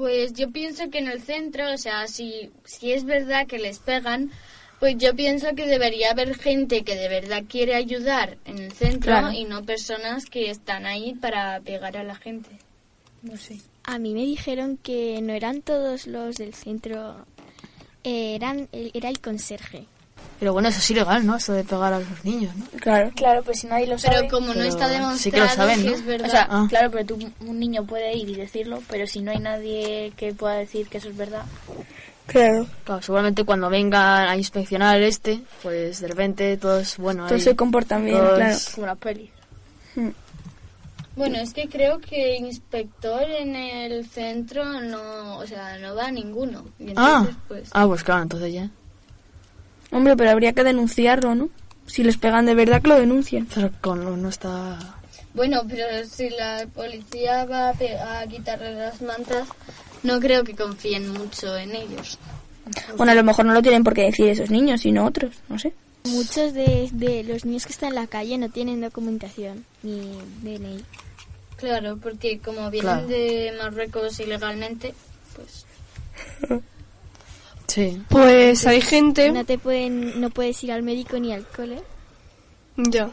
Pues 0.00 0.32
yo 0.32 0.50
pienso 0.50 0.88
que 0.88 0.96
en 0.96 1.08
el 1.08 1.20
centro, 1.20 1.70
o 1.74 1.76
sea, 1.76 2.06
si, 2.06 2.48
si 2.64 2.90
es 2.92 3.04
verdad 3.04 3.46
que 3.46 3.58
les 3.58 3.80
pegan, 3.80 4.30
pues 4.78 4.96
yo 4.96 5.14
pienso 5.14 5.48
que 5.54 5.66
debería 5.66 6.12
haber 6.12 6.34
gente 6.38 6.84
que 6.84 6.96
de 6.96 7.06
verdad 7.10 7.42
quiere 7.46 7.74
ayudar 7.74 8.38
en 8.46 8.60
el 8.60 8.72
centro 8.72 9.10
Claro. 9.12 9.32
y 9.32 9.44
no 9.44 9.62
personas 9.62 10.24
que 10.24 10.48
están 10.50 10.86
ahí 10.86 11.12
para 11.16 11.60
pegar 11.60 11.98
a 11.98 12.02
la 12.02 12.14
gente. 12.14 12.48
No 13.20 13.36
sé. 13.36 13.58
A 13.84 13.98
mí 13.98 14.14
me 14.14 14.22
dijeron 14.22 14.78
que 14.78 15.20
no 15.20 15.34
eran 15.34 15.60
todos 15.60 16.06
los 16.06 16.36
del 16.36 16.54
centro, 16.54 17.26
eh, 18.02 18.36
eran 18.36 18.70
el- 18.72 18.92
era 18.94 19.10
el 19.10 19.20
conserje. 19.20 19.84
Pero 20.40 20.52
bueno, 20.54 20.68
eso 20.70 20.78
es 20.78 20.90
ilegal, 20.90 21.24
¿no? 21.26 21.36
Eso 21.36 21.52
de 21.52 21.62
pegar 21.64 21.92
a 21.92 21.98
los 22.00 22.24
niños, 22.24 22.56
¿no? 22.56 22.64
Claro. 22.80 23.12
Claro, 23.14 23.42
pues 23.44 23.60
si 23.60 23.66
nadie 23.68 23.86
lo 23.86 23.98
sabe. 23.98 24.16
Pero 24.16 24.28
como 24.30 24.46
no 24.48 24.54
Pero 24.54 24.64
está 24.64 24.86
sí 24.88 24.94
demostrado 24.94 25.30
que 25.32 25.40
lo 25.40 25.48
saben, 25.54 25.84
¿no? 25.86 25.92
es 25.92 26.04
verdad. 26.06 26.26
O 26.28 26.30
sea, 26.30 26.46
Ah. 26.50 26.66
claro, 26.68 26.90
pero 26.90 27.04
tú, 27.04 27.18
un 27.46 27.60
niño 27.60 27.84
puede 27.84 28.16
ir 28.16 28.28
y 28.30 28.34
decirlo, 28.34 28.82
pero 28.88 29.06
si 29.06 29.20
no 29.20 29.30
hay 29.30 29.38
nadie 29.38 30.12
que 30.16 30.32
pueda 30.32 30.54
decir 30.54 30.88
que 30.88 30.96
eso 30.98 31.10
es 31.10 31.16
verdad. 31.16 31.42
Claro. 32.26 32.66
Claro, 32.84 33.02
seguramente 33.02 33.44
cuando 33.44 33.68
vengan 33.68 34.28
a 34.28 34.36
inspeccionar 34.36 34.96
el 34.96 35.02
este, 35.04 35.42
pues 35.62 36.00
de 36.00 36.08
repente 36.08 36.56
todos, 36.56 36.96
bueno, 36.96 37.26
Todos 37.26 37.42
se 37.42 37.54
comportan 37.54 38.04
bien, 38.06 38.16
todos- 38.18 38.36
claro. 38.38 38.56
Como 38.74 38.84
una 38.84 38.94
peli. 38.94 39.30
Bueno, 41.16 41.38
es 41.38 41.52
que 41.52 41.68
creo 41.68 41.98
que 41.98 42.36
inspector 42.36 43.22
en 43.24 43.56
el 43.56 44.08
centro 44.08 44.80
no, 44.80 45.38
o 45.38 45.46
sea, 45.46 45.76
no 45.78 45.94
va 45.94 46.10
ninguno. 46.10 46.64
Y 46.78 46.90
Ah, 46.96 47.18
entonces, 47.26 47.36
pues, 47.48 47.68
ah, 47.72 47.86
pues 47.86 48.02
claro, 48.04 48.22
entonces 48.22 48.52
ya. 48.54 48.70
Hombre, 49.92 50.16
pero 50.16 50.30
habría 50.30 50.52
que 50.52 50.64
denunciarlo, 50.64 51.34
¿no? 51.34 51.48
Si 51.86 52.04
les 52.04 52.16
pegan 52.16 52.46
de 52.46 52.54
verdad, 52.54 52.80
que 52.82 52.88
lo 52.88 52.98
denuncien. 52.98 53.46
Pero 53.52 53.70
con 53.80 54.22
no 54.22 54.28
está... 54.28 54.78
Bueno, 55.34 55.62
pero 55.68 55.84
si 56.06 56.28
la 56.30 56.66
policía 56.74 57.44
va 57.44 57.70
a, 57.70 57.72
pe- 57.74 57.98
a 57.98 58.26
quitarle 58.26 58.74
las 58.74 59.00
mantas, 59.02 59.48
no 60.02 60.18
creo 60.20 60.42
que 60.44 60.54
confíen 60.56 61.08
mucho 61.10 61.56
en 61.56 61.74
ellos. 61.74 62.18
Bueno, 62.96 63.12
a 63.12 63.14
lo 63.14 63.24
mejor 63.24 63.44
no 63.46 63.52
lo 63.54 63.62
tienen 63.62 63.84
por 63.84 63.94
qué 63.94 64.02
decir 64.02 64.28
esos 64.28 64.50
niños, 64.50 64.80
sino 64.82 65.04
otros, 65.06 65.36
no 65.48 65.58
sé. 65.58 65.72
Muchos 66.04 66.52
de, 66.54 66.88
de 66.92 67.22
los 67.24 67.44
niños 67.44 67.66
que 67.66 67.72
están 67.72 67.90
en 67.90 67.94
la 67.96 68.06
calle 68.06 68.38
no 68.38 68.48
tienen 68.48 68.80
documentación 68.80 69.64
ni 69.82 70.18
DNI. 70.42 70.84
Claro, 71.56 71.96
porque 72.02 72.38
como 72.38 72.70
vienen 72.70 72.92
Claro. 72.92 73.06
de 73.08 73.52
Marruecos 73.60 74.18
ilegalmente, 74.18 74.94
pues 75.36 75.66
Sí. 77.70 78.02
Pues 78.08 78.66
hay 78.66 78.80
gente... 78.80 79.30
No 79.30 79.44
te 79.44 79.56
pueden, 79.56 80.20
no 80.20 80.30
puedes 80.30 80.62
ir 80.64 80.72
al 80.72 80.82
médico 80.82 81.20
ni 81.20 81.32
al 81.32 81.46
cole. 81.46 81.80
Ya. 82.76 83.10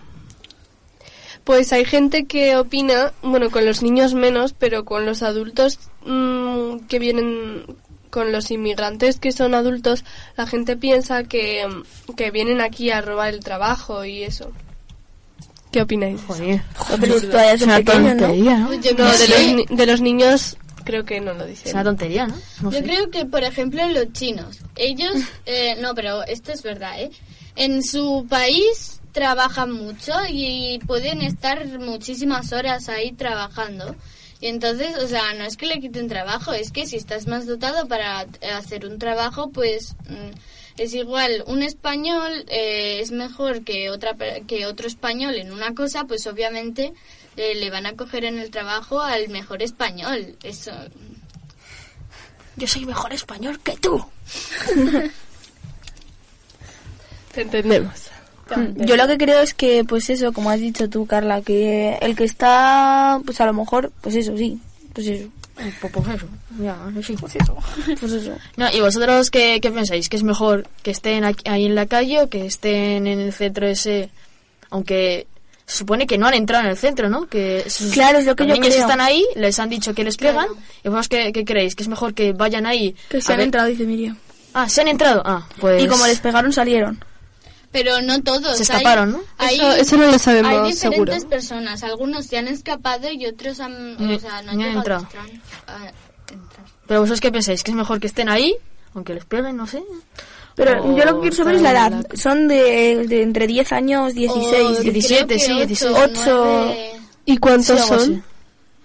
Pues 1.43 1.71
hay 1.73 1.85
gente 1.85 2.25
que 2.25 2.57
opina, 2.57 3.13
bueno, 3.21 3.51
con 3.51 3.67
los 3.67 3.83
niños 3.83 4.15
menos, 4.15 4.53
pero 4.53 4.83
con 4.83 5.05
los 5.05 5.21
adultos 5.21 5.77
mm, 6.07 6.79
que 6.87 6.97
vienen, 6.97 7.65
con 8.09 8.31
los 8.31 8.49
inmigrantes 8.49 9.19
que 9.19 9.31
son 9.31 9.53
adultos, 9.53 10.03
la 10.35 10.47
gente 10.47 10.75
piensa 10.75 11.23
que, 11.25 11.63
que 12.15 12.31
vienen 12.31 12.59
aquí 12.59 12.89
a 12.89 13.01
robar 13.01 13.35
el 13.35 13.41
trabajo 13.41 14.05
y 14.05 14.23
eso. 14.23 14.51
¿Qué 15.71 15.83
opináis? 15.83 16.19
Joder. 16.25 16.63
De 19.69 19.85
los 19.85 20.01
niños 20.01 20.57
creo 20.88 21.05
que 21.05 21.19
no 21.19 21.33
lo 21.33 21.43
Es 21.43 21.49
dicen. 21.63 21.73
una 21.73 21.83
tontería, 21.83 22.27
¿no? 22.27 22.35
No 22.61 22.71
Yo 22.71 22.77
sé. 22.79 22.83
creo 22.83 23.11
que, 23.11 23.25
por 23.25 23.43
ejemplo, 23.43 23.85
los 23.89 24.11
chinos, 24.13 24.59
ellos, 24.75 25.13
eh, 25.45 25.75
no, 25.81 25.93
pero 25.93 26.23
esto 26.23 26.51
es 26.53 26.63
verdad, 26.63 27.01
¿eh? 27.01 27.11
En 27.55 27.83
su 27.83 28.25
país 28.29 29.01
trabajan 29.11 29.71
mucho 29.71 30.13
y 30.29 30.79
pueden 30.88 31.21
estar 31.21 31.65
muchísimas 31.79 32.53
horas 32.53 32.88
ahí 32.88 33.11
trabajando. 33.11 33.95
Y 34.39 34.47
entonces, 34.47 34.95
o 34.97 35.07
sea, 35.07 35.33
no 35.33 35.43
es 35.43 35.57
que 35.57 35.65
le 35.65 35.79
quiten 35.79 36.07
trabajo, 36.07 36.53
es 36.53 36.71
que 36.71 36.85
si 36.85 36.95
estás 36.95 37.25
más 37.27 37.47
dotado 37.47 37.88
para 37.88 38.25
hacer 38.55 38.85
un 38.85 38.99
trabajo, 38.99 39.49
pues 39.49 39.95
mm, 40.07 40.79
es 40.81 40.93
igual. 40.93 41.43
Un 41.47 41.63
español 41.63 42.45
eh, 42.47 42.99
es 43.01 43.09
mejor 43.11 43.63
que 43.63 43.89
otra 43.89 44.15
que 44.47 44.67
otro 44.67 44.88
español 44.88 45.35
en 45.35 45.51
una 45.51 45.73
cosa, 45.73 46.05
pues 46.05 46.27
obviamente 46.27 46.93
eh, 47.38 47.55
le 47.55 47.69
van 47.71 47.85
a 47.85 47.93
coger 47.95 48.25
en 48.25 48.38
el 48.39 48.49
trabajo 48.51 48.99
al 49.01 49.29
mejor 49.29 49.61
español. 49.63 50.35
Eso, 50.43 50.71
Yo 52.57 52.67
soy 52.67 52.85
mejor 52.85 53.13
español 53.13 53.59
que 53.61 53.77
tú. 53.77 54.03
Te 57.33 57.41
entendemos. 57.41 57.91
Yo 58.77 58.95
lo 58.95 59.07
que 59.07 59.17
creo 59.17 59.41
es 59.41 59.53
que, 59.53 59.83
pues 59.83 60.09
eso, 60.09 60.31
como 60.31 60.49
has 60.49 60.59
dicho 60.61 60.89
tú, 60.89 61.05
Carla, 61.05 61.41
que 61.41 61.97
el 62.01 62.15
que 62.15 62.23
está, 62.23 63.19
pues 63.25 63.41
a 63.41 63.45
lo 63.45 63.53
mejor, 63.53 63.91
pues 64.01 64.15
eso, 64.15 64.38
sí, 64.38 64.59
pues 64.93 65.05
eso, 65.07 65.27
Pues, 65.81 65.91
pues 65.91 66.07
eso, 66.15 66.27
ya, 66.61 66.77
sí. 67.05 67.15
pues 67.19 67.35
eso, 67.35 67.57
pues 67.99 68.11
eso. 68.13 68.31
No, 68.55 68.71
¿Y 68.71 68.79
vosotros 68.79 69.29
qué, 69.29 69.59
qué 69.61 69.69
pensáis? 69.69 70.07
¿Que 70.07 70.15
es 70.15 70.23
mejor 70.23 70.65
que 70.81 70.91
estén 70.91 71.25
aquí- 71.25 71.47
ahí 71.49 71.65
en 71.65 71.75
la 71.75 71.88
calle 71.88 72.21
o 72.21 72.29
que 72.29 72.45
estén 72.45 73.05
en 73.05 73.19
el 73.19 73.33
centro 73.33 73.67
ese? 73.67 74.09
Aunque 74.69 75.27
se 75.68 75.80
supone 75.80 76.07
que 76.07 76.18
no 76.18 76.26
han 76.28 76.34
entrado 76.34 76.63
en 76.63 76.70
el 76.72 76.78
centro, 76.78 77.09
¿no? 77.09 77.28
Que 77.28 77.70
sus- 77.70 77.91
Claro, 77.91 78.18
es 78.20 78.26
lo 78.26 78.36
que 78.36 78.45
los 78.45 78.55
yo 78.55 78.61
niños 78.61 78.74
creo. 78.76 78.86
están 78.88 79.01
ahí, 79.01 79.26
les 79.36 79.59
han 79.59 79.70
dicho 79.70 79.93
que 79.93 80.03
les 80.03 80.15
pegan. 80.18 80.47
¿Y 80.84 80.88
vosotros 80.88 81.09
qué, 81.09 81.32
qué 81.34 81.43
creéis? 81.45 81.76
¿Que 81.76 81.84
es 81.84 81.89
mejor 81.89 82.13
que 82.13 82.32
vayan 82.34 82.65
ahí? 82.65 82.95
Que 83.09 83.22
se 83.22 83.34
han 83.34 83.38
ver- 83.39 83.45
entrado, 83.47 83.68
dice 83.68 83.84
Miriam. 83.84 84.18
Ah, 84.53 84.68
¿se 84.70 84.82
han 84.82 84.88
entrado? 84.88 85.22
Ah, 85.26 85.47
pues... 85.59 85.84
Y 85.84 85.88
como 85.88 86.07
les 86.07 86.20
pegaron, 86.20 86.51
salieron. 86.53 87.03
Pero 87.72 88.01
no 88.01 88.24
todos. 88.24 88.57
Se 88.57 88.63
hay- 88.72 88.78
escaparon, 88.80 89.11
¿no? 89.11 89.22
hay- 89.38 89.57
Eso- 89.57 89.72
eso 89.74 89.97
no 89.97 90.07
lo 90.09 90.18
sabemos 90.18 90.51
Hay 90.51 90.72
diferentes 90.72 90.80
seguro. 90.80 91.30
personas. 91.30 91.84
Algunos 91.84 92.26
se 92.26 92.38
han 92.38 92.47
escapado 92.47 93.09
y 93.11 93.26
otros 93.26 93.59
han, 93.59 93.97
Ni- 93.97 94.15
o 94.15 94.20
sea, 94.20 94.41
no 94.43 94.51
han 94.51 94.61
han 94.61 94.78
entrado. 94.78 95.01
a 95.01 95.03
entrar- 95.03 95.26
a 95.68 95.76
entrar. 96.34 96.65
¿Pero 96.88 97.01
vosotros 97.01 97.20
qué 97.20 97.32
pensáis? 97.32 97.61
¿Que 97.63 97.72
es 97.72 97.78
mejor 97.78 97.99
que 97.99 98.07
estén 98.07 98.30
ahí? 98.30 98.55
Aunque 98.95 99.13
les 99.13 99.26
peguen, 99.26 99.57
no 99.57 99.68
sé. 99.68 99.84
Pero 100.57 100.83
O 100.83 100.97
yo 100.97 101.05
lo 101.05 101.13
que 101.15 101.21
quiero 101.29 101.35
saber 101.35 101.55
es 101.55 101.61
la 101.61 101.71
edad. 101.71 101.93
en 102.11 102.17
Son 102.17 102.47
de, 102.49 103.05
de 103.07 103.21
entre 103.21 103.45
10 103.47 103.71
años, 103.71 104.13
16, 104.15 104.79
O 104.79 104.81
17, 104.81 105.25
creo 105.25 105.27
que 105.27 105.39
sí, 105.39 105.51
ocho, 105.51 105.65
16. 105.67 105.91
Ocho. 105.95 106.45
nueve, 106.65 106.91
¿Y 107.25 107.37
cuántos 107.37 107.79
Sí, 107.79 107.87
son? 107.87 108.23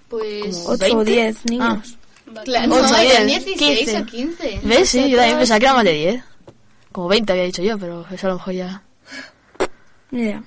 Pues. 0.09 0.57
Como 0.59 0.69
8 0.75 0.85
o 0.85 0.97
20. 0.99 1.11
10 1.11 1.45
niños. 1.47 1.99
Claro, 2.45 2.75
Ocho, 2.75 2.83
no, 2.89 2.97
eran 2.99 3.27
diez, 3.27 3.45
16 3.45 3.79
15. 3.79 3.99
o 4.01 4.07
15. 4.07 4.61
¿Ves? 4.65 4.89
Sí, 4.89 5.11
yo 5.11 5.17
también 5.17 5.39
pensaba 5.39 5.59
que 5.61 5.65
era 5.67 5.75
más 5.75 5.85
de 5.85 5.93
10. 5.93 6.25
Como 6.93 7.09
20 7.09 7.33
había 7.33 7.45
dicho 7.45 7.63
yo, 7.63 7.79
pero 7.79 8.05
eso 8.11 8.27
a 8.27 8.31
lo 8.31 8.37
mejor 8.37 8.55
ya... 8.55 8.83
Ni 10.11 10.23
idea. 10.23 10.43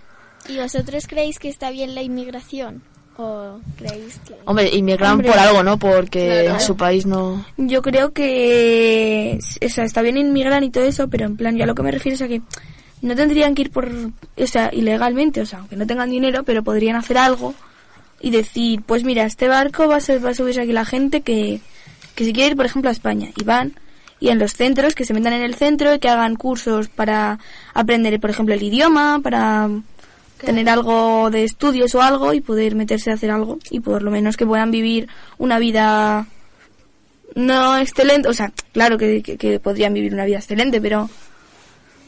¿Y 0.48 0.58
vosotros 0.60 1.08
creéis 1.08 1.40
que 1.40 1.50
está 1.50 1.72
bien 1.72 1.96
la 1.96 2.04
inmigración? 2.04 2.84
¿O 3.18 3.60
creéis 3.78 4.20
que...? 4.28 4.36
Hombre, 4.46 4.70
inmigran 4.76 5.14
Hombre. 5.14 5.30
por 5.30 5.38
algo, 5.40 5.64
¿no? 5.64 5.78
Porque 5.78 6.42
Claro. 6.44 6.54
en 6.56 6.60
su 6.60 6.76
país 6.76 7.06
no... 7.06 7.46
Yo 7.58 7.82
creo 7.82 8.12
que 8.12 9.40
o 9.66 9.70
sea, 9.70 9.84
está 9.86 10.02
bien 10.02 10.18
inmigrar 10.18 10.64
y 10.64 10.70
todo 10.70 10.84
eso, 10.84 11.08
pero 11.08 11.26
en 11.26 11.38
plan, 11.38 11.56
ya 11.58 11.66
lo 11.66 11.76
que 11.76 11.84
me 11.84 11.92
refiero 11.92 12.16
es 12.16 12.22
a 12.22 12.28
que 12.28 12.42
no 13.02 13.16
tendrían 13.16 13.56
que 13.56 13.64
ir 13.64 13.72
por, 13.72 13.90
o 13.90 14.48
sea, 14.48 14.70
ilegalmente, 14.74 15.42
o 15.42 15.46
sea, 15.46 15.60
aunque 15.60 15.76
no 15.76 15.86
tengan 15.88 16.10
dinero, 16.10 16.44
pero 16.44 16.64
podrían 16.64 16.96
hacer 16.96 17.18
algo 17.18 17.54
y 18.22 18.32
decir, 18.32 18.82
pues 18.86 19.04
mira, 19.04 19.24
este 19.26 19.48
barco 19.48 19.88
va 19.88 19.98
a, 19.98 20.00
ser, 20.02 20.26
va 20.26 20.32
a 20.32 20.34
subirse 20.34 20.62
aquí 20.62 20.72
la 20.72 20.86
gente 20.86 21.22
que, 21.22 21.60
que 22.16 22.26
si 22.26 22.34
quiere 22.34 22.52
ir, 22.52 22.56
por 22.56 22.66
ejemplo, 22.66 22.90
a 22.90 22.94
España, 22.94 23.30
y 23.36 23.44
van, 23.44 23.74
y 24.20 24.30
en 24.30 24.40
los 24.40 24.54
centros, 24.54 24.96
que 24.96 25.06
se 25.06 25.14
metan 25.14 25.34
en 25.34 25.42
el 25.44 25.56
centro 25.56 25.94
y 25.94 26.00
que 26.00 26.10
hagan 26.10 26.36
cursos 26.36 26.88
para 26.88 27.38
aprender, 27.74 28.20
por 28.20 28.30
ejemplo, 28.30 28.56
el 28.56 28.64
idioma, 28.64 29.20
para 29.22 29.70
tener 30.46 30.70
algo 30.70 31.30
de 31.32 31.44
estudios 31.44 31.94
o 31.96 32.02
algo 32.02 32.34
y 32.34 32.42
poder 32.42 32.76
meterse 32.76 33.12
a 33.12 33.16
hacer 33.16 33.32
algo 33.32 33.60
y 33.70 33.80
por 33.80 34.02
lo 34.04 34.12
menos 34.12 34.38
que 34.38 34.46
puedan 34.46 34.72
vivir 34.72 35.08
una 35.38 35.60
vida 35.60 36.28
no 37.36 37.78
excelente, 37.78 38.30
o 38.30 38.34
sea, 38.34 38.52
claro 38.72 38.98
que, 38.98 39.22
que- 39.22 39.38
que 39.38 39.60
podrían 39.60 39.94
vivir 39.94 40.14
una 40.14 40.26
vida 40.26 40.38
excelente, 40.38 40.80
pero 40.80 41.10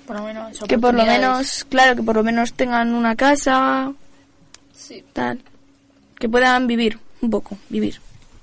Por 0.05 0.15
lo 0.17 0.23
menos. 0.23 0.59
que 0.67 0.77
por 0.79 0.93
lo 0.93 1.05
menos, 1.05 1.65
claro, 1.69 1.95
que 1.95 2.03
por 2.03 2.15
lo 2.15 2.23
menos 2.23 2.53
tengan 2.53 2.93
una 2.93 3.15
casa, 3.15 3.91
tal, 5.13 5.41
que 6.17 6.29
puedan 6.29 6.65
vivir 6.67 6.97
un 7.21 7.29
poco, 7.29 7.57
vivir. 7.69 7.99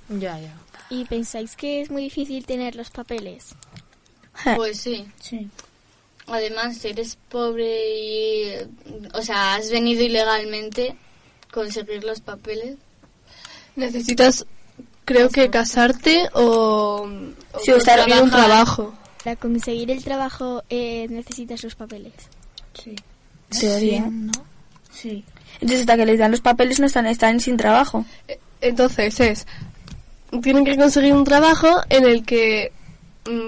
Ya, 0.09 0.39
ya. 0.39 0.53
¿Y 0.91 1.05
pensáis 1.05 1.55
que 1.55 1.81
es 1.81 1.89
muy 1.89 2.03
difícil 2.03 2.45
tener 2.45 2.75
los 2.75 2.91
papeles? 2.91 3.55
Pues 4.55 4.79
sí. 4.79 5.05
Sí. 5.19 5.49
Además, 6.27 6.77
si 6.77 6.89
eres 6.89 7.17
pobre 7.29 7.99
y. 7.99 8.53
O 9.13 9.21
sea, 9.21 9.55
has 9.55 9.69
venido 9.69 10.03
ilegalmente, 10.03 10.95
conseguir 11.51 12.03
los 12.03 12.21
papeles. 12.21 12.77
Necesitas 13.75 14.45
Creo 15.05 15.29
que 15.29 15.51
casarte 15.51 16.27
o, 16.33 17.07
o 17.53 17.59
Sí, 17.59 17.71
conseguir 17.71 18.23
un 18.23 18.31
trabajo. 18.31 18.93
Para 19.23 19.35
conseguir 19.35 19.91
el 19.91 20.03
trabajo 20.03 20.63
eh, 20.69 21.05
necesitas 21.09 21.63
los 21.63 21.75
papeles. 21.75 22.13
Sí. 22.73 22.95
Teoría. 23.49 24.09
Sí. 24.91 25.23
Entonces, 25.61 25.81
hasta 25.81 25.95
que 25.95 26.05
les 26.07 26.17
dan 26.17 26.31
los 26.31 26.41
papeles 26.41 26.79
no 26.79 26.87
están, 26.87 27.05
están 27.05 27.39
sin 27.39 27.55
trabajo. 27.55 28.03
Entonces 28.61 29.19
es, 29.19 29.47
tienen 30.41 30.65
que 30.65 30.75
conseguir 30.75 31.13
un 31.13 31.23
trabajo 31.23 31.81
en 31.89 32.05
el 32.05 32.25
que 32.25 32.71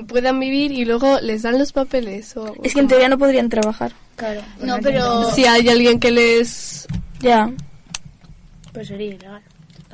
puedan 0.08 0.40
vivir 0.40 0.72
y 0.72 0.86
luego 0.86 1.20
les 1.22 1.44
dan 1.44 1.58
los 1.60 1.72
papeles. 1.74 2.36
O, 2.38 2.54
Es 2.64 2.74
que 2.74 2.80
en 2.80 2.88
teoría 2.88 3.10
no 3.10 3.18
podrían 3.18 3.50
trabajar. 3.50 3.92
Claro. 4.16 4.42
No, 4.60 4.78
pero... 4.82 5.30
Si 5.32 5.46
hay 5.46 5.68
alguien 5.70 6.00
que 6.00 6.12
les... 6.12 6.88
Ya. 7.20 7.52
Pues 8.74 8.88
sería 8.88 9.08
ilegal. 9.14 9.42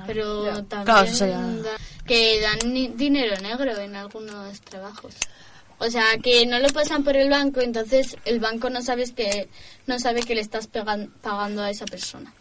Pero 0.07 0.43
también 0.65 0.85
Claro, 0.85 1.07
eso 1.07 1.15
sería- 1.15 1.37
da- 1.37 1.77
que 2.05 2.41
dan 2.41 2.73
ni- 2.73 2.89
dinero 2.89 3.35
negro 3.41 3.77
en 3.77 3.95
algunos 3.95 4.59
trabajos. 4.61 5.15
O 5.79 5.89
sea, 5.89 6.03
que 6.21 6.45
no 6.45 6.59
lo 6.59 6.67
pasan 6.69 7.03
por 7.03 7.15
el 7.17 7.29
banco, 7.29 7.61
entonces 7.61 8.17
el 8.25 8.39
banco 8.39 8.69
no 8.69 8.81
sabes 8.81 9.11
que 9.11 9.47
no 9.87 9.99
sabe 9.99 10.21
que 10.21 10.35
le 10.35 10.41
estás 10.41 10.67
pegan- 10.67 11.09
pagando 11.21 11.61
a 11.61 11.69
esa 11.69 11.85
persona. 11.85 12.33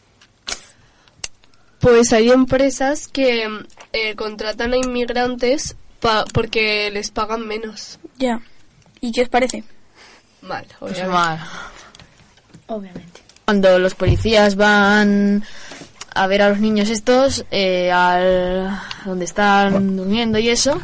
Pues 1.81 2.13
hay 2.13 2.31
empresas 2.31 3.09
que 3.09 3.49
mm, 3.49 3.67
eh, 3.93 4.15
contratan 4.15 4.73
a 4.73 4.77
inmigrantes 4.77 5.77
pa- 6.03 6.25
porque 6.35 6.91
les 6.91 7.11
pagan 7.11 7.47
menos. 7.47 7.99
Ya. 8.19 8.43
¿Y 9.01 9.11
qué 9.13 9.23
os 9.23 9.29
parece? 9.31 9.65
Mal, 10.43 10.67
Pues 10.79 10.93
obviamente. 10.95 11.15
mal. 11.15 11.39
Obviamente. 12.67 13.21
Cuando 13.47 13.79
los 13.79 13.95
policías 13.95 14.57
van 14.57 15.43
a 16.15 16.27
ver 16.27 16.43
a 16.43 16.49
los 16.51 16.59
niños 16.61 16.91
estos, 16.91 17.45
eh, 17.51 17.91
al 17.91 18.79
donde 19.05 19.25
están 19.25 19.97
durmiendo 19.97 20.39
y 20.39 20.49
eso, 20.51 20.79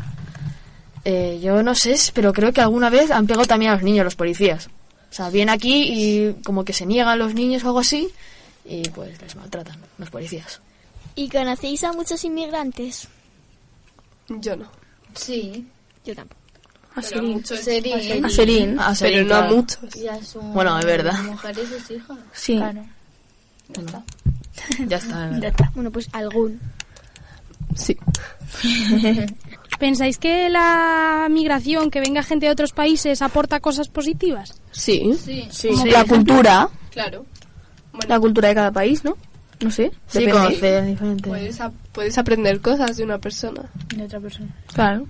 eh, 1.04 1.38
yo 1.42 1.62
no 1.62 1.74
sé, 1.74 1.96
pero 2.14 2.32
creo 2.32 2.52
que 2.52 2.60
alguna 2.60 2.88
vez 2.90 3.10
han 3.10 3.26
pegado 3.26 3.46
también 3.46 3.72
a 3.72 3.74
los 3.74 3.82
niños 3.84 4.04
los 4.04 4.16
policías. 4.16 4.68
O 5.10 5.14
sea, 5.14 5.30
vienen 5.30 5.54
aquí 5.54 5.88
y 5.90 6.34
como 6.44 6.64
que 6.64 6.72
se 6.72 6.86
niegan 6.86 7.18
los 7.18 7.34
niños 7.34 7.62
o 7.64 7.68
algo 7.68 7.78
así 7.80 8.08
y 8.64 8.88
pues 8.90 9.20
les 9.22 9.34
maltratan 9.36 9.78
los 9.98 10.10
policías. 10.10 10.60
¿Y 11.14 11.28
conocéis 11.30 11.82
a 11.84 11.92
muchos 11.92 12.22
inmigrantes? 12.24 13.08
Yo 14.28 14.56
no. 14.56 14.66
Sí. 15.18 15.66
Yo 16.04 16.14
tampoco. 16.14 16.40
A 16.92 16.94
Pero 17.00 17.06
Serín. 17.08 17.32
muchos- 17.32 17.60
Serín. 17.60 17.94
A 18.24 18.30
Serín. 18.30 18.76
Pero 18.76 18.94
sí, 18.94 19.04
no 19.28 19.34
a 19.34 19.38
claro. 19.38 19.56
muchos. 19.56 19.96
Y 19.96 20.08
a 20.08 20.22
su 20.24 20.40
Bueno, 20.40 20.78
es 20.78 20.84
verdad. 20.84 21.22
mujer 21.22 21.56
y 21.62 21.66
sus 21.66 21.90
hijos. 21.90 22.18
Sí. 22.32 22.56
Claro. 22.56 22.84
Bueno, 23.68 24.04
ya 24.88 24.96
está. 24.96 25.30
es 25.30 25.40
Ya 25.40 25.48
está. 25.48 25.70
Bueno, 25.74 25.90
pues 25.90 26.08
algún. 26.12 26.60
Sí. 27.76 27.96
¿Pensáis 29.78 30.18
que 30.18 30.48
la 30.48 31.28
migración, 31.30 31.90
que 31.90 32.00
venga 32.00 32.22
gente 32.22 32.46
de 32.46 32.52
otros 32.52 32.72
países, 32.72 33.22
aporta 33.22 33.60
cosas 33.60 33.88
positivas? 33.88 34.60
Sí, 34.72 35.16
Sí. 35.50 35.70
La 35.86 36.04
cultura. 36.04 36.68
claro. 36.90 37.24
La 38.08 38.18
cultura 38.20 38.48
de 38.48 38.54
cada 38.54 38.70
país, 38.72 39.04
¿no? 39.04 39.16
No 39.60 39.70
sé. 39.70 39.90
Sí, 40.06 40.20
depende. 40.20 40.32
conocer 40.32 40.84
diferente. 40.86 41.28
Puedes, 41.28 41.60
ap- 41.60 41.74
puedes 41.92 42.16
aprender 42.18 42.60
cosas 42.60 42.96
de 42.96 43.04
una 43.04 43.18
persona. 43.18 43.62
De 43.94 44.04
otra 44.04 44.20
persona. 44.20 44.48
Claro. 44.72 45.06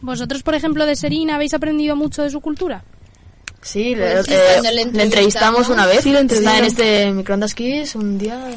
¿Vosotros, 0.00 0.42
por 0.42 0.54
ejemplo, 0.54 0.86
de 0.86 0.96
Serín 0.96 1.30
habéis 1.30 1.52
aprendido 1.54 1.94
mucho 1.96 2.22
de 2.22 2.30
su 2.30 2.40
cultura? 2.40 2.82
Sí, 3.60 3.94
le, 3.94 4.12
Pues 4.14 4.26
sí, 4.26 4.32
eh, 4.34 4.60
le 4.62 4.72
le 4.72 4.82
entrevistamos- 4.82 5.02
entrevistamos 5.04 5.68
una 5.68 5.86
vez. 5.86 6.00
Sí, 6.02 6.10
le 6.10 6.20
Está 6.20 6.34
en 6.34 6.38
entrevistamos. 6.40 6.66
este 6.68 7.12
Microondas 7.12 7.54
Kids 7.54 7.94
un 7.94 8.18
día. 8.18 8.50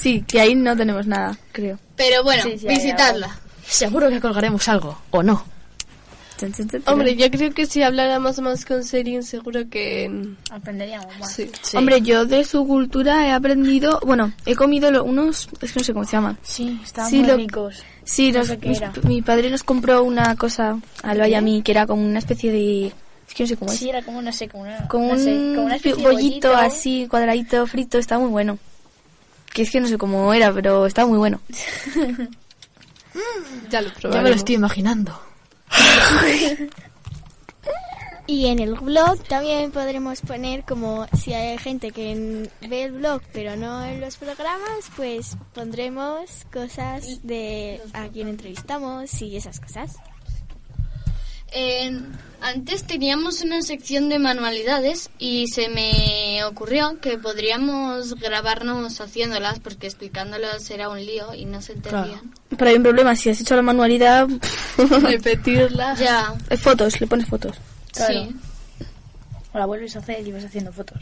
Sí, 0.00 0.24
que 0.26 0.40
ahí 0.40 0.54
no 0.54 0.76
tenemos 0.76 1.06
nada, 1.06 1.36
creo. 1.52 1.78
Pero 1.96 2.22
bueno, 2.24 2.42
Sí, 2.42 2.66
visitadla. 2.66 3.38
Seguro 3.66 4.08
que 4.08 4.20
colgaremos 4.20 4.66
algo, 4.68 4.98
¿o 5.10 5.22
no? 5.22 5.44
Hombre, 6.86 7.16
yo 7.16 7.30
creo 7.30 7.52
que 7.52 7.66
si 7.66 7.82
habláramos 7.82 8.38
más 8.40 8.64
con 8.64 8.82
Serin, 8.82 9.22
seguro 9.22 9.68
que... 9.68 10.10
Aprenderíamos 10.50 11.18
más. 11.18 11.32
Sí. 11.34 11.50
Sí. 11.60 11.76
Hombre, 11.76 12.00
yo 12.00 12.24
de 12.24 12.44
su 12.44 12.66
cultura 12.66 13.26
he 13.26 13.30
aprendido. 13.32 14.00
Bueno, 14.06 14.32
he 14.46 14.56
comido 14.56 14.90
lo- 14.90 15.04
unos. 15.04 15.50
Es 15.60 15.72
que 15.72 15.80
no 15.80 15.84
sé 15.84 15.92
cómo 15.92 16.06
se 16.06 16.12
llaman. 16.12 16.38
Sí, 16.42 16.80
estaban 16.82 17.10
Sí, 17.10 17.18
muy 17.18 17.26
lo- 17.28 17.36
ricos. 17.36 17.82
Sí, 18.04 18.32
No 18.32 18.42
sé 18.44 18.56
mis- 18.56 18.80
mi 19.04 19.20
padre 19.20 19.50
nos 19.50 19.62
compró 19.62 20.02
una 20.02 20.34
cosa 20.36 20.78
al 21.02 21.28
y 21.28 21.34
a 21.34 21.42
mí 21.42 21.60
que 21.62 21.72
era 21.72 21.86
como 21.86 22.02
una 22.02 22.18
especie 22.20 22.50
de. 22.50 22.86
Es 23.28 23.34
que 23.34 23.42
no 23.42 23.46
sé 23.46 23.56
cómo 23.58 23.70
es. 23.70 23.78
Sí, 23.78 23.90
era 23.90 24.02
como, 24.02 24.22
no 24.22 24.32
sé, 24.32 24.48
como 24.48 24.62
una... 24.62 24.88
Como 24.88 25.12
no 25.12 25.18
sé, 25.18 25.34
un 25.36 25.54
como 25.54 25.66
una 25.66 25.76
especie 25.76 26.02
de 26.02 26.10
bollito, 26.10 26.56
así, 26.56 27.06
cuadradito, 27.08 27.66
frito, 27.66 27.98
está 27.98 28.18
muy 28.18 28.30
bueno. 28.30 28.58
Que 29.52 29.62
es 29.62 29.70
que 29.70 29.80
no 29.80 29.88
sé 29.88 29.98
cómo 29.98 30.32
era, 30.32 30.52
pero 30.52 30.86
está 30.86 31.06
muy 31.06 31.18
bueno. 31.18 31.40
Ya 33.68 33.80
lo 33.80 33.88
Ya 33.88 33.94
me 33.94 33.94
lo 33.94 34.00
probaremos. 34.00 34.36
estoy 34.36 34.54
imaginando. 34.54 35.20
Y 38.26 38.46
en 38.46 38.60
el 38.60 38.74
blog 38.76 39.18
también 39.24 39.72
podremos 39.72 40.20
poner 40.20 40.62
como 40.62 41.04
si 41.18 41.34
hay 41.34 41.58
gente 41.58 41.90
que 41.90 42.48
ve 42.60 42.84
el 42.84 42.92
blog 42.92 43.22
pero 43.32 43.56
no 43.56 43.84
en 43.84 44.00
los 44.00 44.18
programas, 44.18 44.88
pues 44.94 45.36
pondremos 45.52 46.46
cosas 46.52 47.24
de 47.24 47.80
a 47.92 48.06
quien 48.06 48.28
entrevistamos 48.28 49.20
y 49.20 49.36
esas 49.36 49.58
cosas. 49.58 49.96
Eh, 51.52 52.00
antes 52.42 52.84
teníamos 52.84 53.42
una 53.42 53.60
sección 53.60 54.08
de 54.08 54.18
manualidades 54.18 55.10
y 55.18 55.46
se 55.48 55.68
me 55.68 56.42
ocurrió 56.44 56.98
que 57.00 57.18
podríamos 57.18 58.14
grabarnos 58.14 58.98
haciéndolas 59.00 59.60
porque 59.60 59.86
explicándolas 59.86 60.70
era 60.70 60.88
un 60.88 61.04
lío 61.04 61.34
y 61.34 61.44
no 61.44 61.60
se 61.60 61.74
entendían. 61.74 62.32
Pero 62.48 62.70
hay 62.70 62.76
un 62.76 62.82
problema, 62.82 63.14
si 63.14 63.28
has 63.28 63.40
hecho 63.40 63.56
la 63.56 63.62
manualidad, 63.62 64.26
Repetirla. 65.02 65.94
Ya, 65.96 66.34
hay 66.48 66.56
fotos, 66.56 67.00
le 67.00 67.06
pones 67.06 67.28
fotos. 67.28 67.56
Claro. 67.92 68.14
sí. 68.14 68.36
O 69.52 69.58
la 69.58 69.66
vuelves 69.66 69.96
a 69.96 69.98
hacer 69.98 70.26
y 70.26 70.32
vas 70.32 70.44
haciendo 70.44 70.72
fotos. 70.72 70.98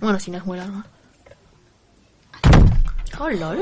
Bueno, 0.00 0.18
si 0.18 0.30
no 0.30 0.38
es 0.38 0.46
muy 0.46 0.56
largo. 0.56 0.82
Hola, 3.18 3.54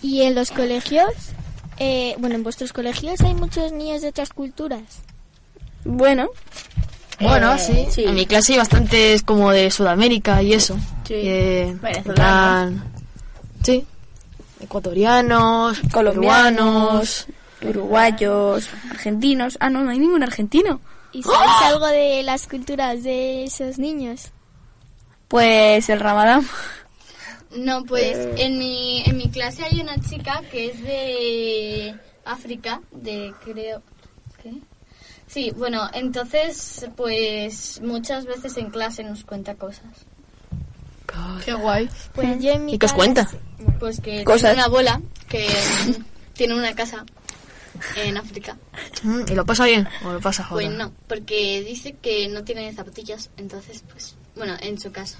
Y 0.00 0.22
en 0.22 0.36
los 0.36 0.52
colegios, 0.52 1.12
eh, 1.78 2.14
bueno, 2.18 2.34
en 2.36 2.42
vuestros 2.42 2.72
colegios 2.72 3.20
hay 3.20 3.34
muchos 3.34 3.72
niños 3.72 4.02
de 4.02 4.08
otras 4.08 4.30
culturas. 4.30 4.82
Bueno, 5.84 6.28
Bueno, 7.20 7.54
Eh, 7.54 7.58
sí. 7.58 7.86
sí. 7.90 8.04
En 8.04 8.14
mi 8.14 8.26
clase 8.26 8.52
hay 8.52 8.58
bastantes 8.58 9.22
como 9.24 9.50
de 9.50 9.70
Sudamérica 9.72 10.40
y 10.42 10.52
eso. 10.54 10.76
Sí. 11.06 11.14
Venezolanos. 11.14 12.14
plan, 12.14 12.84
Sí. 13.64 13.84
Ecuatorianos, 14.60 15.80
colombianos, 15.92 17.26
uruguayos, 17.62 18.68
argentinos. 18.90 19.56
Ah, 19.60 19.70
no, 19.70 19.82
no 19.82 19.90
hay 19.90 19.98
ningún 19.98 20.22
argentino. 20.22 20.80
¿Y 21.12 21.22
sabéis 21.22 21.52
algo 21.64 21.86
de 21.86 22.22
las 22.22 22.46
culturas 22.46 23.02
de 23.02 23.44
esos 23.44 23.78
niños? 23.78 24.30
Pues 25.28 25.88
el 25.88 26.00
ramadán. 26.00 26.46
No, 27.56 27.84
pues 27.84 28.16
en 28.36 28.58
mi, 28.58 29.02
en 29.04 29.16
mi 29.16 29.28
clase 29.30 29.64
hay 29.64 29.80
una 29.80 29.98
chica 30.00 30.42
que 30.50 30.66
es 30.70 30.82
de 30.82 31.94
África, 32.24 32.82
de 32.90 33.32
creo... 33.44 33.82
¿Qué? 34.42 34.52
Sí, 35.26 35.52
bueno, 35.56 35.88
entonces 35.92 36.86
pues 36.96 37.80
muchas 37.82 38.24
veces 38.26 38.56
en 38.56 38.70
clase 38.70 39.02
nos 39.02 39.24
cuenta 39.24 39.54
cosas. 39.54 40.06
Qué 41.44 41.54
guay. 41.54 41.88
Pues 42.14 42.42
yo 42.42 42.52
en 42.52 42.64
mi 42.66 42.74
¿Y 42.74 42.78
qué 42.78 42.86
os 42.86 42.92
cuenta? 42.92 43.28
Pues 43.78 44.00
que 44.00 44.24
Cosas. 44.24 44.50
tiene 44.50 44.54
una 44.54 44.64
abuela 44.64 45.00
que 45.28 45.48
tiene 46.34 46.54
una 46.54 46.74
casa 46.74 47.04
en 47.96 48.16
África. 48.16 48.56
Mm, 49.02 49.22
¿Y 49.28 49.34
lo 49.34 49.44
pasa 49.44 49.64
bien 49.64 49.88
o 50.04 50.12
lo 50.12 50.20
pasa 50.20 50.44
joder? 50.44 50.66
Pues 50.66 50.78
no, 50.78 50.92
porque 51.06 51.62
dice 51.62 51.96
que 52.00 52.28
no 52.28 52.44
tiene 52.44 52.72
zapatillas, 52.72 53.30
entonces 53.36 53.84
pues, 53.90 54.16
bueno, 54.36 54.54
en 54.60 54.78
su 54.78 54.92
casa. 54.92 55.18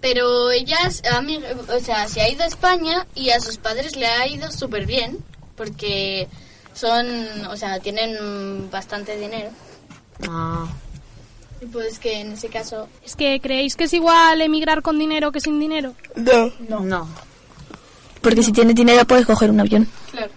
Pero 0.00 0.50
ellas, 0.50 1.02
a 1.10 1.20
mí, 1.20 1.40
o 1.68 1.80
sea, 1.80 2.06
se 2.08 2.20
ha 2.20 2.28
ido 2.30 2.44
a 2.44 2.46
España 2.46 3.06
y 3.14 3.30
a 3.30 3.40
sus 3.40 3.56
padres 3.56 3.96
le 3.96 4.06
ha 4.06 4.28
ido 4.28 4.50
súper 4.52 4.86
bien, 4.86 5.18
porque 5.56 6.28
son, 6.72 7.06
o 7.46 7.56
sea, 7.56 7.80
tienen 7.80 8.70
bastante 8.70 9.16
dinero. 9.18 9.50
Ah, 10.28 10.66
Y 11.60 11.66
pues 11.66 11.98
que 11.98 12.20
en 12.20 12.32
ese 12.32 12.48
caso, 12.48 12.88
Es 13.04 13.16
que 13.16 13.40
creéis 13.40 13.74
que 13.74 13.84
es 13.84 13.92
igual 13.92 14.40
emigrar 14.40 14.82
con 14.82 14.98
dinero 14.98 15.32
que 15.32 15.40
sin 15.40 15.58
dinero. 15.58 15.94
No. 16.14 16.52
no. 16.80 17.08
Porque 18.20 18.42
si 18.42 18.52
tienes 18.52 18.76
dinero 18.76 19.04
puedes 19.04 19.26
coger 19.26 19.50
un 19.50 19.60
avión. 19.60 19.88
claro. 20.10 20.30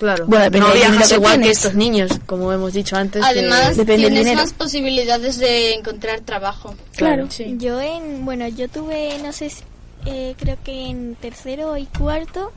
Claro. 0.00 0.24
Bueno, 0.26 0.44
depende 0.44 0.66
no 0.66 0.74
viajas 0.74 1.08
que 1.10 1.14
igual 1.16 1.40
que 1.42 1.50
estos 1.50 1.74
niños, 1.74 2.10
como 2.26 2.50
hemos 2.52 2.72
dicho 2.72 2.96
antes. 2.96 3.22
que- 3.22 3.28
Además, 3.28 3.76
depende 3.76 4.04
del 4.08 4.14
tienes 4.14 4.34
más 4.34 4.52
posibilidades 4.54 5.38
de 5.38 5.74
encontrar 5.74 6.20
trabajo. 6.22 6.74
Claro. 6.96 7.28
Yo 7.58 7.78
en, 7.80 8.24
bueno, 8.24 8.48
yo 8.48 8.68
tuve, 8.68 9.18
no 9.22 9.30
sé, 9.32 9.50
si- 9.50 9.62
eh, 10.06 10.34
creo 10.38 10.56
que 10.64 10.86
en 10.88 11.14
tercero 11.16 11.76
y 11.76 11.84
cuarto, 11.84 12.50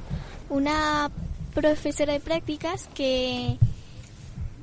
una 0.49 1.11
profesora 1.53 2.13
de 2.13 2.21
prácticas 2.21 2.87
que 2.95 3.57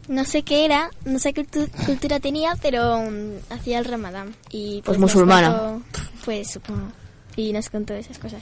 no 0.09 0.25
sé 0.25 0.43
qué 0.43 0.65
era, 0.65 0.91
no 1.05 1.19
sé 1.19 1.35
qué 1.35 1.47
cultu- 1.47 1.71
cultura 1.87 2.19
tenía, 2.19 2.55
pero 2.63 2.99
mm, 2.99 3.53
hacía 3.53 3.79
el 3.79 3.85
ramadán. 3.85 4.35
Y, 4.51 4.81
Pues 4.87 4.99
nos 4.99 5.13
musulmana. 5.15 5.55
contó- 5.55 6.01
pues 6.25 6.51
supongo. 6.51 6.89
Y 7.37 7.53
nos 7.53 7.69
contó 7.69 7.93
esas 7.95 8.19
cosas. 8.19 8.41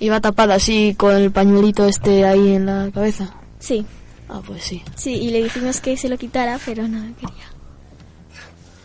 Iba 0.00 0.20
tapada 0.20 0.54
así 0.54 0.94
con 0.96 1.14
el 1.14 1.30
pañuelito 1.30 1.86
este 1.86 2.24
ahí 2.24 2.54
en 2.54 2.66
la 2.66 2.90
cabeza. 2.92 3.30
Sí. 3.58 3.84
Ah, 4.28 4.40
pues 4.44 4.64
sí. 4.64 4.82
Sí, 4.96 5.12
y 5.14 5.30
le 5.30 5.42
dijimos 5.44 5.80
que 5.80 5.96
se 5.96 6.08
lo 6.08 6.16
quitara, 6.16 6.58
pero 6.64 6.88
no 6.88 7.00
quería. 7.16 7.44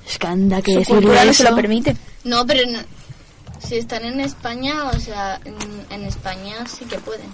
Es 0.08 0.18
que 0.20 0.28
anda 0.28 0.62
que 0.62 0.84
Su 0.86 0.92
cultura 0.94 1.24
no 1.26 1.34
se 1.34 1.44
lo 1.44 1.56
permite. 1.56 1.96
No, 2.24 2.46
pero 2.46 2.70
no- 2.70 2.80
si 3.60 3.76
están 3.78 4.04
en 4.06 4.20
España, 4.20 4.90
o 4.94 5.00
sea, 5.00 5.40
en, 5.46 5.56
en 5.90 6.04
España 6.06 6.54
sí 6.68 6.86
que 6.86 6.98
pueden. 7.00 7.28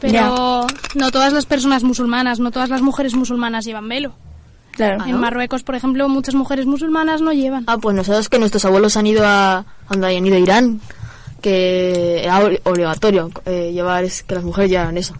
Pero 0.00 0.66
no 0.94 1.10
todas 1.10 1.32
las 1.32 1.46
personas 1.46 1.82
musulmanas, 1.84 2.40
no 2.40 2.50
todas 2.50 2.68
las 2.70 2.82
mujeres 2.82 3.14
musulmanas 3.14 3.64
llevan 3.64 3.88
velo. 3.88 4.12
Claro. 4.72 5.04
En 5.04 5.18
Marruecos, 5.18 5.62
por 5.62 5.74
ejemplo, 5.74 6.08
muchas 6.08 6.34
mujeres 6.34 6.64
musulmanas 6.66 7.20
no 7.20 7.32
llevan. 7.32 7.64
Ah, 7.66 7.76
pues 7.78 7.94
nosotros 7.94 8.28
que 8.28 8.38
nuestros 8.38 8.64
abuelos 8.64 8.96
han 8.96 9.06
ido 9.06 9.22
a... 9.26 9.64
¿Dónde 9.90 10.16
han 10.16 10.26
ido? 10.26 10.36
A 10.36 10.38
Irán. 10.38 10.80
Que 11.40 12.22
era 12.22 12.40
ob- 12.42 12.60
obligatorio 12.64 13.30
eh, 13.46 13.70
llevar... 13.72 14.04
Es 14.04 14.22
que 14.22 14.34
las 14.34 14.44
mujeres 14.44 14.70
llevan 14.70 14.96
eso. 14.98 15.14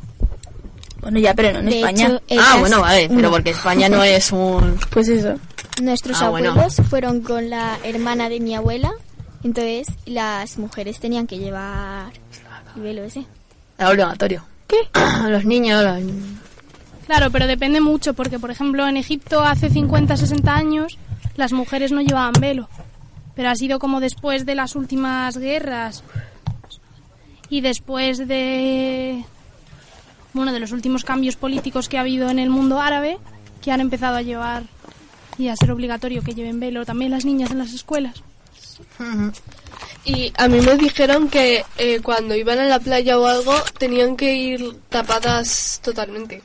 Bueno, 1.00 1.18
ya, 1.18 1.32
pero 1.34 1.52
no 1.52 1.58
en 1.60 1.66
De 1.66 1.76
España. 1.80 2.20
hecho, 2.28 2.42
Ah, 2.42 2.56
bueno, 2.60 2.80
vale. 2.80 3.08
Pero 3.08 3.30
porque 3.30 3.50
España 3.50 3.88
no 3.88 4.02
es 4.04 4.30
un... 4.32 4.78
Pues 4.90 5.08
eso. 5.08 5.34
Nuestros 5.82 6.20
Ah, 6.20 6.28
bueno. 6.28 6.50
abuelos 6.50 6.76
fueron 6.90 7.20
con 7.22 7.48
la 7.48 7.78
hermana 7.84 8.28
de 8.28 8.38
mi 8.40 8.54
abuela, 8.54 8.92
entonces 9.42 9.86
las 10.04 10.58
mujeres 10.58 11.00
tenían 11.00 11.26
que 11.26 11.38
llevar 11.38 12.12
el 12.76 12.82
velo 12.82 13.02
ese. 13.04 13.24
Era 13.78 13.88
obligatorio. 13.88 14.44
¿Qué? 14.66 14.76
los 15.28 15.44
niños... 15.46 15.82
los- 15.82 16.02
Claro, 17.06 17.30
pero 17.32 17.46
depende 17.46 17.80
mucho, 17.80 18.12
porque 18.14 18.38
por 18.38 18.50
ejemplo 18.50 18.86
en 18.86 18.96
Egipto 18.96 19.40
hace 19.40 19.68
50, 19.70 20.16
60 20.16 20.54
años 20.54 20.98
las 21.36 21.52
mujeres 21.52 21.90
no 21.92 22.02
llevaban 22.02 22.34
velo. 22.38 22.68
Pero 23.40 23.48
ha 23.48 23.56
sido 23.56 23.78
como 23.78 24.00
después 24.00 24.44
de 24.44 24.54
las 24.54 24.76
últimas 24.76 25.38
guerras 25.38 26.04
y 27.48 27.62
después 27.62 28.28
de 28.28 29.24
uno 30.34 30.52
de 30.52 30.60
los 30.60 30.72
últimos 30.72 31.04
cambios 31.04 31.36
políticos 31.36 31.88
que 31.88 31.96
ha 31.96 32.02
habido 32.02 32.28
en 32.28 32.38
el 32.38 32.50
mundo 32.50 32.82
árabe 32.82 33.16
que 33.62 33.72
han 33.72 33.80
empezado 33.80 34.16
a 34.18 34.20
llevar 34.20 34.64
y 35.38 35.48
a 35.48 35.56
ser 35.56 35.70
obligatorio 35.70 36.22
que 36.22 36.34
lleven 36.34 36.60
velo 36.60 36.84
también 36.84 37.12
las 37.12 37.24
niñas 37.24 37.50
en 37.50 37.60
las 37.60 37.72
escuelas. 37.72 38.22
Y 40.04 40.34
a 40.36 40.46
mí 40.46 40.60
me 40.60 40.76
dijeron 40.76 41.30
que 41.30 41.64
eh, 41.78 42.00
cuando 42.02 42.34
iban 42.34 42.58
a 42.58 42.66
la 42.66 42.78
playa 42.78 43.18
o 43.18 43.24
algo 43.24 43.54
tenían 43.78 44.18
que 44.18 44.34
ir 44.34 44.76
tapadas 44.90 45.80
totalmente. 45.82 46.42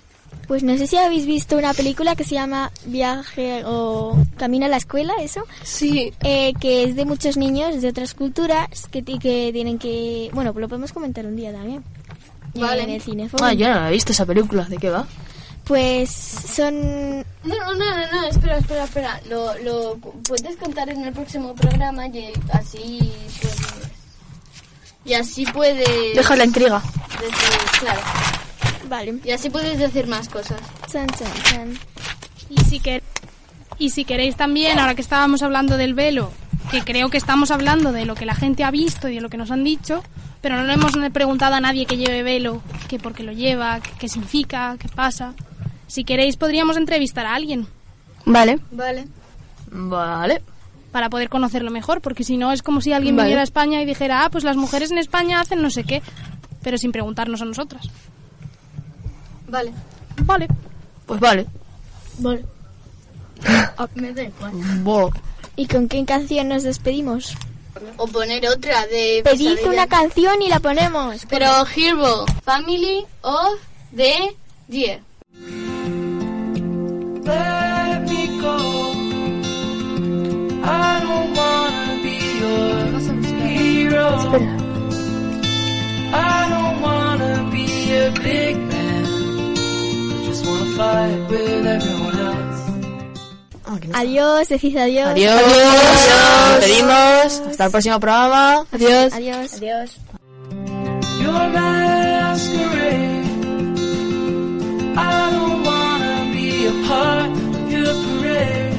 Pues 0.47 0.61
no 0.63 0.77
sé 0.77 0.85
si 0.87 0.95
habéis 0.97 1.25
visto 1.25 1.57
una 1.57 1.73
película 1.73 2.15
que 2.15 2.23
se 2.23 2.35
llama 2.35 2.71
Viaje 2.85 3.63
o 3.65 4.15
Camino 4.37 4.65
a 4.65 4.69
la 4.69 4.77
escuela, 4.77 5.13
eso. 5.21 5.41
Sí. 5.63 6.13
Eh, 6.23 6.53
que 6.59 6.83
es 6.83 6.95
de 6.95 7.05
muchos 7.05 7.35
niños 7.37 7.81
de 7.81 7.87
otras 7.89 8.13
culturas 8.13 8.67
que, 8.91 9.01
ti- 9.01 9.17
que 9.19 9.49
tienen 9.53 9.79
que... 9.79 10.29
Bueno, 10.33 10.53
pues 10.53 10.61
lo 10.61 10.69
podemos 10.69 10.91
comentar 10.93 11.25
un 11.25 11.35
día 11.35 11.51
también. 11.51 11.83
Vale. 12.53 12.83
En 12.83 12.89
el 12.91 13.01
cine. 13.01 13.29
Ah, 13.41 13.53
yo 13.53 13.67
no 13.67 13.75
la 13.81 13.89
he 13.89 13.93
visto 13.93 14.11
esa 14.11 14.25
película. 14.25 14.63
¿De 14.65 14.77
qué 14.77 14.89
va? 14.89 15.05
Pues 15.65 16.09
son... 16.11 17.19
No, 17.43 17.55
no, 17.55 17.73
no, 17.73 17.97
no, 17.97 18.11
no, 18.21 18.27
espera, 18.27 18.59
espera, 18.59 18.83
espera. 18.83 19.21
Lo, 19.27 19.57
lo 19.59 19.97
puedes 19.97 20.55
contar 20.57 20.87
en 20.89 21.03
el 21.05 21.11
próximo 21.11 21.55
programa 21.55 22.07
y 22.07 22.31
así 22.53 23.11
puedes... 23.41 23.57
Y 25.05 25.13
así 25.15 25.45
puedes... 25.47 26.15
Deja 26.15 26.35
la 26.35 26.45
intriga. 26.45 26.81
decir- 27.19 27.79
claro. 27.79 28.01
Vale. 28.89 29.15
Y 29.23 29.31
así 29.31 29.49
puedes 29.49 29.77
decir 29.79 30.07
más 30.07 30.29
cosas. 30.29 30.59
Chan, 30.91 31.07
chan, 31.07 31.31
chan. 31.43 31.73
Y 32.49 32.57
si, 32.65 32.81
y 33.79 33.89
si 33.89 34.05
queréis 34.05 34.35
también, 34.35 34.79
ahora 34.79 34.95
que 34.95 35.01
estábamos 35.01 35.41
hablando 35.43 35.77
del 35.77 35.93
velo, 35.93 36.31
que 36.71 36.81
creo 36.83 37.09
que 37.09 37.17
estamos 37.17 37.51
hablando 37.51 37.91
de 37.91 38.05
lo 38.05 38.15
que 38.15 38.25
la 38.25 38.35
gente 38.35 38.63
ha 38.63 38.71
visto 38.71 39.09
y 39.09 39.15
de 39.15 39.21
lo 39.21 39.29
que 39.29 39.37
nos 39.37 39.51
han 39.51 39.63
dicho, 39.63 40.03
pero 40.41 40.57
no 40.57 40.63
le 40.63 40.73
hemos 40.73 40.91
preguntado 41.11 41.55
a 41.55 41.59
nadie 41.59 41.85
que 41.85 41.97
lleve 41.97 42.21
velo, 42.23 42.61
que 42.87 42.99
por 42.99 43.13
qué 43.13 43.23
lo 43.23 43.31
lleva, 43.31 43.79
que- 43.79 43.91
qué 43.99 44.07
significa, 44.09 44.75
qué 44.79 44.87
pasa. 44.89 45.33
Si 45.87 46.03
queréis 46.03 46.37
podríamos 46.37 46.77
entrevistar 46.77 47.25
a 47.25 47.35
alguien 47.35 47.67
Vale. 48.25 48.59
Vale. 48.71 49.07
Vale. 49.71 50.41
para 50.91 51.09
poder 51.09 51.27
conocerlo 51.29 51.71
mejor, 51.71 51.99
porque 52.01 52.23
si 52.23 52.37
no 52.37 52.51
es 52.53 52.61
como 52.63 52.79
si 52.79 52.93
alguien 52.93 53.15
Vale. 53.17 53.25
viniera 53.27 53.41
a 53.41 53.43
España 53.43 53.81
y 53.81 53.85
dijera, 53.85 54.23
ah, 54.23 54.29
pues 54.29 54.43
las 54.45 54.55
mujeres 54.55 54.91
en 54.91 54.97
España 54.97 55.41
hacen 55.41 55.61
no 55.61 55.69
sé 55.69 55.83
qué, 55.83 56.01
pero 56.63 56.77
sin 56.77 56.91
preguntarnos 56.93 57.41
a 57.41 57.45
nosotras. 57.45 57.89
Vale. 59.55 59.71
Vale. 60.25 60.47
Pues 61.05 61.19
vale. 61.21 61.45
Vale. 62.17 62.43
Me 63.95 64.11
da 64.11 64.23
igual. 64.23 64.51
Bo. 64.83 65.11
¿Y 65.55 65.65
con 65.67 65.87
qué 65.87 66.03
canción 66.03 66.49
nos 66.49 66.63
despedimos? 66.63 67.37
O 67.95 68.05
poner 68.07 68.45
otra 68.49 68.85
de... 68.87 69.21
Pedid 69.23 69.51
Pesadilla. 69.51 69.71
una 69.71 69.87
canción 69.87 70.41
y 70.41 70.49
la 70.49 70.59
ponemos. 70.59 71.25
Pero 71.29 71.47
Hero, 71.73 72.25
Family 72.43 73.05
of 73.21 73.57
the 73.95 74.35
Year. 74.67 74.99
Let 77.23 78.01
me 78.09 78.27
go. 78.41 78.57
I 80.65 80.99
don't 81.05 81.37
wanna 81.37 81.99
be 82.03 82.17
your 82.41 82.99
hero. 83.47 84.07
I 86.13 86.47
don't 86.49 86.81
wanna 86.81 87.49
be 87.53 87.67
a 87.95 88.11
big 88.21 88.57
man. 88.57 88.84
With 90.43 91.65
everyone 91.65 92.19
else. 92.19 92.65
Adiós, 93.93 94.51
adiós. 94.51 95.07
Adiós. 95.07 95.41
Nos 95.41 96.59
despedimos. 96.59 97.41
Hasta 97.47 97.63
el 97.65 97.71
próximo 97.71 97.99
programa. 97.99 98.65
Adiós. 98.71 99.13
Adiós. 99.13 99.53
Adiós. 99.53 99.97
Your 101.21 101.49
masquerade. 101.55 103.25
I 104.97 105.31
don't 105.31 105.63
wanna 105.63 106.31
be 106.33 106.67
a 106.67 106.73
part 106.87 107.31
of 107.31 107.71
your 107.71 107.93
parade. 108.05 108.75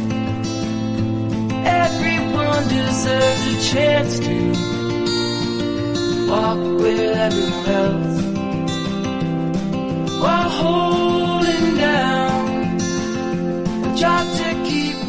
Everyone 1.65 2.65
deserves 2.69 3.43
a 3.53 3.57
chance 3.73 4.19
to 4.21 4.37
walk 6.31 6.61
with 6.81 7.01
everyone 7.01 7.69
else 7.71 8.17
while 10.21 10.49
holding 10.49 11.36
down. 11.77 12.79
A 13.87 13.97
job 13.97 14.25
to 14.39 14.49
keep 14.69 15.06